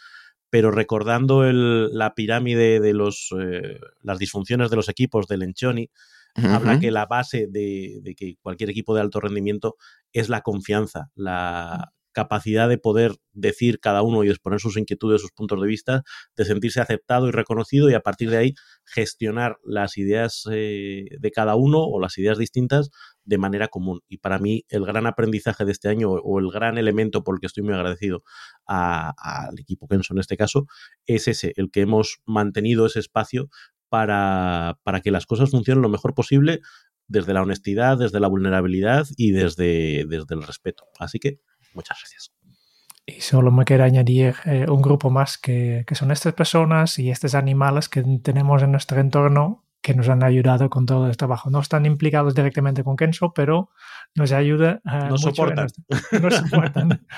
pero 0.50 0.72
recordando 0.72 1.46
el, 1.46 1.94
la 1.98 2.14
pirámide 2.16 2.80
de 2.80 2.94
los, 2.94 3.34
eh, 3.40 3.80
las 4.02 4.20
disfunciones 4.20 4.70
de 4.70 4.76
los 4.76 4.90
equipos 4.90 5.28
del 5.28 5.44
Enchoni, 5.44 5.90
habla 6.38 6.80
que 6.80 6.92
la 6.92 7.06
base 7.06 7.48
de, 7.50 8.00
de 8.02 8.16
que 8.16 8.36
cualquier 8.42 8.70
equipo 8.70 8.94
de 8.96 9.02
alto 9.02 9.20
rendimiento 9.20 9.76
es 10.14 10.30
la 10.30 10.42
confianza, 10.42 11.10
la 11.16 11.92
capacidad 12.18 12.68
de 12.68 12.80
poder 12.80 13.14
decir 13.34 13.80
cada 13.80 14.02
uno 14.02 14.24
y 14.24 14.30
exponer 14.30 14.60
sus 14.60 14.76
inquietudes, 14.76 15.22
sus 15.22 15.32
puntos 15.32 15.62
de 15.62 15.68
vista, 15.68 16.02
de 16.36 16.46
sentirse 16.46 16.82
aceptado 16.82 17.28
y 17.28 17.32
reconocido 17.32 17.92
y 17.92 17.94
a 17.94 18.00
partir 18.00 18.32
de 18.32 18.38
ahí 18.38 18.54
gestionar 18.86 19.58
las 19.64 20.00
ideas 20.00 20.48
eh, 20.52 21.06
de 21.20 21.32
cada 21.32 21.56
uno 21.56 21.84
o 21.84 22.00
las 22.00 22.18
ideas 22.18 22.40
distintas 22.40 22.90
de 23.24 23.38
manera 23.38 23.68
común. 23.68 24.02
Y 24.10 24.18
para 24.18 24.40
mí 24.40 24.66
el 24.70 24.84
gran 24.84 25.06
aprendizaje 25.06 25.64
de 25.64 25.72
este 25.72 25.90
año 25.90 26.10
o 26.10 26.40
el 26.40 26.50
gran 26.50 26.80
elemento 26.80 27.24
por 27.24 27.36
el 27.36 27.40
que 27.40 27.46
estoy 27.46 27.62
muy 27.62 27.76
agradecido 27.76 28.24
al 28.66 29.60
equipo 29.60 29.88
Kenso 29.88 30.16
en 30.16 30.20
este 30.20 30.38
caso 30.38 30.66
es 31.06 31.28
ese, 31.28 31.54
el 31.56 31.70
que 31.70 31.82
hemos 31.82 32.22
mantenido 32.26 32.88
ese 32.88 32.98
espacio 32.98 33.48
para, 33.90 34.78
para 34.84 35.02
que 35.02 35.12
las 35.12 35.26
cosas 35.26 35.52
funcionen 35.52 35.82
lo 35.82 35.90
mejor 35.90 36.14
posible 36.14 36.62
desde 37.08 37.34
la 37.34 37.42
honestidad, 37.42 37.98
desde 37.98 38.20
la 38.20 38.28
vulnerabilidad 38.28 39.06
y 39.16 39.32
desde, 39.32 40.06
desde 40.08 40.36
el 40.36 40.44
respeto. 40.44 40.84
Así 41.00 41.20
que 41.20 41.40
muchas 41.74 41.98
gracias. 42.02 42.32
Y 43.06 43.22
solo 43.22 43.52
me 43.52 43.64
queda 43.64 43.86
añadir 43.86 44.36
eh, 44.44 44.66
un 44.68 44.82
grupo 44.82 45.10
más 45.10 45.38
que, 45.38 45.86
que 45.88 45.96
son 45.96 46.12
estas 46.12 46.34
personas 46.34 47.00
y 47.00 47.10
estos 47.10 47.36
animales 47.36 47.88
que 47.88 48.04
tenemos 48.22 48.62
en 48.64 48.72
nuestro 48.72 49.00
entorno 49.00 49.64
que 49.82 49.94
nos 49.94 50.10
han 50.10 50.22
ayudado 50.24 50.70
con 50.70 50.86
todo 50.86 51.08
el 51.08 51.16
trabajo. 51.16 51.50
No 51.50 51.62
están 51.62 51.86
implicados 51.86 52.36
directamente 52.36 52.84
con 52.84 52.98
Kenso, 52.98 53.32
pero 53.34 53.70
nos 54.16 54.34
ayuda 54.34 54.82
eh, 54.84 55.08
Nos 55.08 55.22
soportan. 55.22 55.68
nuestro- 55.90 56.20
nos 56.20 56.36
soportan. 56.36 57.06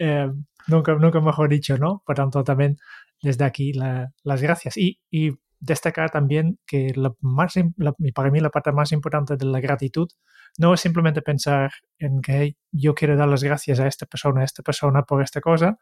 Eh, 0.00 0.28
nunca, 0.68 0.94
nunca 0.94 1.20
mejor 1.20 1.48
dicho, 1.48 1.76
¿no? 1.78 2.02
Por 2.04 2.16
tanto, 2.16 2.42
también 2.42 2.78
desde 3.22 3.44
aquí 3.44 3.72
la- 3.72 4.12
las 4.24 4.42
gracias. 4.42 4.76
Y, 4.76 5.00
y 5.10 5.30
destacar 5.60 6.10
también 6.10 6.58
que 6.66 6.92
la 6.96 7.12
más, 7.20 7.54
la- 7.76 7.94
para 8.14 8.30
mí 8.30 8.40
la 8.40 8.50
parte 8.50 8.72
más 8.72 8.92
importante 8.92 9.36
de 9.36 9.44
la 9.46 9.60
gratitud 9.60 10.08
no 10.58 10.74
es 10.74 10.80
simplemente 10.80 11.22
pensar 11.22 11.70
en 11.98 12.20
que 12.22 12.32
"Hey, 12.38 12.56
yo 12.72 12.94
quiero 12.94 13.16
dar 13.16 13.28
las 13.28 13.42
gracias 13.44 13.80
a 13.80 13.86
esta 13.86 14.06
persona, 14.06 14.42
a 14.42 14.44
esta 14.44 14.62
persona 14.62 15.02
por 15.02 15.22
esta 15.22 15.40
cosa, 15.40 15.78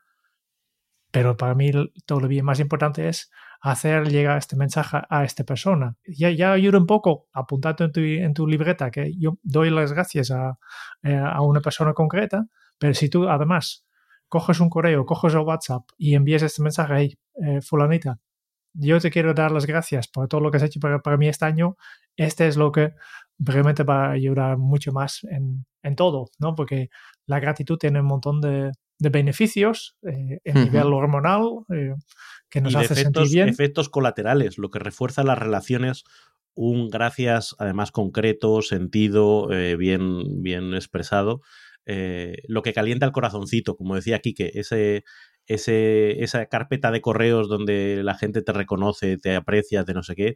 pero 1.13 1.37
para 1.37 1.55
mí 1.55 1.71
todavía 2.05 2.43
más 2.43 2.61
importante 2.61 3.09
es 3.09 3.31
hacer 3.63 4.09
llegar 4.09 4.37
este 4.39 4.57
mensaje 4.57 4.99
a 5.09 5.25
esta 5.25 5.45
persona. 5.45 5.97
Ya, 6.07 6.31
ya 6.31 6.53
ayuda 6.53 6.79
un 6.79 6.87
poco 6.87 7.29
apuntando 7.33 7.85
en 7.85 7.93
tu, 7.93 8.01
en 8.01 8.35
tu 8.35 8.47
libreta 8.47 8.91
que 8.91 9.13
yo 9.19 9.39
doy 9.43 9.71
las 9.71 9.93
gracias 9.93 10.31
a, 10.31 10.59
eh, 11.03 11.17
a 11.17 11.41
una 11.43 11.61
persona 11.61 11.95
concreta, 11.95 12.47
pero 12.79 12.93
si 12.95 13.09
tú 13.09 13.29
además 13.29 13.87
coges 14.29 14.61
un 14.61 14.69
correo, 14.69 15.07
coges 15.07 15.33
el 15.35 15.41
WhatsApp 15.41 15.85
y 15.97 16.15
envías 16.17 16.43
este 16.43 16.63
mensaje, 16.63 16.93
hey, 16.97 17.19
eh, 17.43 17.61
fulanita, 17.63 18.19
yo 18.79 19.01
te 19.01 19.11
quiero 19.11 19.35
dar 19.35 19.53
las 19.53 19.67
gracias 19.67 20.09
por 20.09 20.29
todo 20.29 20.41
lo 20.41 20.51
que 20.51 20.59
has 20.59 20.63
hecho 20.63 20.81
para, 20.81 21.01
para 21.01 21.17
mí 21.17 21.29
este 21.29 21.45
año, 21.45 21.77
este 22.17 22.47
es 22.47 22.57
lo 22.57 22.73
que 22.73 22.93
realmente 23.39 23.83
va 23.83 24.07
a 24.07 24.13
ayudar 24.13 24.57
mucho 24.57 24.93
más 24.93 25.25
en, 25.25 25.67
en 25.83 25.97
todo, 25.97 26.31
¿no? 26.39 26.55
Porque 26.55 26.89
la 27.27 27.41
gratitud 27.41 27.77
tiene 27.79 28.01
un 28.01 28.07
montón 28.07 28.41
de, 28.41 28.73
de 28.99 29.09
beneficios 29.11 29.97
eh, 30.03 30.41
en 30.45 30.65
nivel 30.65 30.93
hormonal 30.93 31.43
eh, 31.75 31.95
que 32.49 32.61
nos 32.61 32.73
y 32.73 32.77
hace 32.77 32.95
efectos, 32.95 33.29
sentir 33.29 33.45
bien. 33.45 33.49
efectos 33.49 33.89
colaterales, 33.89 34.59
lo 34.59 34.71
que 34.71 34.79
refuerza 34.79 35.23
las 35.25 35.39
relaciones, 35.39 36.05
un 36.55 36.89
gracias 36.89 37.55
además 37.59 37.93
concreto, 37.93 38.63
sentido, 38.63 39.53
eh, 39.53 39.77
bien, 39.77 40.43
bien 40.43 40.75
expresado, 40.75 41.43
eh, 41.85 42.39
lo 42.49 42.63
que 42.63 42.73
calienta 42.73 43.07
el 43.07 43.13
corazoncito, 43.13 43.77
como 43.77 43.95
decía 43.95 44.19
Quique, 44.19 44.51
ese, 44.55 45.05
ese, 45.47 46.23
esa 46.23 46.47
carpeta 46.47 46.91
de 46.91 47.01
correos 47.01 47.49
donde 47.49 48.03
la 48.03 48.15
gente 48.15 48.43
te 48.43 48.53
reconoce, 48.53 49.19
te 49.19 49.35
aprecia, 49.37 49.85
de 49.85 49.95
no 49.95 50.03
sé 50.03 50.15
qué, 50.17 50.35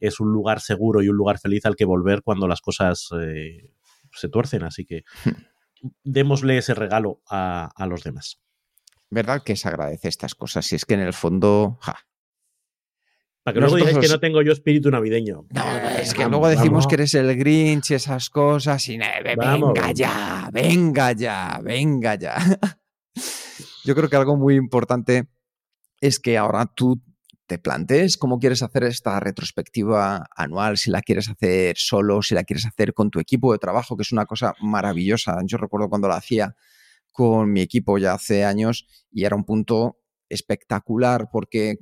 es 0.00 0.20
un 0.20 0.32
lugar 0.32 0.60
seguro 0.60 1.02
y 1.02 1.08
un 1.08 1.16
lugar 1.16 1.38
feliz 1.38 1.66
al 1.66 1.76
que 1.76 1.84
volver 1.84 2.22
cuando 2.22 2.46
las 2.48 2.60
cosas 2.60 3.08
eh, 3.20 3.70
se 4.12 4.28
tuercen. 4.28 4.62
Así 4.64 4.84
que 4.84 5.04
démosle 6.04 6.58
ese 6.58 6.74
regalo 6.74 7.20
a, 7.28 7.70
a 7.74 7.86
los 7.86 8.04
demás. 8.04 8.40
¿Verdad 9.10 9.42
que 9.42 9.56
se 9.56 9.68
agradece 9.68 10.08
estas 10.08 10.34
cosas? 10.34 10.66
Si 10.66 10.76
es 10.76 10.84
que 10.84 10.94
en 10.94 11.00
el 11.00 11.14
fondo, 11.14 11.78
ja, 11.80 11.96
Para 13.42 13.54
que 13.54 13.60
luego 13.60 13.76
digáis 13.76 13.96
que 13.98 14.08
no 14.08 14.20
tengo 14.20 14.42
yo 14.42 14.52
espíritu 14.52 14.90
navideño. 14.90 15.46
No, 15.48 15.64
es 15.98 16.12
que 16.12 16.24
Vamos, 16.24 16.32
luego 16.32 16.48
decimos 16.48 16.70
vamos. 16.70 16.86
que 16.88 16.94
eres 16.96 17.14
el 17.14 17.34
Grinch 17.36 17.90
y 17.90 17.94
esas 17.94 18.28
cosas 18.28 18.86
y 18.88 18.98
Vamos. 19.36 19.72
venga 19.72 19.92
ya, 19.92 20.50
venga 20.52 21.12
ya, 21.12 21.58
venga 21.62 22.14
ya. 22.16 22.36
Yo 23.88 23.94
creo 23.94 24.10
que 24.10 24.16
algo 24.16 24.36
muy 24.36 24.54
importante 24.54 25.30
es 26.02 26.20
que 26.20 26.36
ahora 26.36 26.66
tú 26.66 27.02
te 27.46 27.58
plantees 27.58 28.18
cómo 28.18 28.38
quieres 28.38 28.62
hacer 28.62 28.84
esta 28.84 29.18
retrospectiva 29.18 30.26
anual, 30.36 30.76
si 30.76 30.90
la 30.90 31.00
quieres 31.00 31.30
hacer 31.30 31.74
solo, 31.78 32.20
si 32.20 32.34
la 32.34 32.44
quieres 32.44 32.66
hacer 32.66 32.92
con 32.92 33.10
tu 33.10 33.18
equipo 33.18 33.50
de 33.50 33.58
trabajo, 33.58 33.96
que 33.96 34.02
es 34.02 34.12
una 34.12 34.26
cosa 34.26 34.52
maravillosa. 34.60 35.38
Yo 35.46 35.56
recuerdo 35.56 35.88
cuando 35.88 36.06
la 36.06 36.16
hacía 36.16 36.54
con 37.12 37.50
mi 37.50 37.62
equipo 37.62 37.96
ya 37.96 38.12
hace 38.12 38.44
años 38.44 38.86
y 39.10 39.24
era 39.24 39.36
un 39.36 39.44
punto 39.44 39.96
espectacular 40.28 41.30
porque, 41.32 41.78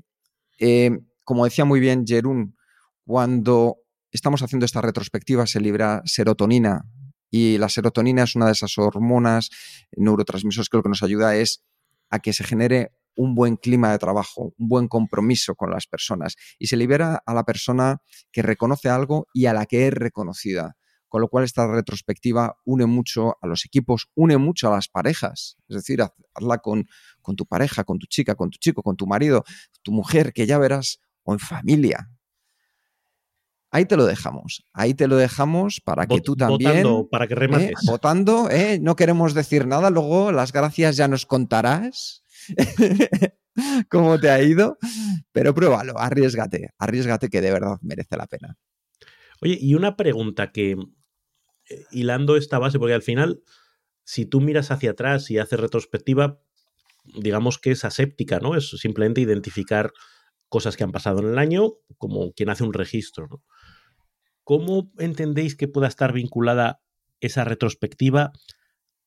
eh, 0.60 0.92
como 1.24 1.44
decía 1.44 1.64
muy 1.64 1.80
bien 1.80 2.06
Jerún, 2.06 2.56
cuando 3.04 3.78
estamos 4.12 4.42
haciendo 4.42 4.64
esta 4.64 4.80
retrospectiva 4.80 5.44
se 5.48 5.60
libra 5.60 6.02
serotonina 6.04 6.84
y 7.32 7.58
la 7.58 7.68
serotonina 7.68 8.22
es 8.22 8.36
una 8.36 8.46
de 8.46 8.52
esas 8.52 8.78
hormonas 8.78 9.50
neurotransmisores 9.96 10.68
que 10.68 10.76
lo 10.76 10.84
que 10.84 10.88
nos 10.90 11.02
ayuda 11.02 11.34
es 11.34 11.64
a 12.10 12.18
que 12.18 12.32
se 12.32 12.44
genere 12.44 12.92
un 13.16 13.34
buen 13.34 13.56
clima 13.56 13.90
de 13.90 13.98
trabajo, 13.98 14.54
un 14.58 14.68
buen 14.68 14.88
compromiso 14.88 15.54
con 15.54 15.70
las 15.70 15.86
personas 15.86 16.36
y 16.58 16.66
se 16.66 16.76
libera 16.76 17.22
a 17.24 17.34
la 17.34 17.44
persona 17.44 17.98
que 18.30 18.42
reconoce 18.42 18.88
algo 18.88 19.26
y 19.32 19.46
a 19.46 19.54
la 19.54 19.66
que 19.66 19.88
es 19.88 19.94
reconocida. 19.94 20.76
Con 21.08 21.20
lo 21.20 21.28
cual 21.28 21.44
esta 21.44 21.66
retrospectiva 21.66 22.58
une 22.64 22.84
mucho 22.84 23.36
a 23.40 23.46
los 23.46 23.64
equipos, 23.64 24.08
une 24.14 24.36
mucho 24.38 24.68
a 24.68 24.72
las 24.72 24.88
parejas. 24.88 25.56
Es 25.68 25.76
decir, 25.76 26.02
hazla 26.34 26.58
con, 26.58 26.86
con 27.22 27.36
tu 27.36 27.46
pareja, 27.46 27.84
con 27.84 27.98
tu 27.98 28.06
chica, 28.06 28.34
con 28.34 28.50
tu 28.50 28.58
chico, 28.58 28.82
con 28.82 28.96
tu 28.96 29.06
marido, 29.06 29.44
tu 29.82 29.92
mujer, 29.92 30.32
que 30.32 30.46
ya 30.46 30.58
verás, 30.58 30.98
o 31.22 31.32
en 31.32 31.38
familia. 31.38 32.10
Ahí 33.70 33.84
te 33.84 33.96
lo 33.96 34.06
dejamos. 34.06 34.64
Ahí 34.72 34.94
te 34.94 35.08
lo 35.08 35.16
dejamos 35.16 35.80
para 35.80 36.06
que 36.06 36.20
tú 36.20 36.36
también. 36.36 36.82
Votando, 36.82 37.08
para 37.08 37.26
que 37.26 37.34
remates. 37.34 37.70
¿eh? 37.70 37.74
votando, 37.84 38.50
¿eh? 38.50 38.78
no 38.80 38.96
queremos 38.96 39.34
decir 39.34 39.66
nada. 39.66 39.90
Luego 39.90 40.32
las 40.32 40.52
gracias 40.52 40.96
ya 40.96 41.08
nos 41.08 41.26
contarás. 41.26 42.22
cómo 43.88 44.18
te 44.18 44.30
ha 44.30 44.42
ido, 44.42 44.78
pero 45.32 45.54
pruébalo, 45.54 45.98
arriesgate, 45.98 46.74
arriesgate 46.78 47.28
que 47.28 47.40
de 47.40 47.50
verdad 47.50 47.78
merece 47.82 48.16
la 48.16 48.26
pena. 48.26 48.58
Oye, 49.40 49.58
y 49.60 49.74
una 49.74 49.96
pregunta 49.96 50.52
que, 50.52 50.72
eh, 50.72 51.84
hilando 51.90 52.36
esta 52.36 52.58
base, 52.58 52.78
porque 52.78 52.94
al 52.94 53.02
final, 53.02 53.42
si 54.04 54.26
tú 54.26 54.40
miras 54.40 54.70
hacia 54.70 54.92
atrás 54.92 55.30
y 55.30 55.38
haces 55.38 55.60
retrospectiva, 55.60 56.40
digamos 57.04 57.58
que 57.58 57.70
es 57.70 57.84
aséptica, 57.84 58.40
¿no? 58.40 58.56
Es 58.56 58.70
simplemente 58.70 59.20
identificar 59.20 59.92
cosas 60.48 60.76
que 60.76 60.84
han 60.84 60.92
pasado 60.92 61.20
en 61.20 61.28
el 61.28 61.38
año, 61.38 61.74
como 61.98 62.32
quien 62.32 62.50
hace 62.50 62.64
un 62.64 62.72
registro, 62.72 63.28
¿no? 63.28 63.42
¿Cómo 64.46 64.92
entendéis 64.98 65.56
que 65.56 65.66
pueda 65.66 65.88
estar 65.88 66.12
vinculada 66.12 66.80
esa 67.20 67.42
retrospectiva 67.42 68.30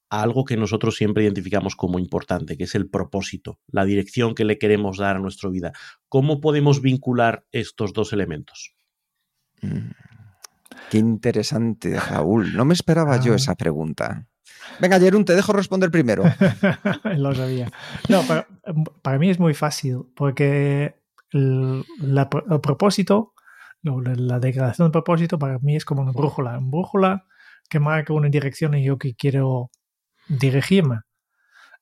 a 0.10 0.22
algo 0.22 0.44
que 0.44 0.58
nosotros 0.58 0.98
siempre 0.98 1.24
identificamos 1.24 1.78
como 1.78 1.98
importante, 1.98 2.58
que 2.58 2.66
es 2.66 2.76
el 2.76 2.90
propósito, 2.90 3.58
la 3.72 3.86
dirección 3.86 4.36
que 4.36 4.44
le 4.44 4.58
queremos 4.58 4.98
dar 4.98 5.16
a 5.16 5.20
nuestra 5.20 5.50
vida. 5.50 5.72
¿Cómo 6.10 6.42
podemos 6.42 6.82
vincular 6.82 7.46
estos 7.54 7.94
dos 7.94 8.12
elementos? 8.12 8.76
Mm, 9.62 9.92
qué 10.90 10.98
interesante, 10.98 11.98
Raúl. 11.98 12.54
No 12.54 12.66
me 12.66 12.74
esperaba 12.74 13.18
yo 13.22 13.32
ah. 13.32 13.38
esa 13.38 13.56
pregunta. 13.56 14.28
Venga, 14.82 15.00
Jerún, 15.00 15.24
te 15.24 15.36
dejo 15.36 15.54
responder 15.54 15.90
primero. 15.90 16.26
Lo 17.18 17.34
sabía. 17.34 17.72
No, 18.10 18.24
para, 19.02 19.20
mí 19.20 19.30
es 19.30 19.40
muy 19.40 19.54
fácil, 19.54 20.00
porque 20.18 20.96
el, 21.32 21.86
el 22.02 22.60
propósito, 22.62 23.36
la 23.84 24.40
declaración 24.40 24.88
de 24.88 24.92
propósito 24.92 25.40
para 25.40 25.60
mí 25.60 25.76
es 25.76 25.86
como 25.86 26.02
una 26.02 26.12
brújula. 26.12 26.58
Una 26.58 26.70
brújula 26.70 27.26
que 27.70 27.80
marca 27.80 28.14
una 28.14 28.30
dirección 28.30 28.74
en 28.74 28.84
yo 28.84 28.98
que 28.98 29.16
quiero 29.16 29.72
dirigirme. 30.28 31.02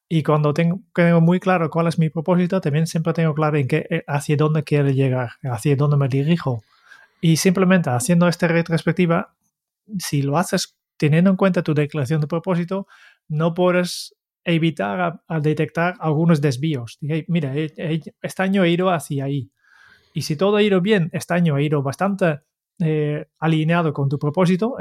Y 0.09 0.23
cuando 0.23 0.53
tengo, 0.53 0.81
tengo, 0.93 1.21
muy 1.21 1.39
claro 1.39 1.69
cuál 1.69 1.87
es 1.87 1.99
mi 1.99 2.09
propósito, 2.09 2.61
también 2.61 2.87
siempre 2.87 3.13
tengo 3.13 3.33
claro 3.33 3.57
en 3.57 3.67
qué, 3.67 3.85
eh, 3.89 4.03
hacia 4.07 4.37
dónde 4.37 4.63
quiero 4.63 4.89
llegar, 4.89 5.31
hacia 5.43 5.75
dónde 5.75 5.97
me 5.97 6.07
dirijo. 6.07 6.63
Y 7.19 7.37
simplemente 7.37 7.89
haciendo 7.89 8.27
esta 8.27 8.47
retrospectiva, 8.47 9.35
si 9.99 10.21
lo 10.21 10.37
haces 10.37 10.77
teniendo 10.97 11.29
en 11.29 11.35
cuenta 11.35 11.63
tu 11.63 11.73
declaración 11.73 12.21
de 12.21 12.27
propósito, 12.27 12.87
no 13.27 13.53
puedes 13.53 14.15
evitar 14.43 15.21
a, 15.27 15.39
detectar 15.39 15.95
algunos 15.99 16.39
desvíos. 16.41 16.97
mira, 17.27 17.53
este 17.55 18.43
año 18.43 18.63
he 18.63 18.71
ido 18.71 18.89
hacia 18.89 19.25
ahí. 19.25 19.51
Y 20.17 20.23
si 20.23 20.35
todo 20.35 20.55
ha 20.55 20.63
ido 20.63 20.81
bien, 20.81 21.11
este 21.13 21.35
año 21.35 21.53
ha 21.53 21.61
ido 21.61 21.83
bastante 21.83 22.39
eh, 22.79 23.27
alineado 23.37 23.93
con 23.93 24.09
tu 24.09 24.17
propósito, 24.17 24.75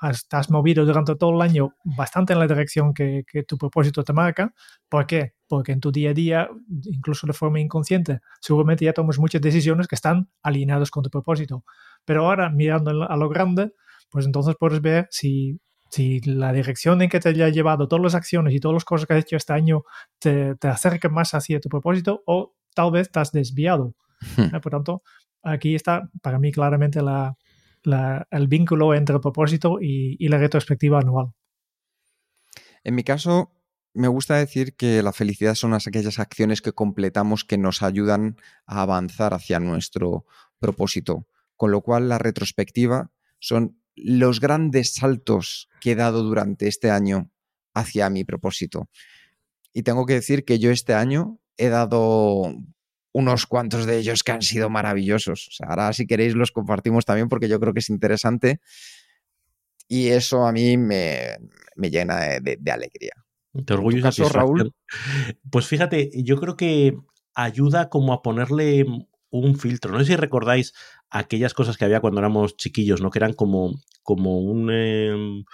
estás 0.00 0.48
movido 0.48 0.86
durante 0.86 1.16
todo 1.16 1.34
el 1.34 1.40
año 1.42 1.74
bastante 1.82 2.34
en 2.34 2.38
la 2.38 2.46
dirección 2.46 2.94
que, 2.94 3.24
tu 3.48 3.58
propósito 3.58 4.04
te 4.04 4.12
marca. 4.12 4.54
¿Por 4.88 5.04
qué? 5.08 5.32
Porque 5.48 5.72
en 5.72 5.80
tu 5.80 5.90
día 5.90 6.10
a 6.10 6.14
día, 6.14 6.48
incluso 6.84 7.26
de 7.26 7.32
forma 7.32 7.58
inconsciente, 7.58 8.20
seguramente 8.40 8.84
ya 8.84 8.92
tomas 8.92 9.18
muchas 9.18 9.42
decisiones 9.42 9.88
que 9.88 9.96
están 9.96 10.30
alineadas 10.40 10.92
con 10.92 11.02
tu 11.02 11.10
propósito. 11.10 11.64
Pero 12.04 12.24
ahora, 12.24 12.48
mirando 12.48 13.08
a 13.10 13.16
lo 13.16 13.28
grande, 13.28 13.72
pues 14.08 14.24
entonces 14.24 14.54
puedes 14.56 14.80
ver 14.80 15.08
si, 15.10 15.58
la 16.26 16.52
dirección 16.52 17.02
en 17.02 17.08
que 17.08 17.18
te 17.18 17.30
haya 17.30 17.48
llevado 17.48 17.88
todas 17.88 18.04
las 18.04 18.14
acciones 18.14 18.54
y 18.54 18.60
todas 18.60 18.74
las 18.74 18.84
cosas 18.84 19.08
que 19.08 19.14
has 19.14 19.24
hecho 19.24 19.36
este 19.36 19.52
año 19.52 19.82
te, 20.20 20.54
te 20.54 20.68
acerca 20.68 21.08
más 21.08 21.34
hacia 21.34 21.58
tu 21.58 21.68
propósito 21.68 22.22
o 22.24 22.54
tal 22.72 22.92
vez 22.92 23.08
estás 23.08 23.32
desviado. 23.32 23.96
Hmm. 24.36 24.56
Por 24.62 24.72
tanto, 24.72 25.02
aquí 25.42 25.74
está 25.74 26.10
para 26.22 26.38
mí 26.38 26.52
claramente 26.52 27.02
la, 27.02 27.36
el 28.30 28.48
vínculo 28.48 28.94
entre 28.94 29.14
el 29.14 29.20
propósito 29.20 29.78
y, 29.80 30.16
y 30.18 30.28
la 30.28 30.38
retrospectiva 30.38 30.98
anual. 30.98 31.32
En 32.84 32.94
mi 32.94 33.04
caso, 33.04 33.52
me 33.94 34.08
gusta 34.08 34.36
decir 34.36 34.76
que 34.76 35.02
la 35.02 35.12
felicidad 35.12 35.54
son 35.54 35.72
aquellas 35.74 36.18
acciones 36.18 36.60
que 36.60 36.72
completamos 36.72 37.44
que 37.44 37.58
nos 37.58 37.82
ayudan 37.82 38.36
a 38.66 38.82
avanzar 38.82 39.34
hacia 39.34 39.58
nuestro 39.58 40.26
propósito. 40.58 41.26
Con 41.56 41.70
lo 41.70 41.80
cual, 41.80 42.08
la 42.08 42.18
retrospectiva 42.18 43.10
son 43.38 43.80
los 43.96 44.40
grandes 44.40 44.94
saltos 44.94 45.68
que 45.80 45.92
he 45.92 45.94
dado 45.94 46.22
durante 46.22 46.68
este 46.68 46.90
año 46.90 47.30
hacia 47.74 48.10
mi 48.10 48.24
propósito. 48.24 48.88
Y 49.72 49.82
tengo 49.82 50.06
que 50.06 50.14
decir 50.14 50.44
que 50.44 50.58
yo 50.58 50.70
este 50.70 50.94
año 50.94 51.38
he 51.56 51.68
dado 51.68 52.54
unos 53.16 53.46
cuantos 53.46 53.86
de 53.86 53.96
ellos 53.96 54.22
que 54.22 54.32
han 54.32 54.42
sido 54.42 54.68
maravillosos. 54.68 55.56
ahora 55.66 55.90
si 55.94 56.06
queréis 56.06 56.34
los 56.34 56.52
compartimos 56.52 57.06
también 57.06 57.30
porque 57.30 57.48
yo 57.48 57.58
creo 57.58 57.72
que 57.72 57.80
es 57.80 57.88
interesante 57.88 58.60
y 59.88 60.08
eso 60.08 60.46
a 60.46 60.52
mí 60.52 60.76
me, 60.76 61.38
llena 61.76 62.16
de, 62.40 62.70
alegría. 62.70 63.12
Te 63.64 63.72
orgullo 63.72 63.98
y 63.98 64.22
Raúl? 64.24 64.74
Pues 65.50 65.66
fíjate, 65.66 66.10
yo 66.12 66.38
creo 66.38 66.58
que 66.58 66.94
ayuda 67.34 67.88
como 67.88 68.12
a 68.12 68.20
ponerle 68.20 68.84
un 69.30 69.58
filtro. 69.58 69.92
No 69.92 70.00
sé 70.00 70.06
si 70.06 70.16
recordáis 70.16 70.74
aquellas 71.08 71.54
cosas 71.54 71.78
que 71.78 71.86
había 71.86 72.00
cuando 72.00 72.20
éramos 72.20 72.58
chiquillos, 72.58 73.00
¿no? 73.00 73.10
Que 73.10 73.20
eran 73.20 73.32
como, 73.32 73.80
como 74.02 74.40
un... 74.40 74.70
Em, 74.70 75.44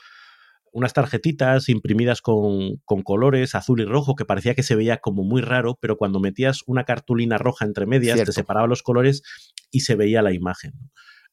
unas 0.72 0.94
tarjetitas 0.94 1.68
imprimidas 1.68 2.22
con, 2.22 2.78
colores 3.04 3.54
azul 3.54 3.80
y 3.80 3.84
rojo 3.84 4.16
que 4.16 4.24
parecía 4.24 4.54
que 4.54 4.62
se 4.62 4.74
veía 4.74 4.98
como 4.98 5.22
muy 5.22 5.42
raro, 5.42 5.78
pero 5.80 5.96
cuando 5.96 6.18
metías 6.18 6.62
una 6.66 6.84
cartulina 6.84 7.38
roja 7.38 7.64
entre 7.64 7.86
medias 7.86 8.24
te 8.24 8.32
separaba 8.32 8.66
los 8.66 8.82
colores 8.82 9.22
y 9.70 9.80
se 9.80 9.94
veía 9.94 10.22
la 10.22 10.32
imagen. 10.32 10.72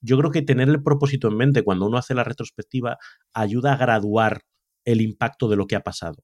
Yo 0.02 0.18
creo 0.18 0.32
que 0.32 0.42
tener 0.42 0.70
el 0.70 0.84
propósito 0.84 1.28
en 1.30 1.38
mente 1.38 1.64
cuando 1.64 1.88
uno 1.88 1.98
hace 1.98 2.14
la 2.14 2.24
retrospectiva 2.24 2.98
ayuda 3.34 3.74
a 3.74 3.78
graduar 3.78 4.42
el 4.86 5.02
impacto 5.02 5.50
de 5.50 5.56
lo 5.56 5.68
que 5.68 5.76
ha 5.76 5.82
pasado, 5.82 6.24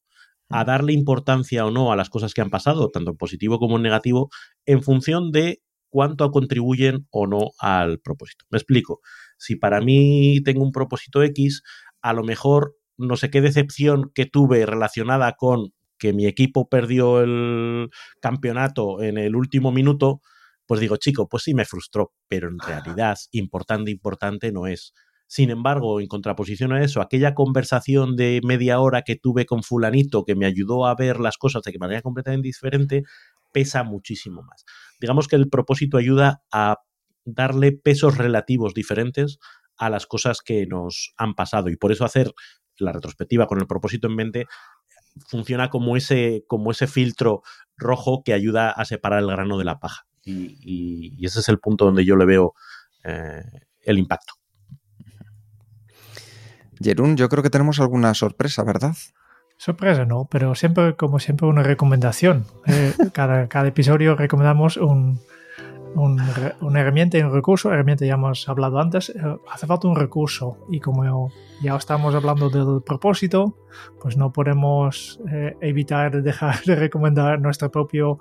a 0.50 0.64
darle 0.64 0.94
importancia 0.94 1.66
o 1.66 1.72
no 1.72 1.92
a 1.92 1.96
las 1.96 2.10
cosas 2.10 2.34
que 2.34 2.42
han 2.42 2.50
pasado, 2.50 2.90
tanto 2.90 3.12
en 3.12 3.18
positivo 3.18 3.60
como 3.60 3.78
en 3.78 3.84
negativo, 3.84 4.30
en 4.66 4.82
función 4.82 5.32
de 5.32 5.62
cuánto 5.90 6.30
contribuyen 6.32 7.08
o 7.12 7.28
no 7.28 7.52
al 7.60 8.00
propósito. 8.00 8.46
Me 8.50 8.58
explico. 8.58 9.00
Si 9.38 9.56
para 9.56 9.82
mí 9.82 10.42
tengo 10.44 10.64
un 10.64 10.72
propósito 10.72 11.24
X, 11.24 11.62
a 12.02 12.14
lo 12.14 12.24
mejor 12.24 12.76
no 12.98 13.16
sé 13.18 13.30
qué 13.30 13.42
decepción 13.42 14.12
que 14.14 14.26
tuve 14.26 14.66
relacionada 14.66 15.34
con 15.34 15.74
que 15.98 16.14
mi 16.14 16.26
equipo 16.26 16.68
perdió 16.68 17.22
el 17.22 17.90
campeonato 18.22 19.02
en 19.02 19.18
el 19.18 19.36
último 19.36 19.72
minuto, 19.72 20.22
pues 20.66 20.82
digo, 20.82 20.98
chico, 20.98 21.28
pues 21.28 21.44
sí 21.44 21.54
me 21.54 21.66
frustró, 21.66 22.14
pero 22.28 22.50
en 22.50 22.60
realidad 22.60 23.18
importante, 23.32 23.92
importante 23.92 24.52
no 24.52 24.68
es. 24.68 24.94
Sin 25.28 25.50
embargo, 25.50 26.00
en 26.00 26.08
contraposición 26.08 26.72
a 26.74 26.84
eso, 26.84 27.02
aquella 27.02 27.34
conversación 27.34 28.16
de 28.16 28.42
media 28.44 28.80
hora 28.80 29.02
que 29.02 29.16
tuve 29.16 29.46
con 29.46 29.64
fulanito 29.64 30.24
que 30.24 30.36
me 30.36 30.46
ayudó 30.46 30.86
a 30.86 30.96
ver 30.96 31.20
las 31.20 31.38
cosas 31.38 31.64
de 31.64 31.78
manera 31.80 32.02
completamente 32.02 32.48
diferente, 32.48 33.04
pesa 33.52 33.84
muchísimo 33.84 34.44
más. 34.44 34.66
Digamos 35.00 35.28
que 35.28 35.36
el 35.36 35.50
propósito 35.50 35.98
ayuda 35.98 36.44
a 36.52 36.78
darle 37.26 37.72
pesos 37.72 38.18
relativos 38.18 38.74
diferentes 38.74 39.40
a 39.78 39.90
las 39.90 40.06
cosas 40.06 40.42
que 40.42 40.66
nos 40.68 41.14
han 41.18 41.34
pasado 41.34 41.70
y 41.70 41.76
por 41.76 41.92
eso 41.92 42.06
hacer 42.06 42.32
la 42.78 42.92
retrospectiva 42.92 43.48
con 43.48 43.60
el 43.60 43.68
propósito 43.68 44.08
en 44.08 44.16
mente 44.16 44.48
funciona 45.28 45.70
como 45.70 45.96
ese, 45.96 46.44
como 46.48 46.72
ese 46.72 46.88
filtro 46.88 47.42
rojo 47.78 48.24
que 48.24 48.34
ayuda 48.34 48.72
a 48.72 48.86
separar 48.86 49.20
el 49.20 49.28
grano 49.28 49.58
de 49.58 49.66
la 49.66 49.80
paja. 49.80 50.06
Y, 50.24 51.24
ese 51.26 51.40
es 51.40 51.50
el 51.50 51.60
punto 51.60 51.86
donde 51.86 52.04
yo 52.04 52.16
le 52.16 52.26
veo 52.26 52.54
eh, 53.04 53.44
el 53.82 54.00
impacto. 54.00 54.34
Jerún, 56.82 57.16
yo 57.16 57.30
creo 57.30 57.44
que 57.44 57.50
tenemos 57.50 57.80
alguna 57.80 58.14
sorpresa, 58.14 58.64
¿verdad? 58.64 58.94
Sorpresa 59.58 60.06
no, 60.06 60.28
pero 60.30 60.56
siempre, 60.56 60.96
como 60.96 61.20
siempre, 61.20 61.48
una 61.48 61.64
recomendación. 61.64 62.46
Eh, 62.66 62.94
cada, 63.14 63.48
cada, 63.48 63.68
episodio 63.68 64.16
recomendamos 64.16 64.78
un, 64.78 65.22
una 65.96 66.80
herramienta 66.80 67.18
y 67.18 67.22
un 67.22 67.34
recurso. 67.34 67.72
Herramienta 67.72 68.06
ya 68.06 68.14
hemos 68.14 68.48
hablado 68.48 68.80
antes. 68.80 69.10
Eh, 69.10 69.38
hace 69.52 69.66
falta 69.66 69.88
un 69.88 69.96
recurso 69.96 70.58
y 70.70 70.80
como 70.80 71.32
ya 71.62 71.76
estamos 71.76 72.14
hablando 72.14 72.50
del 72.50 72.82
propósito, 72.84 73.58
pues 74.02 74.18
no 74.18 74.32
podemos 74.32 75.20
eh, 75.32 75.56
evitar 75.62 76.22
dejar 76.22 76.62
de 76.66 76.76
recomendar 76.76 77.40
nuestro 77.40 77.72
propio 77.72 78.20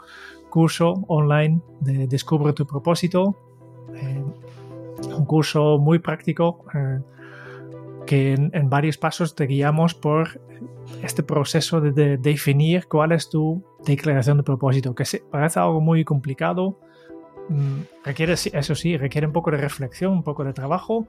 curso 0.50 1.04
online 1.08 1.60
de 1.80 2.06
Descubre 2.06 2.52
tu 2.52 2.66
propósito. 2.66 3.36
Eh, 3.94 4.24
un 5.16 5.24
curso 5.24 5.78
muy 5.78 5.98
práctico 5.98 6.64
que 8.06 8.34
en, 8.34 8.70
varios 8.70 8.96
pasos 8.96 9.34
te 9.34 9.46
guiamos 9.46 9.94
por 9.94 10.40
este 11.02 11.22
proceso 11.22 11.80
de, 11.80 12.16
definir 12.16 12.86
cuál 12.86 13.12
es 13.12 13.28
tu 13.28 13.62
declaración 13.84 14.38
de 14.38 14.42
propósito, 14.42 14.94
que 14.94 15.04
parece 15.30 15.58
algo 15.58 15.80
muy 15.80 16.04
complicado, 16.04 16.78
requiere, 18.04 18.34
eso 18.34 18.74
sí, 18.74 18.96
requiere 18.96 19.26
un 19.26 19.32
poco 19.32 19.50
de 19.50 19.58
reflexión, 19.58 20.12
un 20.12 20.22
poco 20.22 20.44
de 20.44 20.52
trabajo, 20.52 21.06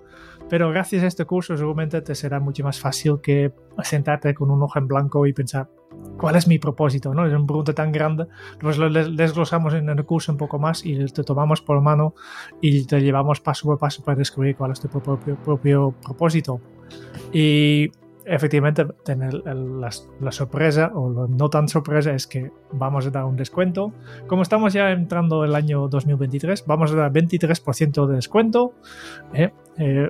pero 0.49 0.69
gracias 0.69 1.03
a 1.03 1.07
este 1.07 1.25
curso 1.25 1.55
seguramente 1.57 2.01
te 2.01 2.15
será 2.15 2.39
mucho 2.39 2.63
más 2.63 2.79
fácil 2.79 3.19
que 3.21 3.51
sentarte 3.83 4.33
con 4.33 4.51
un 4.51 4.61
ojo 4.61 4.79
en 4.79 4.87
blanco 4.87 5.25
y 5.25 5.33
pensar, 5.33 5.69
¿cuál 6.17 6.35
es 6.35 6.47
mi 6.47 6.59
propósito? 6.59 7.13
¿no? 7.13 7.25
Es 7.25 7.33
una 7.33 7.45
pregunta 7.45 7.73
tan 7.73 7.91
grande, 7.91 8.27
pues 8.59 8.77
lo 8.77 8.89
desglosamos 8.89 9.73
en 9.73 9.89
el 9.89 10.05
curso 10.05 10.31
un 10.31 10.37
poco 10.37 10.59
más 10.59 10.85
y 10.85 11.05
te 11.05 11.23
tomamos 11.23 11.61
por 11.61 11.81
mano 11.81 12.15
y 12.61 12.85
te 12.85 13.01
llevamos 13.01 13.41
paso 13.41 13.67
por 13.67 13.77
paso 13.77 14.03
para 14.03 14.17
descubrir 14.17 14.55
cuál 14.55 14.71
es 14.71 14.79
tu 14.79 14.87
propio, 14.87 15.35
propio 15.37 15.93
propósito. 16.03 16.59
Y 17.31 17.91
efectivamente, 18.25 18.85
tener 19.03 19.33
la, 19.33 19.91
sorpresa 20.31 20.91
o 20.93 21.27
no 21.27 21.49
tan 21.49 21.67
sorpresa 21.67 22.13
es 22.13 22.27
que 22.27 22.51
vamos 22.71 23.07
a 23.07 23.09
dar 23.09 23.25
un 23.25 23.35
descuento. 23.35 23.93
Como 24.27 24.41
estamos 24.41 24.73
ya 24.73 24.91
entrando 24.91 25.43
el 25.43 25.55
año 25.55 25.87
2023, 25.87 26.65
vamos 26.65 26.91
a 26.91 26.95
dar 26.95 27.11
23% 27.11 28.07
de 28.07 28.15
descuento. 28.15 28.73
¿eh? 29.33 29.51
Eh, 29.77 30.09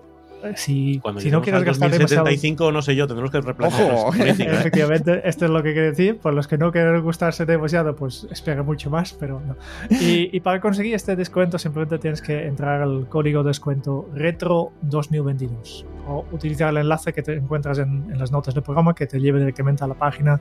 si, 0.56 1.02
si 1.18 1.32
no 1.32 1.41
quieres 1.41 1.64
gastar 1.64 1.89
2075, 1.89 2.72
no 2.72 2.82
sé 2.82 2.96
yo, 2.96 3.08
tendremos 3.08 3.32
que 3.32 3.41
replantear. 3.41 3.91
Ojo, 3.91 4.16
¿eh? 4.16 4.36
efectivamente, 4.38 5.22
esto 5.28 5.46
es 5.46 5.52
lo 5.52 5.64
que 5.64 5.74
quiero 5.74 5.89
decir. 5.89 6.18
Por 6.18 6.34
los 6.34 6.48
que 6.48 6.58
no 6.58 6.72
quieren 6.72 7.02
gustarse 7.02 7.46
demasiado, 7.46 7.96
pues 7.96 8.28
espera 8.32 8.64
mucho 8.64 8.89
más, 8.89 9.14
pero 9.14 9.41
no. 9.41 9.56
Y, 9.89 10.30
y, 10.36 10.39
para 10.41 10.60
conseguir 10.62 10.96
este 10.96 11.16
descuento, 11.16 11.58
simplemente 11.58 11.98
tienes 12.00 12.22
que 12.22 12.46
entrar 12.46 12.82
al 12.82 13.08
código 13.10 13.43
de 13.43 13.50
descuento 13.50 14.10
Retro 14.14 14.72
2022 14.82 15.86
o 16.08 16.26
utilizar 16.32 16.70
el 16.70 16.78
enlace 16.78 17.14
que 17.14 17.22
te 17.22 17.34
encuentras 17.34 17.80
en, 17.80 18.18
las 18.18 18.32
notas 18.32 18.54
del 18.54 18.64
programa 18.64 18.93
que 18.93 19.08
te 19.08 19.20
lleve 19.20 19.39
directamente 19.39 19.84
a 19.84 19.88
la 19.88 19.96
página 19.96 20.39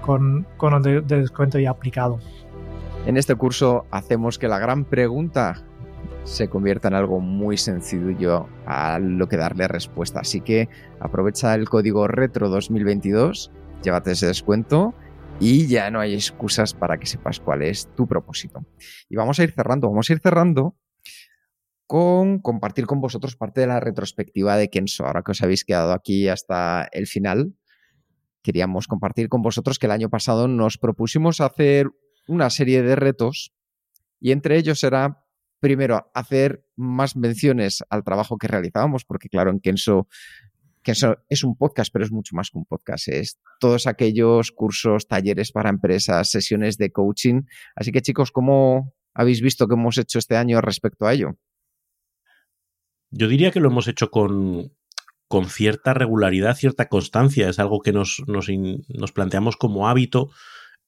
con, 0.00 0.46
con 0.56 0.74
el 0.74 1.06
de 1.06 1.20
descuento 1.20 1.58
ya 1.58 1.70
aplicado. 1.70 2.18
En 3.06 3.16
este 3.16 3.34
curso 3.34 3.86
hacemos 3.90 4.38
que 4.38 4.48
la 4.48 4.58
gran 4.58 4.84
pregunta 4.84 5.62
se 6.24 6.48
convierta 6.48 6.88
en 6.88 6.94
algo 6.94 7.20
muy 7.20 7.56
sencillo 7.56 8.48
a 8.66 8.98
lo 8.98 9.28
que 9.28 9.36
darle 9.36 9.68
respuesta. 9.68 10.20
Así 10.20 10.40
que 10.40 10.68
aprovecha 11.00 11.54
el 11.54 11.68
código 11.68 12.08
retro 12.08 12.48
2022, 12.48 13.52
llévate 13.82 14.12
ese 14.12 14.26
descuento 14.26 14.94
y 15.38 15.66
ya 15.66 15.90
no 15.90 16.00
hay 16.00 16.14
excusas 16.14 16.74
para 16.74 16.98
que 16.98 17.06
sepas 17.06 17.40
cuál 17.40 17.62
es 17.62 17.88
tu 17.94 18.06
propósito. 18.06 18.64
Y 19.08 19.16
vamos 19.16 19.38
a 19.38 19.44
ir 19.44 19.52
cerrando, 19.52 19.88
vamos 19.88 20.08
a 20.08 20.12
ir 20.12 20.20
cerrando 20.20 20.76
con 21.86 22.40
compartir 22.40 22.86
con 22.86 23.00
vosotros 23.00 23.36
parte 23.36 23.60
de 23.60 23.68
la 23.68 23.80
retrospectiva 23.80 24.56
de 24.56 24.70
Kenso. 24.70 25.06
Ahora 25.06 25.22
que 25.22 25.32
os 25.32 25.42
habéis 25.42 25.64
quedado 25.64 25.92
aquí 25.92 26.28
hasta 26.28 26.88
el 26.92 27.06
final, 27.06 27.54
queríamos 28.42 28.88
compartir 28.88 29.28
con 29.28 29.42
vosotros 29.42 29.78
que 29.78 29.86
el 29.86 29.92
año 29.92 30.08
pasado 30.08 30.48
nos 30.48 30.78
propusimos 30.78 31.40
hacer 31.40 31.90
una 32.28 32.50
serie 32.50 32.82
de 32.82 32.96
retos 32.96 33.52
y 34.20 34.32
entre 34.32 34.56
ellos 34.56 34.82
era 34.82 35.25
primero, 35.60 36.10
hacer 36.14 36.64
más 36.76 37.16
menciones 37.16 37.82
al 37.90 38.04
trabajo 38.04 38.38
que 38.38 38.48
realizábamos, 38.48 39.04
porque 39.04 39.28
claro, 39.28 39.50
en 39.50 39.60
Kenso, 39.60 40.08
Kenso 40.82 41.18
es 41.28 41.42
un 41.44 41.56
podcast, 41.56 41.92
pero 41.92 42.04
es 42.04 42.12
mucho 42.12 42.36
más 42.36 42.50
que 42.50 42.58
un 42.58 42.64
podcast. 42.64 43.08
Es 43.08 43.38
todos 43.58 43.86
aquellos 43.86 44.52
cursos, 44.52 45.08
talleres 45.08 45.52
para 45.52 45.70
empresas, 45.70 46.30
sesiones 46.30 46.78
de 46.78 46.92
coaching. 46.92 47.42
Así 47.74 47.92
que 47.92 48.02
chicos, 48.02 48.30
¿cómo 48.30 48.94
habéis 49.14 49.40
visto 49.40 49.66
que 49.66 49.74
hemos 49.74 49.98
hecho 49.98 50.18
este 50.18 50.36
año 50.36 50.60
respecto 50.60 51.06
a 51.06 51.14
ello? 51.14 51.36
Yo 53.10 53.28
diría 53.28 53.50
que 53.50 53.60
lo 53.60 53.68
hemos 53.68 53.88
hecho 53.88 54.10
con, 54.10 54.72
con 55.28 55.46
cierta 55.46 55.94
regularidad, 55.94 56.56
cierta 56.56 56.88
constancia. 56.88 57.48
Es 57.48 57.58
algo 57.58 57.80
que 57.80 57.92
nos, 57.92 58.22
nos, 58.26 58.48
nos 58.48 59.12
planteamos 59.12 59.56
como 59.56 59.88
hábito 59.88 60.30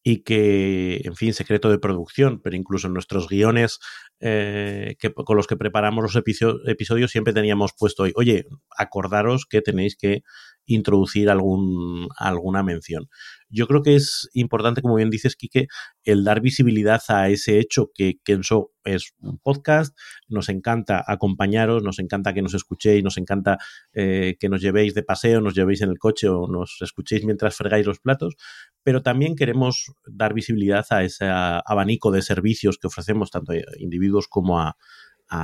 y 0.03 0.23
que, 0.23 1.01
en 1.05 1.17
fin, 1.17 1.35
secreto 1.35 1.71
de 1.71 1.79
producción, 1.79 2.41
pero 2.41 2.57
incluso 2.57 2.87
en 2.87 2.95
nuestros 2.95 3.29
guiones 3.29 3.79
eh, 4.21 4.97
que, 4.99 5.13
con 5.13 5.37
los 5.37 5.47
que 5.47 5.57
preparamos 5.57 6.03
los 6.03 6.17
episodios 6.17 7.11
siempre 7.11 7.33
teníamos 7.33 7.73
puesto 7.77 8.05
hoy, 8.05 8.13
oye, 8.17 8.47
acordaros 8.77 9.47
que 9.47 9.61
tenéis 9.61 9.97
que 9.97 10.23
introducir 10.69 11.31
algún, 11.31 12.09
alguna 12.16 12.62
mención. 12.62 13.09
Yo 13.51 13.66
creo 13.66 13.83
que 13.83 13.97
es 13.97 14.29
importante, 14.35 14.83
como 14.83 14.97
bien 14.97 15.11
dices, 15.11 15.35
Quique, 15.35 15.66
el 16.05 16.23
dar 16.23 16.41
visibilidad 16.41 17.01
a 17.09 17.31
ese 17.31 17.59
hecho 17.59 17.91
que 17.95 18.19
Kenso 18.23 18.73
es 18.85 19.14
un 19.21 19.39
podcast, 19.39 19.97
nos 20.29 20.49
encanta 20.51 21.03
acompañaros, 21.07 21.83
nos 21.83 21.99
encanta 21.99 22.35
que 22.35 22.43
nos 22.43 22.55
escuchéis, 22.55 23.03
nos 23.03 23.16
encanta 23.16 23.59
eh, 23.95 24.37
que 24.39 24.49
nos 24.49 24.61
llevéis 24.61 24.95
de 24.95 25.03
paseo, 25.03 25.41
nos 25.41 25.55
llevéis 25.55 25.81
en 25.81 25.91
el 25.91 25.99
coche 25.99 26.29
o 26.29 26.47
nos 26.47 26.77
escuchéis 26.83 27.25
mientras 27.25 27.57
fregáis 27.57 27.87
los 27.87 28.01
platos, 28.01 28.37
pero 28.83 29.03
también 29.03 29.35
queremos 29.35 29.93
dar 30.07 30.35
visibilidad 30.35 30.87
a 30.91 31.03
ese 31.03 31.27
abanico 31.27 32.11
de 32.11 32.23
servicios 32.23 32.79
que 32.79 32.87
ofrecemos 32.87 33.31
tanto 33.31 33.53
a 33.53 33.57
individuos 33.79 34.29
como 34.29 34.61
a, 34.61 34.77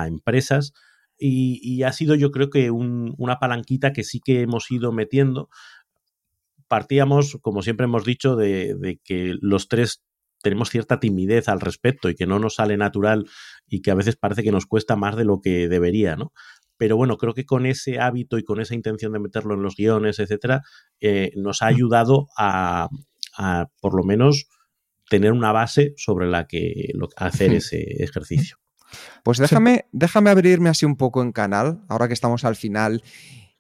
empresas. 0.07 0.73
Y, 1.27 1.83
ha 1.85 1.93
sido 1.93 2.15
yo 2.15 2.31
creo 2.31 2.51
que 2.51 2.71
una 2.71 3.39
palanquita 3.39 3.95
que 3.95 4.05
sí 4.05 4.21
que 4.23 4.43
hemos 4.43 4.71
ido 4.71 4.93
metiendo 4.93 5.49
partíamos, 6.69 7.39
como 7.41 7.63
siempre 7.63 7.85
hemos 7.85 8.05
dicho, 8.05 8.37
de, 8.37 9.01
que 9.05 9.35
los 9.41 9.69
tres 9.69 10.03
tenemos 10.43 10.69
cierta 10.69 11.01
timidez 11.01 11.49
al 11.49 11.63
respecto 11.63 12.11
y 12.11 12.15
que 12.15 12.27
no 12.27 12.39
nos 12.39 12.57
sale 12.57 12.77
natural 12.77 13.25
y 13.67 13.81
que 13.81 13.91
a 13.91 13.95
veces 13.95 14.17
parece 14.17 14.43
que 14.43 14.53
nos 14.53 14.67
cuesta 14.67 14.97
más 14.97 15.17
de 15.17 15.25
lo 15.25 15.41
que 15.41 15.67
debería, 15.69 16.15
¿no? 16.17 16.33
Pero 16.77 16.97
bueno, 16.99 17.17
creo 17.17 17.33
que 17.33 17.47
con 17.47 17.65
ese 17.65 18.01
hábito 18.01 18.37
y 18.37 18.45
con 18.45 18.61
esa 18.61 18.75
intención 18.75 19.13
de 19.13 19.21
meterlo 19.21 19.55
en 19.55 19.63
los 19.63 19.77
guiones, 19.77 20.19
etcétera, 20.19 20.61
eh, 21.01 21.31
nos 21.37 21.63
ha 21.63 21.69
ayudado 21.69 22.27
a, 22.37 22.89
por 23.81 23.97
lo 23.97 24.05
menos 24.05 24.47
tener 25.09 25.33
una 25.33 25.53
base 25.53 25.95
sobre 25.97 26.29
la 26.29 26.47
que 26.47 26.93
hacer 27.17 27.55
ese 27.55 28.03
ejercicio. 28.03 28.59
Pues 29.23 29.39
déjame, 29.39 29.87
déjame 29.93 30.31
abrirme 30.31 30.69
así 30.69 30.85
un 30.85 30.97
poco 30.97 31.23
en 31.23 31.33
canal, 31.33 31.85
ahora 31.89 32.09
que 32.09 32.15
estamos 32.15 32.45
al 32.45 32.57
final 32.57 33.03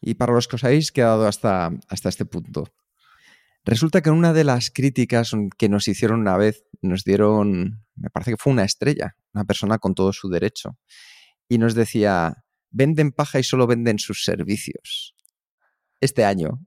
y 0.01 0.14
para 0.14 0.32
los 0.32 0.49
que 0.49 0.57
os 0.57 0.64
habéis 0.64 0.93
quedado 0.93 1.26
hasta, 1.26 1.70
hasta 1.89 2.09
este 2.09 2.26
punto. 2.26 2.68
Resulta 3.64 4.03
que 4.03 4.11
en 4.11 4.16
una 4.16 4.35
de 4.35 4.45
las 4.45 4.70
críticas 4.70 5.32
que 5.57 5.70
nos 5.70 5.89
hicieron 5.89 6.20
una 6.20 6.37
vez, 6.37 6.64
nos 6.82 7.05
dieron, 7.05 7.82
me 7.97 8.11
parece 8.11 8.32
que 8.32 8.37
fue 8.37 8.53
una 8.53 8.64
estrella, 8.64 9.16
una 9.32 9.45
persona 9.45 9.78
con 9.78 9.95
todo 9.95 10.12
su 10.12 10.28
derecho, 10.28 10.76
y 11.49 11.57
nos 11.57 11.74
decía, 11.74 12.45
venden 12.70 13.12
paja 13.12 13.39
y 13.39 13.43
solo 13.43 13.66
venden 13.66 13.99
sus 13.99 14.24
servicios. 14.24 15.14
Este 16.01 16.24
año. 16.26 16.66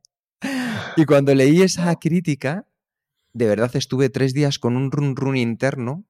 Y 0.95 1.05
cuando 1.05 1.35
leí 1.35 1.61
esa 1.61 1.95
crítica, 1.97 2.67
de 3.33 3.45
verdad 3.45 3.75
estuve 3.75 4.09
tres 4.09 4.33
días 4.33 4.57
con 4.57 4.75
un 4.75 4.91
run 4.91 5.15
run 5.15 5.37
interno 5.37 6.05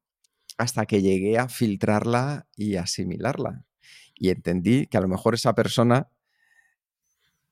hasta 0.58 0.86
que 0.86 1.02
llegué 1.02 1.38
a 1.38 1.50
filtrarla 1.50 2.48
y 2.56 2.76
asimilarla. 2.76 3.66
Y 4.16 4.30
entendí 4.30 4.88
que 4.88 4.98
a 4.98 5.02
lo 5.02 5.08
mejor 5.08 5.36
esa 5.36 5.54
persona 5.54 6.10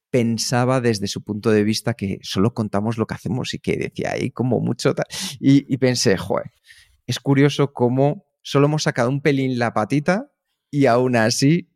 pensaba 0.09 0.81
desde 0.81 1.07
su 1.07 1.23
punto 1.23 1.51
de 1.51 1.63
vista 1.63 1.93
que 1.93 2.19
solo 2.21 2.53
contamos 2.53 2.97
lo 2.97 3.05
que 3.05 3.15
hacemos 3.15 3.53
y 3.53 3.59
que 3.59 3.77
decía 3.77 4.11
ahí 4.13 4.31
como 4.31 4.59
mucho 4.59 4.95
tal. 4.95 5.05
Y, 5.39 5.77
pensé, 5.77 6.17
joder, 6.17 6.51
es 7.05 7.19
curioso 7.19 7.73
cómo 7.73 8.25
solo 8.41 8.67
hemos 8.67 8.83
sacado 8.83 9.09
un 9.09 9.21
pelín 9.21 9.59
la 9.59 9.73
patita 9.73 10.31
y 10.71 10.85
aún 10.85 11.15
así 11.15 11.69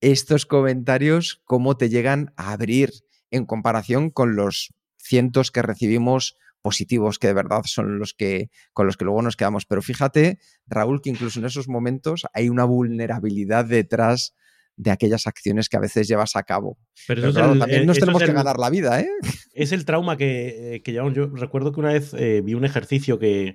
estos 0.00 0.46
comentarios, 0.46 1.42
cómo 1.44 1.76
te 1.76 1.88
llegan 1.88 2.32
a 2.36 2.52
abrir 2.52 2.92
en 3.30 3.46
comparación 3.46 4.10
con 4.10 4.36
los 4.36 4.72
cientos 4.96 5.50
que 5.50 5.62
recibimos 5.62 6.36
positivos 6.62 7.18
que 7.18 7.26
de 7.26 7.34
verdad 7.34 7.62
son 7.64 7.98
los 7.98 8.14
que 8.14 8.50
con 8.72 8.86
los 8.86 8.96
que 8.96 9.04
luego 9.04 9.20
nos 9.20 9.36
quedamos. 9.36 9.66
Pero 9.66 9.82
fíjate, 9.82 10.38
Raúl, 10.66 11.02
que 11.02 11.10
incluso 11.10 11.40
en 11.40 11.46
esos 11.46 11.68
momentos 11.68 12.24
hay 12.32 12.48
una 12.48 12.64
vulnerabilidad 12.64 13.66
detrás 13.66 14.34
de 14.76 14.90
aquellas 14.90 15.26
acciones 15.26 15.68
que 15.68 15.76
a 15.76 15.80
veces 15.80 16.08
llevas 16.08 16.34
a 16.34 16.44
cabo. 16.44 16.78
Pero, 17.06 17.32
también 17.32 17.86
nos 17.86 17.98
tenemos 17.98 18.22
que 18.22 18.32
ganar 18.32 18.58
la 18.58 18.70
vida, 18.70 19.00
¿eh? 19.00 19.08
Es 19.52 19.72
el 19.72 19.84
trauma 19.84 20.16
que, 20.16 20.80
que 20.82 20.92
llevamos. 20.92 21.14
Yo 21.14 21.26
recuerdo 21.26 21.72
que 21.72 21.80
una 21.80 21.92
vez 21.92 22.14
eh, 22.14 22.40
vi 22.42 22.54
un 22.54 22.64
ejercicio 22.64 23.18
que, 23.18 23.54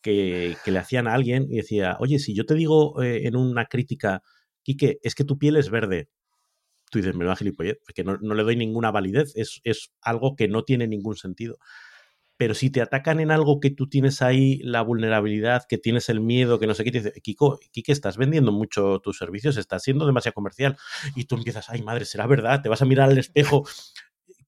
que, 0.00 0.56
le 0.66 0.78
hacían 0.78 1.06
a 1.06 1.14
alguien 1.14 1.46
y 1.50 1.56
decía, 1.56 1.96
oye, 1.98 2.18
si 2.18 2.34
yo 2.34 2.46
te 2.46 2.54
digo 2.54 3.02
eh, 3.02 3.26
en 3.26 3.36
una 3.36 3.66
crítica, 3.66 4.22
Quique, 4.62 4.98
es 5.02 5.14
que 5.14 5.24
tu 5.24 5.38
piel 5.38 5.56
es 5.56 5.70
verde. 5.70 6.08
Tú 6.90 6.98
dices, 6.98 7.14
me 7.14 7.24
va 7.24 7.32
a 7.32 7.36
gilipollez, 7.36 7.78
porque 7.84 8.04
no, 8.04 8.18
no, 8.20 8.34
le 8.34 8.42
doy 8.42 8.56
ninguna 8.56 8.90
validez, 8.90 9.32
es, 9.34 9.60
es 9.64 9.92
algo 10.00 10.36
que 10.36 10.48
no 10.48 10.64
tiene 10.64 10.86
ningún 10.86 11.16
sentido. 11.16 11.58
Pero 12.36 12.54
si 12.54 12.70
te 12.70 12.80
atacan 12.80 13.20
en 13.20 13.30
algo 13.30 13.60
que 13.60 13.70
tú 13.70 13.88
tienes 13.88 14.22
ahí 14.22 14.58
la 14.62 14.82
vulnerabilidad, 14.82 15.64
que 15.68 15.78
tienes 15.78 16.08
el 16.08 16.20
miedo, 16.20 16.58
que 16.58 16.66
no 16.66 16.74
sé 16.74 16.84
qué, 16.84 16.90
te 16.90 16.98
dice, 16.98 17.20
Kiko, 17.20 17.60
Kike, 17.70 17.92
estás 17.92 18.16
vendiendo 18.16 18.50
mucho 18.52 19.00
tus 19.00 19.18
servicios, 19.18 19.56
estás 19.56 19.82
siendo 19.82 20.06
demasiado 20.06 20.34
comercial. 20.34 20.76
Y 21.14 21.24
tú 21.24 21.36
empiezas, 21.36 21.70
ay 21.70 21.82
madre, 21.82 22.04
será 22.04 22.26
verdad, 22.26 22.62
te 22.62 22.68
vas 22.68 22.82
a 22.82 22.86
mirar 22.86 23.10
al 23.10 23.18
espejo 23.18 23.64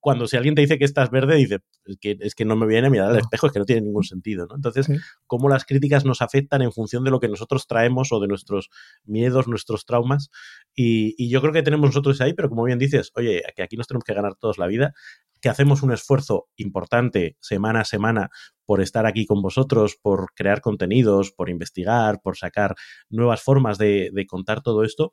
cuando 0.07 0.29
si 0.29 0.37
alguien 0.37 0.55
te 0.55 0.61
dice 0.61 0.79
que 0.79 0.85
estás 0.85 1.11
verde, 1.11 1.35
dice, 1.35 1.59
es 1.85 1.97
que, 1.99 2.17
es 2.21 2.37
que 2.37 2.45
no 2.45 2.55
me 2.55 2.67
viene 2.67 2.87
a 2.87 2.91
mirar 2.91 3.11
al 3.11 3.19
espejo, 3.19 3.49
es 3.49 3.53
que 3.53 3.59
no 3.59 3.65
tiene 3.65 3.83
ningún 3.83 4.05
sentido, 4.05 4.47
¿no? 4.47 4.55
Entonces, 4.55 4.87
cómo 5.27 5.49
las 5.49 5.65
críticas 5.65 6.05
nos 6.05 6.23
afectan 6.23 6.63
en 6.63 6.71
función 6.71 7.03
de 7.03 7.11
lo 7.11 7.19
que 7.19 7.27
nosotros 7.27 7.67
traemos 7.67 8.13
o 8.13 8.21
de 8.21 8.29
nuestros 8.29 8.71
miedos, 9.05 9.49
nuestros 9.49 9.85
traumas. 9.85 10.31
Y, 10.77 11.29
yo 11.29 11.41
creo 11.41 11.53
que 11.53 11.65
tenemos 11.65 11.89
nosotros 11.89 12.21
ahí, 12.21 12.35
pero 12.35 12.49
como 12.49 12.63
bien 12.63 12.79
dices, 12.79 13.11
oye, 13.17 13.43
que 13.57 13.65
aquí 13.65 13.77
nos 13.77 13.89
tenemos 13.89 14.05
que 14.05 14.15
ganar 14.15 14.37
todos 14.37 14.59
la 14.59 14.69
vida, 14.69 14.95
que 15.47 15.51
hacemos 15.51 15.85
un 15.85 15.93
esfuerzo 15.93 16.49
importante 16.57 17.37
semana 17.39 17.83
a 17.83 17.85
semana 17.85 18.31
por 18.65 18.81
estar 18.81 19.07
aquí 19.07 19.27
con 19.27 19.43
vosotros, 19.43 19.97
por 20.03 20.35
crear 20.35 20.61
contenidos, 20.61 21.31
por 21.31 21.49
investigar, 21.51 22.21
por 22.21 22.37
sacar 22.37 22.75
nuevas 23.11 23.43
formas 23.43 23.79
de, 23.79 24.11
de 24.13 24.27
contar 24.27 24.61
todo 24.61 24.83
esto 24.83 25.13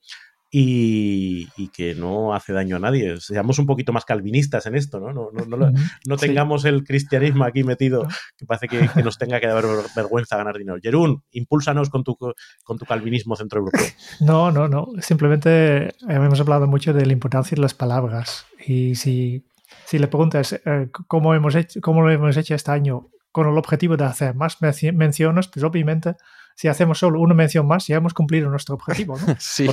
y, 0.50 1.68
que 1.70 1.94
no 1.94 2.34
hace 2.34 2.52
daño 2.52 2.78
a 2.78 2.80
nadie. 2.80 3.20
Seamos 3.20 3.60
un 3.60 3.68
poquito 3.68 3.94
más 3.94 4.06
calvinistas 4.06 4.66
en 4.66 4.76
esto, 4.76 5.00
¿no? 5.00 5.14
No, 5.14 5.30
no, 5.32 5.72
no, 6.08 6.18
tengamos 6.18 6.66
el 6.66 6.84
cristianismo 6.84 7.44
aquí 7.44 7.64
metido 7.64 8.08
que 8.36 8.48
parece 8.48 8.68
que, 8.68 9.04
nos 9.04 9.20
tenga 9.20 9.40
que 9.40 9.46
dar 9.46 9.64
vergüenza 9.96 10.36
ganar 10.36 10.58
dinero. 10.58 10.80
Jerún, 10.82 11.24
impúlsanos 11.32 11.92
con 11.92 12.04
tu, 12.04 12.16
con 12.16 12.80
tu 12.80 12.86
calvinismo 12.86 13.36
centroeuropeo. 13.36 13.86
No, 14.20 14.52
no, 14.52 14.68
no. 14.68 14.88
Simplemente 15.00 15.94
hemos 16.08 16.40
hablado 16.40 16.66
mucho 16.66 16.92
de 16.92 17.06
la 17.06 17.14
importancia 17.14 17.56
de 17.56 17.62
las 17.62 17.76
palabras. 17.76 18.48
Y 18.66 18.96
si, 18.96 19.44
si 19.86 20.00
le 20.00 20.08
preguntas 20.08 20.54
eh, 20.54 20.90
cómo, 21.08 21.34
hemos 21.34 21.56
hecho, 21.56 21.82
cómo 21.82 22.02
lo 22.02 22.12
hemos 22.12 22.36
hecho 22.38 22.56
este 22.56 22.72
año 22.72 23.10
con 23.32 23.48
el 23.48 23.58
objetivo 23.58 23.98
de 23.98 24.06
hacer 24.06 24.36
más 24.36 24.58
menciones, 24.62 25.48
pues 25.48 25.64
obviamente 25.64 26.16
si 26.56 26.68
hacemos 26.68 27.00
solo 27.00 27.20
una 27.20 27.34
mención 27.34 27.68
más, 27.68 27.88
ya 27.88 27.98
hemos 27.98 28.14
cumplido 28.14 28.50
nuestro 28.50 28.76
objetivo. 28.76 29.18
¿no? 29.18 29.36
sí. 29.40 29.68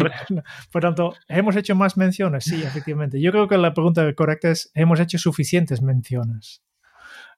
Por, 0.72 0.82
tanto, 0.82 1.14
¿hemos 1.28 1.56
hecho 1.56 1.74
más 1.74 1.96
menciones? 1.96 2.44
Sí, 2.44 2.62
efectivamente. 2.62 3.20
Yo 3.20 3.32
creo 3.32 3.48
que 3.48 3.58
la 3.58 3.74
pregunta 3.74 4.10
correcta 4.14 4.50
es, 4.50 4.70
¿hemos 4.74 5.00
hecho 5.00 5.18
suficientes 5.18 5.82
menciones? 5.82 6.62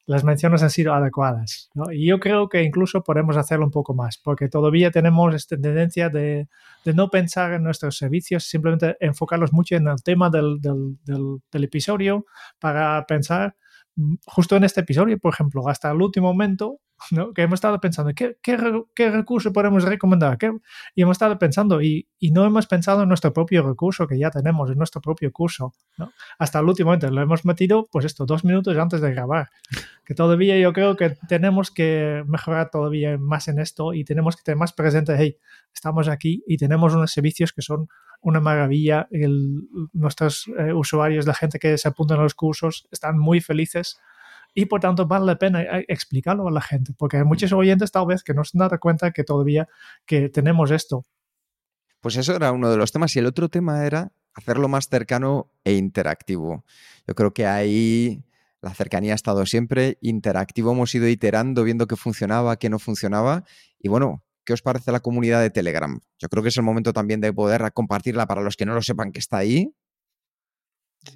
Las 0.07 0.25
menciones 0.25 0.63
han 0.63 0.71
sido 0.71 0.95
adecuadas. 0.95 1.71
Y 1.93 2.07
yo 2.07 2.19
creo 2.19 2.49
que 2.49 2.63
incluso 2.63 3.03
podemos 3.03 3.37
hacerlo 3.37 3.65
un 3.65 3.71
poco 3.71 3.95
más, 3.95 4.19
porque 4.19 4.49
todavía 4.49 4.91
tenemos 4.91 5.35
esta 5.35 5.57
tendencia 5.57 6.09
de, 6.09 6.49
de 6.85 6.95
no 6.95 7.09
pensar 7.09 7.53
en 7.53 7.63
nuestros 7.63 7.97
servicios, 7.97 8.45
simplemente 8.45 8.97
enfocarlos 9.01 9.53
mucho 9.53 9.77
en 9.77 9.87
el 9.87 10.03
tema 10.03 10.29
del, 10.29 10.61
del, 10.61 10.97
del 11.05 11.65
episodio 11.65 12.27
para 12.59 13.05
pensar 13.07 13.55
mm, 13.95 14.15
justo 14.27 14.57
en 14.57 14.65
este 14.65 14.81
episodio, 14.81 15.19
por 15.19 15.35
ejemplo, 15.35 15.69
hasta 15.69 15.91
el 15.91 16.03
último 16.03 16.29
momento 16.29 16.81
que 17.35 17.43
hemos 17.43 17.59
estado 17.59 17.81
pensando, 17.81 18.13
¿qué, 18.15 18.37
qué, 18.43 19.11
recurso 19.11 19.53
podemos 19.53 19.85
recomendar? 19.85 20.39
Y 20.95 21.03
hemos 21.03 21.15
estado 21.15 21.39
pensando 21.39 21.83
y, 21.83 22.07
no 22.33 22.45
hemos 22.45 22.67
pensado 22.67 23.03
en 23.03 23.09
nuestro 23.09 23.33
propio 23.33 23.63
recurso 23.63 24.07
que 24.07 24.19
ya 24.19 24.31
tenemos, 24.31 24.71
en 24.71 24.79
nuestro 24.79 25.01
propio 25.01 25.33
curso. 25.33 25.75
¿no? 25.99 26.13
Hasta 26.39 26.61
el 26.61 26.67
último 26.67 26.89
momento 26.89 27.11
lo 27.11 27.21
hemos 27.21 27.45
metido, 27.45 27.87
pues 27.91 28.05
esto, 28.05 28.25
dos 28.27 28.45
minutos 28.45 28.77
antes 28.77 29.01
de 29.01 29.13
grabar. 29.13 29.51
Que 30.05 30.15
todavía 30.15 30.59
yo 30.59 30.73
creo 30.73 30.97
que 30.97 31.17
tenemos 31.29 31.71
que 31.71 32.25
mejorar 32.27 32.71
todavía 32.71 33.17
más 33.19 33.49
en 33.49 33.59
esto 33.61 33.95
y 33.95 34.05
tenemos 34.05 34.37
que 34.37 34.43
tener 34.43 34.59
más 34.59 34.73
presente, 34.73 35.15
hey, 35.17 35.37
estamos 35.73 36.09
aquí 36.09 36.43
y 36.47 36.57
tenemos 36.57 36.95
unos 36.95 37.13
servicios 37.13 37.53
que 37.53 37.63
son 37.63 37.89
una 38.21 38.41
maravilla. 38.41 39.09
Nuestros 39.93 40.49
eh, 40.59 40.73
usuarios, 40.73 41.27
la 41.27 41.35
gente 41.35 41.59
que 41.59 41.77
se 41.79 41.89
apunta 41.89 42.15
a 42.15 42.19
los 42.19 42.35
cursos, 42.35 42.89
están 42.91 43.19
muy 43.19 43.41
felices 43.41 44.01
y 44.55 44.67
por 44.67 44.81
tanto 44.81 45.07
vale 45.07 45.27
la 45.27 45.39
pena 45.39 45.63
eh, 45.63 45.85
explicarlo 45.89 46.49
a 46.49 46.51
la 46.51 46.61
gente, 46.61 46.93
porque 46.97 47.19
hay 47.19 47.25
muchos 47.25 47.53
oyentes 47.53 47.91
tal 47.91 48.07
vez 48.07 48.23
que 48.23 48.35
no 48.35 48.45
se 48.45 48.59
dan 48.59 48.71
cuenta 48.79 49.13
que 49.13 49.25
todavía 49.25 49.69
que 50.07 50.29
tenemos 50.29 50.71
esto. 50.71 51.05
Pues 52.01 52.17
eso 52.17 52.35
era 52.35 52.53
uno 52.53 52.71
de 52.71 52.77
los 52.77 52.93
temas 52.93 53.15
y 53.17 53.21
el 53.21 53.27
otro 53.27 53.49
tema 53.49 53.87
era 53.87 54.13
hacerlo 54.35 54.69
más 54.69 54.89
cercano 54.89 55.51
e 55.65 55.75
interactivo. 55.75 56.65
Yo 57.07 57.15
creo 57.15 57.33
que 57.33 57.47
ahí 57.47 58.25
la 58.61 58.75
cercanía 58.75 59.13
ha 59.13 59.15
estado 59.17 59.45
siempre 59.47 59.99
interactivo, 60.01 60.73
hemos 60.73 60.95
ido 60.95 61.09
iterando, 61.09 61.65
viendo 61.65 61.87
qué 61.87 61.97
funcionaba, 61.97 62.57
qué 62.57 62.71
no 62.71 62.79
funcionaba 62.79 63.45
y 63.79 63.89
bueno, 63.89 64.23
¿qué 64.45 64.53
os 64.53 64.63
parece 64.63 64.93
la 64.93 65.01
comunidad 65.01 65.41
de 65.41 65.51
Telegram? 65.51 66.01
Yo 66.19 66.29
creo 66.29 66.43
que 66.43 66.51
es 66.51 66.57
el 66.57 66.63
momento 66.63 66.93
también 66.93 67.21
de 67.21 67.33
poder 67.33 67.73
compartirla 67.73 68.27
para 68.27 68.41
los 68.41 68.57
que 68.57 68.67
no 68.67 68.75
lo 68.75 68.83
sepan 68.83 69.13
que 69.13 69.19
está 69.19 69.39
ahí 69.39 69.75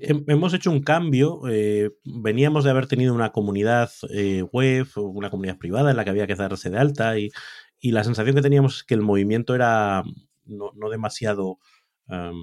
Hemos 0.01 0.53
hecho 0.53 0.71
un 0.71 0.83
cambio. 0.83 1.43
Eh, 1.49 1.91
veníamos 2.05 2.65
de 2.65 2.71
haber 2.71 2.87
tenido 2.87 3.15
una 3.15 3.33
comunidad 3.33 3.91
eh, 4.11 4.43
web, 4.43 4.87
una 4.97 5.31
comunidad 5.31 5.59
privada 5.59 5.91
en 5.91 5.97
la 5.97 6.05
que 6.05 6.11
había 6.11 6.27
que 6.27 6.35
darse 6.35 6.71
de 6.71 6.79
alta 6.79 7.19
y, 7.19 7.31
la 7.83 8.03
sensación 8.03 8.35
que 8.35 8.43
teníamos 8.43 8.79
es 8.79 8.85
que 8.85 8.95
el 8.95 9.01
movimiento 9.01 9.55
era 9.55 10.03
no, 10.45 10.73
demasiado 10.91 11.59
em, 12.09 12.35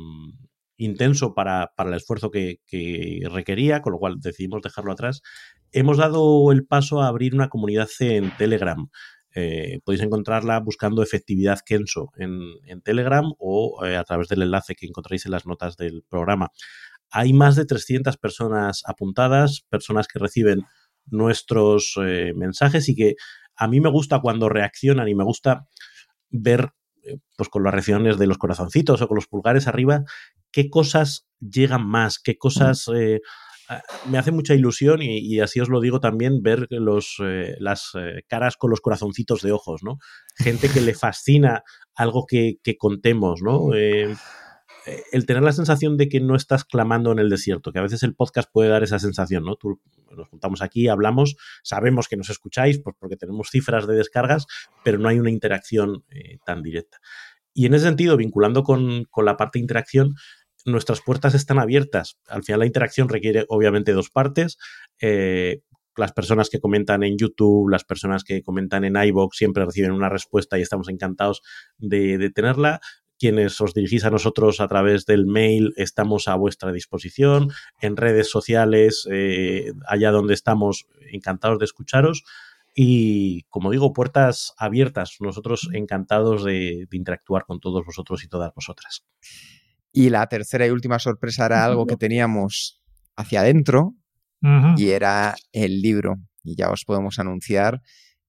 intenso 0.77 1.33
para, 1.33 1.73
el 1.77 1.93
esfuerzo 1.95 2.31
que, 2.31 2.59
requería, 3.29 3.81
con 3.81 3.91
lo 3.91 3.99
cual 3.99 4.21
decidimos 4.21 4.61
dejarlo 4.61 4.93
atrás. 4.93 5.21
Hemos 5.73 5.97
dado 5.97 6.49
el 6.53 6.65
paso 6.65 7.01
a 7.01 7.07
abrir 7.07 7.35
una 7.35 7.49
comunidad 7.49 7.89
en 7.99 8.31
Telegram. 8.37 8.87
Eh, 9.35 9.81
podéis 9.83 10.03
encontrarla 10.03 10.59
buscando 10.61 11.03
efectividad 11.03 11.59
Kenso 11.65 12.11
en, 12.15 12.39
en 12.65 12.81
Telegram 12.81 13.25
o 13.37 13.83
a 13.83 14.03
través 14.05 14.29
del 14.29 14.43
enlace 14.43 14.75
que 14.75 14.85
encontráis 14.85 15.25
en 15.25 15.33
las 15.33 15.45
notas 15.45 15.75
del 15.75 16.03
programa. 16.07 16.51
Hay 17.15 17.31
más 17.31 17.55
de 17.55 17.65
300 17.65 18.17
personas 18.17 18.81
apuntadas, 18.87 19.61
personas 19.69 20.07
que 20.07 20.17
reciben 20.17 20.65
nuestros 21.05 21.93
eh, 22.03 22.33
mensajes 22.35 22.89
y 22.89 22.95
que 22.95 23.15
a 23.55 23.67
mí 23.67 23.79
me 23.79 23.91
gusta 23.91 24.19
cuando 24.19 24.49
reaccionan 24.49 25.07
y 25.07 25.13
me 25.13 25.23
gusta 25.23 25.67
ver 26.31 26.71
eh, 27.03 27.19
pues 27.37 27.49
con 27.49 27.63
las 27.63 27.71
reacciones 27.71 28.17
de 28.17 28.25
los 28.25 28.39
corazoncitos 28.39 28.99
o 28.99 29.07
con 29.07 29.15
los 29.15 29.27
pulgares 29.27 29.67
arriba 29.67 30.03
qué 30.51 30.71
cosas 30.71 31.27
llegan 31.39 31.85
más, 31.85 32.17
qué 32.17 32.35
cosas 32.35 32.89
eh, 32.95 33.21
me 34.09 34.17
hace 34.17 34.31
mucha 34.31 34.55
ilusión 34.55 35.03
y, 35.03 35.39
así 35.39 35.59
os 35.59 35.69
lo 35.69 35.81
digo 35.81 35.99
también 35.99 36.41
ver 36.41 36.67
los, 36.69 37.15
las 37.59 37.93
caras 38.27 38.57
con 38.57 38.69
los 38.69 38.81
corazoncitos 38.81 39.41
de 39.41 39.51
ojos, 39.51 39.83
¿no? 39.83 39.97
Gente 40.35 40.69
que 40.69 40.81
le 40.81 40.93
fascina 40.93 41.63
algo 41.95 42.25
que, 42.27 42.57
que 42.61 42.77
contemos, 42.77 43.41
¿no? 43.41 43.73
Eh, 43.73 44.13
el 45.11 45.25
tener 45.25 45.43
la 45.43 45.53
sensación 45.53 45.97
de 45.97 46.09
que 46.09 46.19
no 46.19 46.35
estás 46.35 46.65
clamando 46.65 47.11
en 47.11 47.19
el 47.19 47.29
desierto, 47.29 47.71
que 47.71 47.79
a 47.79 47.83
veces 47.83 48.03
el 48.03 48.15
podcast 48.15 48.49
puede 48.51 48.69
dar 48.69 48.83
esa 48.83 48.99
sensación, 48.99 49.45
¿no? 49.45 49.55
Tú, 49.55 49.79
nos 50.15 50.27
juntamos 50.27 50.61
aquí, 50.61 50.87
hablamos, 50.87 51.35
sabemos 51.63 52.07
que 52.07 52.17
nos 52.17 52.29
escucháis 52.29 52.79
pues 52.79 52.95
porque 52.99 53.17
tenemos 53.17 53.49
cifras 53.49 53.87
de 53.87 53.95
descargas, 53.95 54.45
pero 54.83 54.97
no 54.97 55.09
hay 55.09 55.19
una 55.19 55.29
interacción 55.29 56.03
eh, 56.09 56.37
tan 56.45 56.61
directa. 56.61 56.99
Y 57.53 57.65
en 57.65 57.73
ese 57.73 57.85
sentido, 57.85 58.17
vinculando 58.17 58.63
con, 58.63 59.07
la 59.17 59.37
parte 59.37 59.59
de 59.59 59.63
interacción, 59.63 60.15
nuestras 60.65 61.01
puertas 61.01 61.35
están 61.35 61.59
abiertas. 61.59 62.17
Al 62.27 62.43
final 62.43 62.61
la 62.61 62.65
interacción 62.65 63.09
requiere 63.09 63.45
obviamente 63.49 63.91
dos 63.93 64.09
partes. 64.09 64.57
Eh, 64.99 65.61
las 65.95 66.13
personas 66.13 66.49
que 66.49 66.59
comentan 66.59 67.03
en 67.03 67.17
YouTube, 67.17 67.69
las 67.69 67.83
personas 67.83 68.23
que 68.23 68.41
comentan 68.41 68.83
en 68.83 68.95
iVoox 68.95 69.37
siempre 69.37 69.65
reciben 69.65 69.91
una 69.91 70.09
respuesta 70.09 70.57
y 70.57 70.63
estamos 70.63 70.89
encantados 70.89 71.43
de 71.77 72.31
tenerla 72.33 72.81
quienes 73.19 73.59
os 73.61 73.73
dirigís 73.73 74.05
a 74.05 74.09
nosotros 74.09 74.59
a 74.59 74.67
través 74.67 75.05
del 75.05 75.25
mail, 75.25 75.73
estamos 75.77 76.27
a 76.27 76.35
vuestra 76.35 76.71
disposición, 76.71 77.51
en 77.81 77.97
redes 77.97 78.29
sociales, 78.29 79.07
eh, 79.11 79.71
allá 79.87 80.11
donde 80.11 80.33
estamos, 80.33 80.87
encantados 81.11 81.59
de 81.59 81.65
escucharos. 81.65 82.23
Y 82.75 83.43
como 83.49 83.71
digo, 83.71 83.93
puertas 83.93 84.53
abiertas, 84.57 85.17
nosotros 85.19 85.69
encantados 85.73 86.43
de, 86.43 86.87
interactuar 86.91 87.45
con 87.45 87.59
todos 87.59 87.85
vosotros 87.85 88.23
y 88.23 88.27
todas 88.27 88.53
vosotras. 88.53 89.05
Y 89.91 90.09
la 90.09 90.27
tercera 90.27 90.65
y 90.65 90.71
última 90.71 90.97
sorpresa 90.97 91.45
era 91.45 91.63
algo 91.63 91.85
que 91.85 91.97
teníamos 91.97 92.81
hacia 93.15 93.41
adentro 93.41 93.93
y 94.75 94.89
era 94.89 95.35
el 95.51 95.81
libro. 95.81 96.15
Y 96.43 96.55
ya 96.57 96.71
os 96.71 96.83
podemos 96.83 97.19
anunciar 97.19 97.81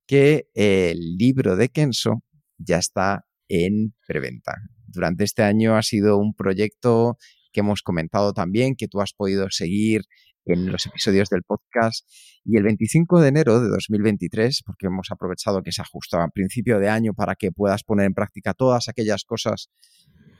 que 0.06 0.46
el 0.54 1.16
libro 1.16 1.56
de 1.56 1.70
Kenso 1.70 2.22
ya 2.58 2.78
está 2.78 3.24
en 3.48 3.94
preventa 4.06 4.54
durante 4.94 5.24
este 5.24 5.42
año 5.42 5.76
ha 5.76 5.82
sido 5.82 6.18
un 6.18 6.34
proyecto 6.34 7.18
que 7.52 7.60
hemos 7.60 7.82
comentado 7.82 8.32
también, 8.32 8.74
que 8.76 8.88
tú 8.88 9.00
has 9.00 9.12
podido 9.12 9.48
seguir 9.50 10.02
en 10.44 10.70
los 10.70 10.86
episodios 10.86 11.28
del 11.28 11.42
podcast. 11.42 12.06
Y 12.44 12.58
el 12.58 12.64
25 12.64 13.20
de 13.20 13.28
enero 13.28 13.60
de 13.60 13.68
2023, 13.68 14.62
porque 14.66 14.86
hemos 14.86 15.10
aprovechado 15.10 15.62
que 15.62 15.72
se 15.72 15.82
ajustaba 15.82 16.24
a 16.24 16.28
principio 16.28 16.78
de 16.78 16.88
año 16.88 17.14
para 17.14 17.34
que 17.34 17.52
puedas 17.52 17.82
poner 17.82 18.06
en 18.06 18.14
práctica 18.14 18.54
todas 18.54 18.88
aquellas 18.88 19.24
cosas 19.24 19.70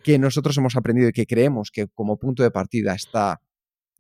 que 0.03 0.19
nosotros 0.19 0.57
hemos 0.59 0.77
aprendido 0.77 1.09
y 1.09 1.13
que 1.13 1.27
creemos 1.27 1.71
que 1.73 1.87
como 1.95 2.19
punto 2.19 2.43
de 2.43 2.51
partida 2.51 2.95
está, 2.95 3.41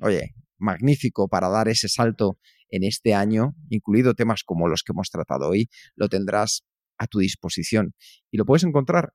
oye, 0.00 0.34
magnífico 0.58 1.28
para 1.28 1.48
dar 1.48 1.68
ese 1.68 1.88
salto 1.88 2.38
en 2.68 2.84
este 2.84 3.14
año, 3.14 3.54
incluido 3.70 4.14
temas 4.14 4.42
como 4.44 4.68
los 4.68 4.82
que 4.82 4.92
hemos 4.92 5.08
tratado 5.08 5.48
hoy, 5.48 5.70
lo 5.94 6.08
tendrás 6.08 6.64
a 6.98 7.06
tu 7.06 7.20
disposición. 7.20 7.94
Y 8.30 8.36
lo 8.36 8.44
puedes 8.44 8.64
encontrar 8.64 9.14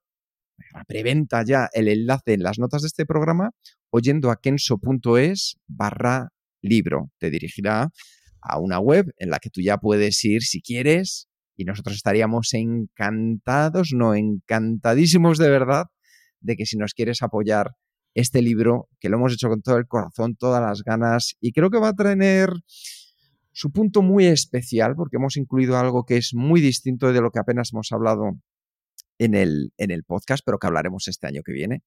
preventa 0.88 1.43
ya 1.43 1.70
el 1.74 1.88
enlace 1.88 2.34
en 2.34 2.43
las 2.43 2.60
notas 2.60 2.82
de 2.82 2.88
este 2.88 3.05
programa 3.05 3.51
oyendo 3.89 4.32
a 4.32 4.39
kenso.es 4.39 5.57
barra 5.68 6.30
libro. 6.62 7.12
Te 7.18 7.30
dirigirá 7.30 7.89
a 8.41 8.60
una 8.60 8.80
web 8.80 9.14
en 9.18 9.30
la 9.30 9.39
que 9.39 9.49
tú 9.49 9.62
ya 9.62 9.78
puedes 9.78 10.24
ir 10.24 10.43
si 10.43 10.62
quieres 10.62 11.28
y 11.55 11.66
nosotros 11.66 11.95
estaríamos 11.95 12.53
encantados, 12.53 13.89
no 13.93 14.16
encantadísimos 14.16 15.38
de 15.38 15.49
verdad, 15.49 15.88
de 16.39 16.55
que 16.55 16.66
si 16.66 16.78
nos 16.78 16.93
quieres 16.93 17.22
apoyar 17.22 17.72
este 18.14 18.41
libro, 18.41 18.88
que 18.99 19.10
lo 19.10 19.18
hemos 19.18 19.34
hecho 19.34 19.49
con 19.49 19.62
todo 19.62 19.78
el 19.78 19.88
corazón, 19.88 20.36
todas 20.36 20.62
las 20.62 20.84
ganas, 20.84 21.36
y 21.41 21.51
creo 21.51 21.70
que 21.70 21.78
va 21.78 21.89
a 21.89 21.93
tener 21.93 22.49
su 23.51 23.72
punto 23.72 24.01
muy 24.01 24.26
especial, 24.26 24.95
porque 24.95 25.18
hemos 25.18 25.36
incluido 25.36 25.78
algo 25.78 26.05
que 26.05 26.18
es 26.18 26.34
muy 26.34 26.62
distinto 26.62 27.12
de 27.12 27.22
lo 27.22 27.30
que 27.32 27.39
apenas 27.39 27.72
hemos 27.74 27.91
hablado 27.91 28.39
en 29.20 29.36
el, 29.36 29.72
en 29.78 29.91
el 29.91 30.03
podcast, 30.03 30.43
pero 30.43 30.57
que 30.57 30.67
hablaremos 30.67 31.07
este 31.07 31.28
año 31.28 31.41
que 31.45 31.51
viene. 31.51 31.84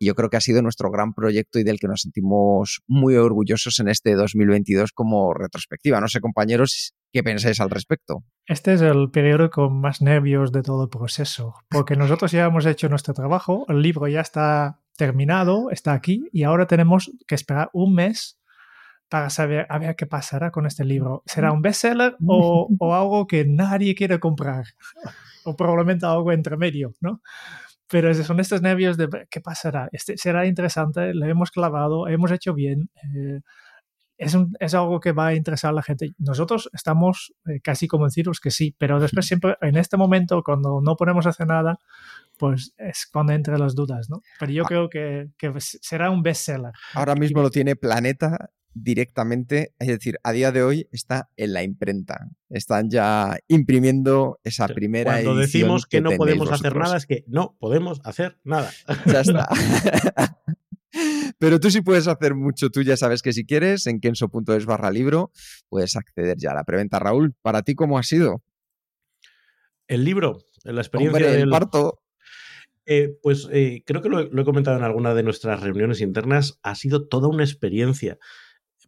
Y 0.00 0.06
yo 0.06 0.14
creo 0.14 0.30
que 0.30 0.36
ha 0.36 0.40
sido 0.40 0.62
nuestro 0.62 0.90
gran 0.90 1.12
proyecto 1.12 1.58
y 1.58 1.64
del 1.64 1.80
que 1.80 1.88
nos 1.88 2.02
sentimos 2.02 2.82
muy 2.86 3.16
orgullosos 3.16 3.80
en 3.80 3.88
este 3.88 4.14
2022 4.14 4.92
como 4.92 5.34
retrospectiva. 5.34 6.00
No 6.00 6.06
sé, 6.06 6.20
compañeros, 6.20 6.94
¿qué 7.12 7.24
pensáis 7.24 7.60
al 7.60 7.68
respecto? 7.68 8.22
Este 8.46 8.74
es 8.74 8.80
el 8.80 9.10
periodo 9.10 9.50
con 9.50 9.80
más 9.80 10.00
nervios 10.00 10.52
de 10.52 10.62
todo 10.62 10.84
el 10.84 10.88
proceso, 10.88 11.54
porque 11.68 11.96
nosotros 11.96 12.30
ya 12.30 12.44
hemos 12.44 12.64
hecho 12.64 12.88
nuestro 12.88 13.12
trabajo, 13.12 13.66
el 13.68 13.82
libro 13.82 14.06
ya 14.06 14.20
está 14.20 14.80
terminado, 14.96 15.70
está 15.70 15.94
aquí, 15.94 16.28
y 16.32 16.44
ahora 16.44 16.66
tenemos 16.66 17.10
que 17.26 17.34
esperar 17.34 17.68
un 17.72 17.94
mes 17.94 18.37
para 19.08 19.30
saber 19.30 19.66
a 19.68 19.78
ver 19.78 19.96
qué 19.96 20.06
pasará 20.06 20.50
con 20.50 20.66
este 20.66 20.84
libro. 20.84 21.22
¿Será 21.26 21.52
un 21.52 21.62
bestseller 21.62 22.16
o, 22.26 22.68
o 22.78 22.94
algo 22.94 23.26
que 23.26 23.44
nadie 23.44 23.94
quiere 23.94 24.18
comprar? 24.20 24.64
o 25.48 25.56
probablemente 25.56 26.06
algo 26.06 26.32
entre 26.32 26.56
medio, 26.56 26.94
¿no? 27.00 27.22
Pero 27.88 28.12
son 28.14 28.38
estos 28.38 28.60
nervios 28.60 28.98
de 28.98 29.08
qué 29.30 29.40
pasará. 29.40 29.88
Este, 29.92 30.18
será 30.18 30.46
interesante, 30.46 31.14
le 31.14 31.30
hemos 31.30 31.50
clavado, 31.50 32.06
hemos 32.06 32.30
hecho 32.32 32.52
bien. 32.52 32.90
Eh, 32.96 33.40
es, 34.18 34.34
un, 34.34 34.52
es, 34.60 34.74
algo 34.74 35.00
que 35.00 35.12
va 35.12 35.28
a 35.28 35.34
interesar 35.34 35.70
a 35.70 35.72
la 35.72 35.82
gente. 35.82 36.10
Nosotros 36.18 36.68
estamos 36.74 37.32
eh, 37.46 37.60
casi 37.62 37.88
convencidos 37.88 38.40
que 38.40 38.50
sí, 38.50 38.74
pero 38.76 39.00
después 39.00 39.26
siempre, 39.26 39.56
en 39.62 39.78
este 39.78 39.96
momento, 39.96 40.42
cuando 40.42 40.80
no 40.82 40.96
ponemos 40.96 41.24
a 41.24 41.30
hacer 41.30 41.46
nada, 41.46 41.78
pues 42.36 42.74
es 42.76 43.08
cuando 43.10 43.32
entran 43.32 43.58
las 43.58 43.74
dudas, 43.74 44.10
¿no? 44.10 44.20
Pero 44.38 44.52
yo 44.52 44.64
ah. 44.64 44.68
creo 44.68 44.88
que, 44.90 45.30
que, 45.38 45.50
será 45.58 46.10
un 46.10 46.22
bestseller. 46.22 46.72
Ahora 46.92 47.14
mismo 47.14 47.40
lo 47.40 47.50
tiene 47.50 47.74
Planeta 47.74 48.50
directamente, 48.82 49.74
es 49.78 49.88
decir, 49.88 50.18
a 50.22 50.32
día 50.32 50.52
de 50.52 50.62
hoy 50.62 50.88
está 50.92 51.28
en 51.36 51.52
la 51.52 51.62
imprenta. 51.62 52.28
Están 52.48 52.90
ya 52.90 53.38
imprimiendo 53.48 54.40
esa 54.44 54.68
primera 54.68 55.12
Cuando 55.12 55.36
decimos 55.36 55.86
que, 55.86 56.00
no 56.00 56.10
podemos 56.12 56.50
hacer 56.50 56.76
nada, 56.76 56.96
es 56.96 57.06
que 57.06 57.24
no 57.26 57.56
podemos 57.58 58.00
hacer 58.04 58.38
nada. 58.44 58.70
Ya 59.06 59.20
está. 59.20 59.48
Pero 61.38 61.60
tú 61.60 61.70
sí 61.70 61.80
puedes 61.82 62.08
hacer 62.08 62.34
mucho. 62.34 62.70
Tú 62.70 62.82
ya 62.82 62.96
sabes 62.96 63.22
que 63.22 63.32
si 63.32 63.44
quieres, 63.44 63.86
en 63.86 64.00
kenso.es 64.00 64.66
barra 64.66 64.90
libro, 64.90 65.30
puedes 65.68 65.96
acceder 65.96 66.36
ya 66.38 66.52
a 66.52 66.54
la 66.54 66.64
preventa. 66.64 66.98
Raúl, 66.98 67.34
¿para 67.42 67.62
ti 67.62 67.74
cómo 67.74 67.98
ha 67.98 68.02
sido? 68.02 68.42
El 69.86 70.04
libro, 70.04 70.44
la 70.64 70.80
experiencia 70.80 71.30
del 71.30 71.48
parto. 71.48 72.00
Eh, 72.90 73.18
pues 73.22 73.48
eh, 73.52 73.82
creo 73.84 74.00
que 74.00 74.08
lo, 74.08 74.20
he 74.20 74.44
comentado 74.44 74.78
en 74.78 74.82
alguna 74.82 75.12
de 75.14 75.22
nuestras 75.22 75.60
reuniones 75.62 76.00
internas, 76.00 76.58
ha 76.62 76.74
sido 76.74 77.06
toda 77.06 77.28
una 77.28 77.44
experiencia 77.44 78.18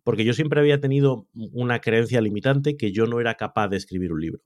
porque 0.05 0.25
yo 0.25 0.33
siempre 0.33 0.61
había 0.61 0.81
tenido 0.81 1.27
una 1.35 1.81
creencia 1.81 2.21
limitante 2.21 2.77
que 2.77 2.93
yo 2.93 3.07
no 3.07 3.21
era 3.21 3.35
capaz 3.37 3.69
de 3.69 3.77
escribir 3.77 4.13
un 4.13 4.21
libro. 4.21 4.43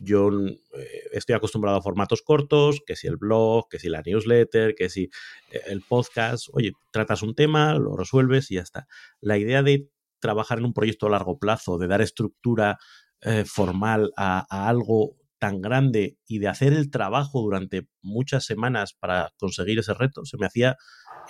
Yo 0.00 0.30
eh, 0.30 0.86
estoy 1.12 1.34
acostumbrado 1.34 1.78
a 1.78 1.82
formatos 1.82 2.22
cortos, 2.22 2.80
que 2.86 2.96
si 2.96 3.06
el 3.06 3.16
blog, 3.16 3.68
que 3.68 3.78
si 3.78 3.88
la 3.88 4.02
newsletter, 4.04 4.74
que 4.74 4.88
si 4.88 5.04
eh, 5.50 5.60
el 5.66 5.82
podcast, 5.82 6.48
oye, 6.52 6.72
tratas 6.92 7.22
un 7.22 7.34
tema, 7.34 7.74
lo 7.74 7.96
resuelves 7.96 8.50
y 8.50 8.56
ya 8.56 8.62
está. 8.62 8.86
La 9.20 9.38
idea 9.38 9.62
de 9.62 9.88
trabajar 10.20 10.58
en 10.58 10.66
un 10.66 10.74
proyecto 10.74 11.06
a 11.06 11.10
largo 11.10 11.38
plazo, 11.38 11.78
de 11.78 11.86
dar 11.86 12.02
estructura 12.02 12.78
eh, 13.20 13.44
formal 13.46 14.12
a, 14.16 14.46
a 14.50 14.68
algo 14.68 15.16
tan 15.38 15.60
grande 15.60 16.18
y 16.26 16.38
de 16.38 16.48
hacer 16.48 16.72
el 16.72 16.90
trabajo 16.90 17.40
durante 17.40 17.88
muchas 18.02 18.44
semanas 18.44 18.94
para 18.94 19.32
conseguir 19.38 19.78
ese 19.78 19.94
reto, 19.94 20.24
se 20.24 20.36
me 20.36 20.46
hacía 20.46 20.76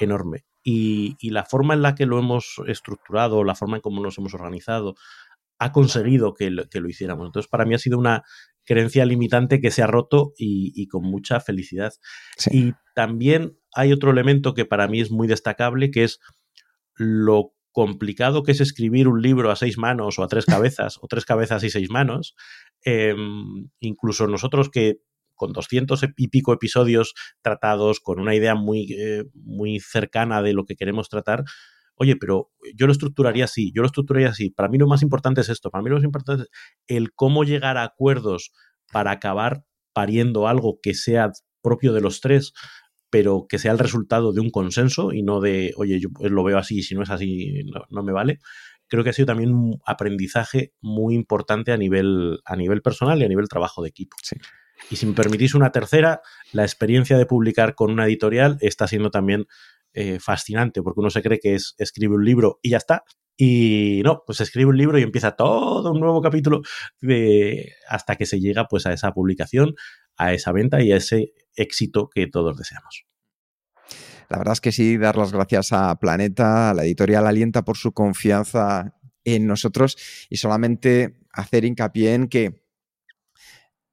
enorme. 0.04 0.44
Y, 0.62 1.16
la 1.30 1.44
forma 1.44 1.74
en 1.74 1.82
la 1.82 1.94
que 1.94 2.06
lo 2.06 2.18
hemos 2.18 2.60
estructurado, 2.66 3.44
la 3.44 3.54
forma 3.54 3.76
en 3.76 3.82
cómo 3.82 4.02
nos 4.02 4.18
hemos 4.18 4.34
organizado, 4.34 4.94
ha 5.58 5.72
conseguido 5.72 6.34
que 6.34 6.50
lo, 6.50 6.68
que 6.68 6.80
lo 6.80 6.88
hiciéramos. 6.88 7.26
Entonces, 7.26 7.48
para 7.48 7.64
mí 7.64 7.74
ha 7.74 7.78
sido 7.78 7.98
una 7.98 8.22
creencia 8.64 9.06
limitante 9.06 9.60
que 9.60 9.70
se 9.70 9.82
ha 9.82 9.86
roto 9.86 10.34
y, 10.36 10.86
con 10.88 11.02
mucha 11.02 11.40
felicidad. 11.40 11.94
Y 12.50 12.74
también 12.94 13.58
hay 13.74 13.92
otro 13.92 14.10
elemento 14.10 14.52
que 14.52 14.66
para 14.66 14.88
mí 14.88 15.00
es 15.00 15.10
muy 15.10 15.26
destacable, 15.26 15.90
que 15.90 16.04
es 16.04 16.20
lo 16.94 17.54
complicado 17.72 18.42
que 18.42 18.52
es 18.52 18.60
escribir 18.60 19.08
un 19.08 19.22
libro 19.22 19.50
a 19.50 19.56
seis 19.56 19.78
manos 19.78 20.18
o 20.18 20.24
a 20.24 20.28
tres 20.28 20.46
cabezas, 20.46 20.98
o 21.00 21.06
tres 21.06 21.24
cabezas 21.24 21.62
y 21.64 21.70
seis 21.70 21.90
manos. 21.90 22.34
Em, 22.82 23.70
incluso 23.80 24.26
nosotros 24.26 24.68
que 24.68 24.98
con 25.38 25.54
200 25.54 26.04
y 26.18 26.28
pico 26.28 26.52
episodios 26.52 27.14
tratados, 27.40 28.00
con 28.00 28.20
una 28.20 28.34
idea 28.34 28.54
muy, 28.54 28.92
eh, 28.92 29.24
muy 29.32 29.80
cercana 29.80 30.42
de 30.42 30.52
lo 30.52 30.66
que 30.66 30.76
queremos 30.76 31.08
tratar, 31.08 31.44
oye, 31.98 32.16
pero 32.16 32.50
yo 32.74 32.86
lo 32.86 32.92
estructuraría 32.92 33.44
así, 33.44 33.72
yo 33.74 33.82
lo 33.82 33.86
estructuraría 33.86 34.28
así. 34.28 34.50
Para 34.50 34.68
mí 34.68 34.78
lo 34.78 34.86
más 34.86 35.02
importante 35.02 35.40
es 35.40 35.48
esto, 35.48 35.70
para 35.70 35.82
mí 35.82 35.90
lo 35.90 35.96
más 35.96 36.04
importante 36.04 36.44
es 36.44 36.48
el 36.86 37.12
cómo 37.14 37.44
llegar 37.44 37.76
a 37.76 37.84
acuerdos 37.84 38.52
para 38.92 39.10
acabar 39.10 39.64
pariendo 39.92 40.46
algo 40.46 40.78
que 40.82 40.94
sea 40.94 41.32
propio 41.62 41.92
de 41.92 42.00
los 42.00 42.20
tres, 42.20 42.52
pero 43.10 43.46
que 43.48 43.58
sea 43.58 43.72
el 43.72 43.78
resultado 43.78 44.32
de 44.32 44.40
un 44.40 44.50
consenso 44.50 45.12
y 45.12 45.22
no 45.22 45.40
de, 45.40 45.72
oye, 45.76 45.98
yo 46.00 46.08
lo 46.20 46.44
veo 46.44 46.58
así 46.58 46.82
si 46.82 46.94
no 46.94 47.02
es 47.02 47.10
así 47.10 47.64
no, 47.64 47.82
no, 47.90 48.02
me 48.02 48.12
vale. 48.12 48.38
Creo 48.86 49.02
que 49.02 49.10
ha 49.10 49.12
sido 49.12 49.26
también 49.26 49.52
un 49.52 49.78
aprendizaje 49.84 50.72
muy 50.80 51.14
importante 51.14 51.72
a 51.72 51.76
nivel, 51.76 52.38
a 52.44 52.56
nivel 52.56 52.80
personal 52.80 53.20
y 53.20 53.24
a 53.24 53.28
nivel 53.28 53.48
trabajo 53.48 53.82
de 53.82 53.88
equipo. 53.88 54.16
Sí. 54.22 54.36
Y 54.90 54.96
si 54.96 55.06
me 55.06 55.14
permitís 55.14 55.54
una 55.54 55.72
tercera, 55.72 56.22
la 56.52 56.62
experiencia 56.62 57.18
de 57.18 57.26
publicar 57.26 57.74
con 57.74 57.90
una 57.90 58.06
editorial 58.06 58.58
está 58.60 58.86
siendo 58.86 59.10
también 59.10 59.46
eh, 59.92 60.18
fascinante, 60.20 60.82
porque 60.82 61.00
uno 61.00 61.10
se 61.10 61.22
cree 61.22 61.40
que 61.40 61.54
es 61.54 61.74
escribe 61.78 62.14
un 62.14 62.24
libro 62.24 62.58
y 62.62 62.70
ya 62.70 62.78
está. 62.78 63.04
Y 63.36 64.00
no, 64.04 64.24
pues 64.26 64.40
escribe 64.40 64.70
un 64.70 64.76
libro 64.76 64.98
y 64.98 65.02
empieza 65.02 65.32
todo 65.32 65.92
un 65.92 66.00
nuevo 66.00 66.20
capítulo 66.20 66.62
hasta 67.88 68.16
que 68.16 68.26
se 68.26 68.40
llega 68.40 68.66
pues 68.66 68.84
a 68.86 68.92
esa 68.92 69.12
publicación, 69.12 69.74
a 70.16 70.32
esa 70.32 70.50
venta 70.50 70.82
y 70.82 70.90
a 70.90 70.96
ese 70.96 71.32
éxito 71.54 72.10
que 72.12 72.26
todos 72.26 72.56
deseamos. 72.56 73.04
La 74.28 74.38
verdad 74.38 74.52
es 74.52 74.60
que 74.60 74.72
sí, 74.72 74.98
dar 74.98 75.16
las 75.16 75.32
gracias 75.32 75.72
a 75.72 75.94
Planeta, 75.98 76.70
a 76.70 76.74
la 76.74 76.84
editorial 76.84 77.26
Alienta 77.26 77.64
por 77.64 77.76
su 77.76 77.92
confianza 77.92 78.94
en 79.24 79.46
nosotros 79.46 79.96
y 80.28 80.36
solamente 80.36 81.18
hacer 81.32 81.64
hincapié 81.64 82.14
en 82.14 82.28
que 82.28 82.67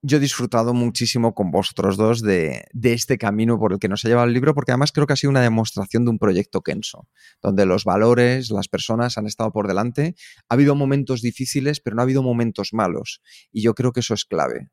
yo 0.06 0.18
he 0.18 0.20
disfrutado 0.20 0.76
muchísimo 0.76 1.34
con 1.34 1.50
vosotros 1.50 1.98
dos 1.98 2.22
de, 2.22 2.64
este 2.84 3.18
camino 3.18 3.58
por 3.58 3.74
el 3.74 3.80
que 3.80 3.88
nos 3.88 4.06
ha 4.06 4.08
llevado 4.08 4.28
el 4.28 4.34
libro, 4.34 4.54
porque 4.54 4.72
además 4.72 4.92
creo 4.92 5.08
que 5.08 5.14
ha 5.14 5.16
sido 5.16 5.32
una 5.32 5.42
demostración 5.42 6.06
de 6.06 6.12
un 6.12 6.20
proyecto 6.20 6.62
Kenso, 6.62 7.08
donde 7.42 7.66
los 7.66 7.86
valores, 7.86 8.52
las 8.52 8.68
personas 8.68 9.18
han 9.18 9.26
estado 9.26 9.52
por 9.52 9.68
delante. 9.68 10.16
Ha 10.48 10.54
habido 10.54 10.76
momentos 10.76 11.22
difíciles, 11.22 11.80
pero 11.80 11.96
no 11.96 12.04
ha 12.04 12.04
habido 12.04 12.22
momentos 12.22 12.70
malos. 12.72 13.22
Y 13.52 13.64
yo 13.64 13.74
creo 13.74 13.94
que 13.94 14.02
eso 14.02 14.14
es 14.14 14.26
clave. 14.26 14.70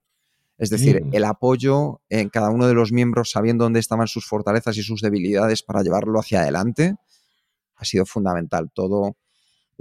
Es 0.59 0.69
decir, 0.69 1.03
el 1.13 1.25
apoyo 1.25 2.03
en 2.11 2.29
cada 2.29 2.51
uno 2.51 2.67
de 2.67 2.75
los 2.75 2.93
miembros, 2.93 3.31
sabiendo 3.31 3.65
dónde 3.65 3.81
estaban 3.81 4.09
sus 4.09 4.27
fortalezas 4.27 4.77
y 4.77 4.83
sus 4.83 5.01
debilidades 5.01 5.63
para 5.63 5.83
llevarlo 5.83 6.21
hacia 6.21 6.43
adelante, 6.43 6.95
ha 7.75 7.85
sido 7.87 8.05
fundamental. 8.05 8.71
Todo 8.73 9.17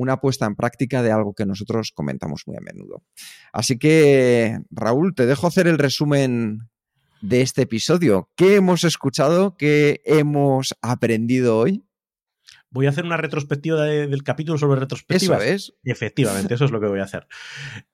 una 0.01 0.19
puesta 0.19 0.45
en 0.45 0.55
práctica 0.55 1.03
de 1.03 1.11
algo 1.11 1.33
que 1.33 1.45
nosotros 1.45 1.91
comentamos 1.93 2.43
muy 2.47 2.57
a 2.57 2.61
menudo. 2.61 3.03
Así 3.53 3.77
que, 3.77 4.59
Raúl, 4.71 5.13
te 5.15 5.25
dejo 5.25 5.47
hacer 5.47 5.67
el 5.67 5.77
resumen 5.77 6.69
de 7.21 7.41
este 7.41 7.61
episodio. 7.63 8.29
¿Qué 8.35 8.55
hemos 8.55 8.83
escuchado? 8.83 9.55
¿Qué 9.57 10.01
hemos 10.05 10.75
aprendido 10.81 11.57
hoy? 11.57 11.85
Voy 12.71 12.85
a 12.85 12.89
hacer 12.89 13.05
una 13.05 13.17
retrospectiva 13.17 13.83
del 13.83 14.23
capítulo 14.23 14.57
sobre 14.57 14.79
retrospectivas. 14.79 15.43
Eso 15.43 15.53
es. 15.53 15.73
Efectivamente, 15.83 16.53
eso 16.53 16.65
es 16.65 16.71
lo 16.71 16.79
que 16.79 16.87
voy 16.87 16.99
a 16.99 17.03
hacer. 17.03 17.27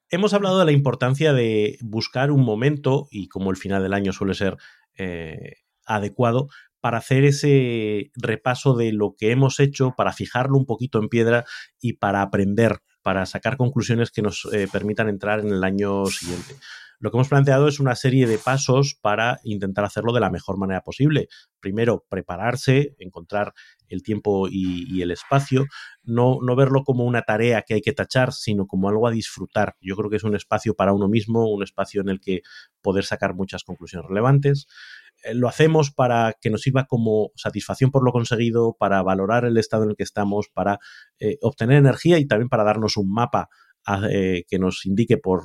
Hemos 0.10 0.34
hablado 0.34 0.60
de 0.60 0.66
la 0.66 0.72
importancia 0.72 1.34
de 1.34 1.78
buscar 1.82 2.32
un 2.32 2.46
momento, 2.46 3.08
y 3.12 3.28
como 3.28 3.50
el 3.52 3.58
final 3.58 3.84
del 3.84 3.94
año 3.94 4.14
suele 4.14 4.36
ser 4.36 4.56
eh, 4.98 5.56
adecuado, 5.86 6.48
para 6.88 7.00
hacer 7.00 7.26
ese 7.26 8.12
repaso 8.16 8.74
de 8.74 8.94
lo 8.94 9.14
que 9.18 9.32
hemos 9.32 9.60
hecho, 9.60 9.94
para 9.98 10.14
fijarlo 10.14 10.58
un 10.58 10.66
poquito 10.66 11.00
en 11.00 11.10
piedra 11.10 11.44
y 11.82 11.98
para 11.98 12.22
aprender, 12.22 12.78
para 13.02 13.26
sacar 13.26 13.58
conclusiones 13.58 14.10
que 14.10 14.22
nos 14.22 14.48
eh, 14.54 14.70
permitan 14.72 15.10
entrar 15.10 15.42
en 15.42 15.50
el 15.50 15.66
año 15.66 16.06
siguiente. 16.06 16.56
Lo 17.00 17.12
que 17.12 17.18
hemos 17.18 17.28
planteado 17.28 17.68
es 17.68 17.82
una 17.82 17.94
serie 17.94 18.26
de 18.26 18.38
pasos 18.38 18.98
para 19.02 19.42
intentar 19.44 19.84
hacerlo 19.84 20.14
de 20.14 20.22
la 20.22 20.30
mejor 20.30 20.58
manera 20.58 20.80
posible. 20.80 21.28
Primero, 21.60 22.06
prepararse, 22.08 22.96
encontrar 23.00 23.54
el 23.90 24.02
tiempo 24.02 24.48
y, 24.50 25.02
el 25.02 25.12
espacio, 25.12 25.66
no, 26.04 26.38
no, 26.42 26.56
verlo 26.56 26.86
como 26.86 27.04
una 27.04 27.24
tarea 27.24 27.64
que 27.64 27.74
hay 27.74 27.82
que 27.82 27.92
tachar, 27.92 28.32
sino 28.32 28.66
como 28.66 28.88
algo 28.88 29.08
a 29.08 29.12
disfrutar. 29.12 29.76
Yo 29.82 29.98
creo 29.98 30.10
que 30.10 30.16
es 30.16 30.24
un 30.24 30.38
espacio 30.38 30.74
para 30.74 30.94
uno 30.94 31.10
mismo, 31.10 31.52
un 31.52 31.64
espacio 31.64 32.00
en 32.00 32.08
el 32.08 32.22
que 32.22 32.44
poder 32.82 33.04
sacar 33.04 33.34
muchas 33.34 33.66
conclusiones 33.66 34.08
relevantes. 34.08 34.68
Eh, 35.24 35.34
lo 35.34 35.48
hacemos 35.48 35.92
para 35.92 36.34
que 36.40 36.50
nos 36.50 36.62
sirva 36.62 36.86
como 36.86 37.32
satisfacción 37.36 37.92
por 37.92 38.04
lo 38.04 38.12
conseguido, 38.12 38.76
para 38.78 39.02
valorar 39.04 39.46
el 39.46 39.58
estado 39.58 39.84
en 39.84 39.92
el 39.92 39.96
que 39.96 40.04
estamos, 40.04 40.50
para 40.54 40.80
eh, 41.20 41.38
obtener 41.42 41.78
energía 41.78 42.18
y 42.18 42.28
también 42.28 42.50
para 42.50 42.64
darnos 42.64 42.98
un 42.98 43.12
mapa 43.12 43.50
eh, 44.10 44.44
que 44.50 44.60
nos 44.60 44.86
indique 44.86 45.18
por, 45.18 45.44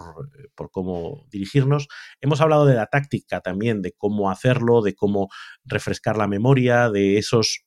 por, 0.56 0.70
cómo 0.72 1.26
dirigirnos. 1.30 1.86
Hemos 2.20 2.40
hablado 2.40 2.66
de 2.66 2.74
la 2.74 2.86
táctica 2.86 3.40
también, 3.40 3.82
de 3.82 3.92
cómo 3.92 4.30
hacerlo, 4.30 4.82
de 4.82 4.94
cómo 4.94 5.28
refrescar 5.64 6.16
la 6.16 6.26
memoria, 6.26 6.90
de 6.90 7.18
esos 7.18 7.64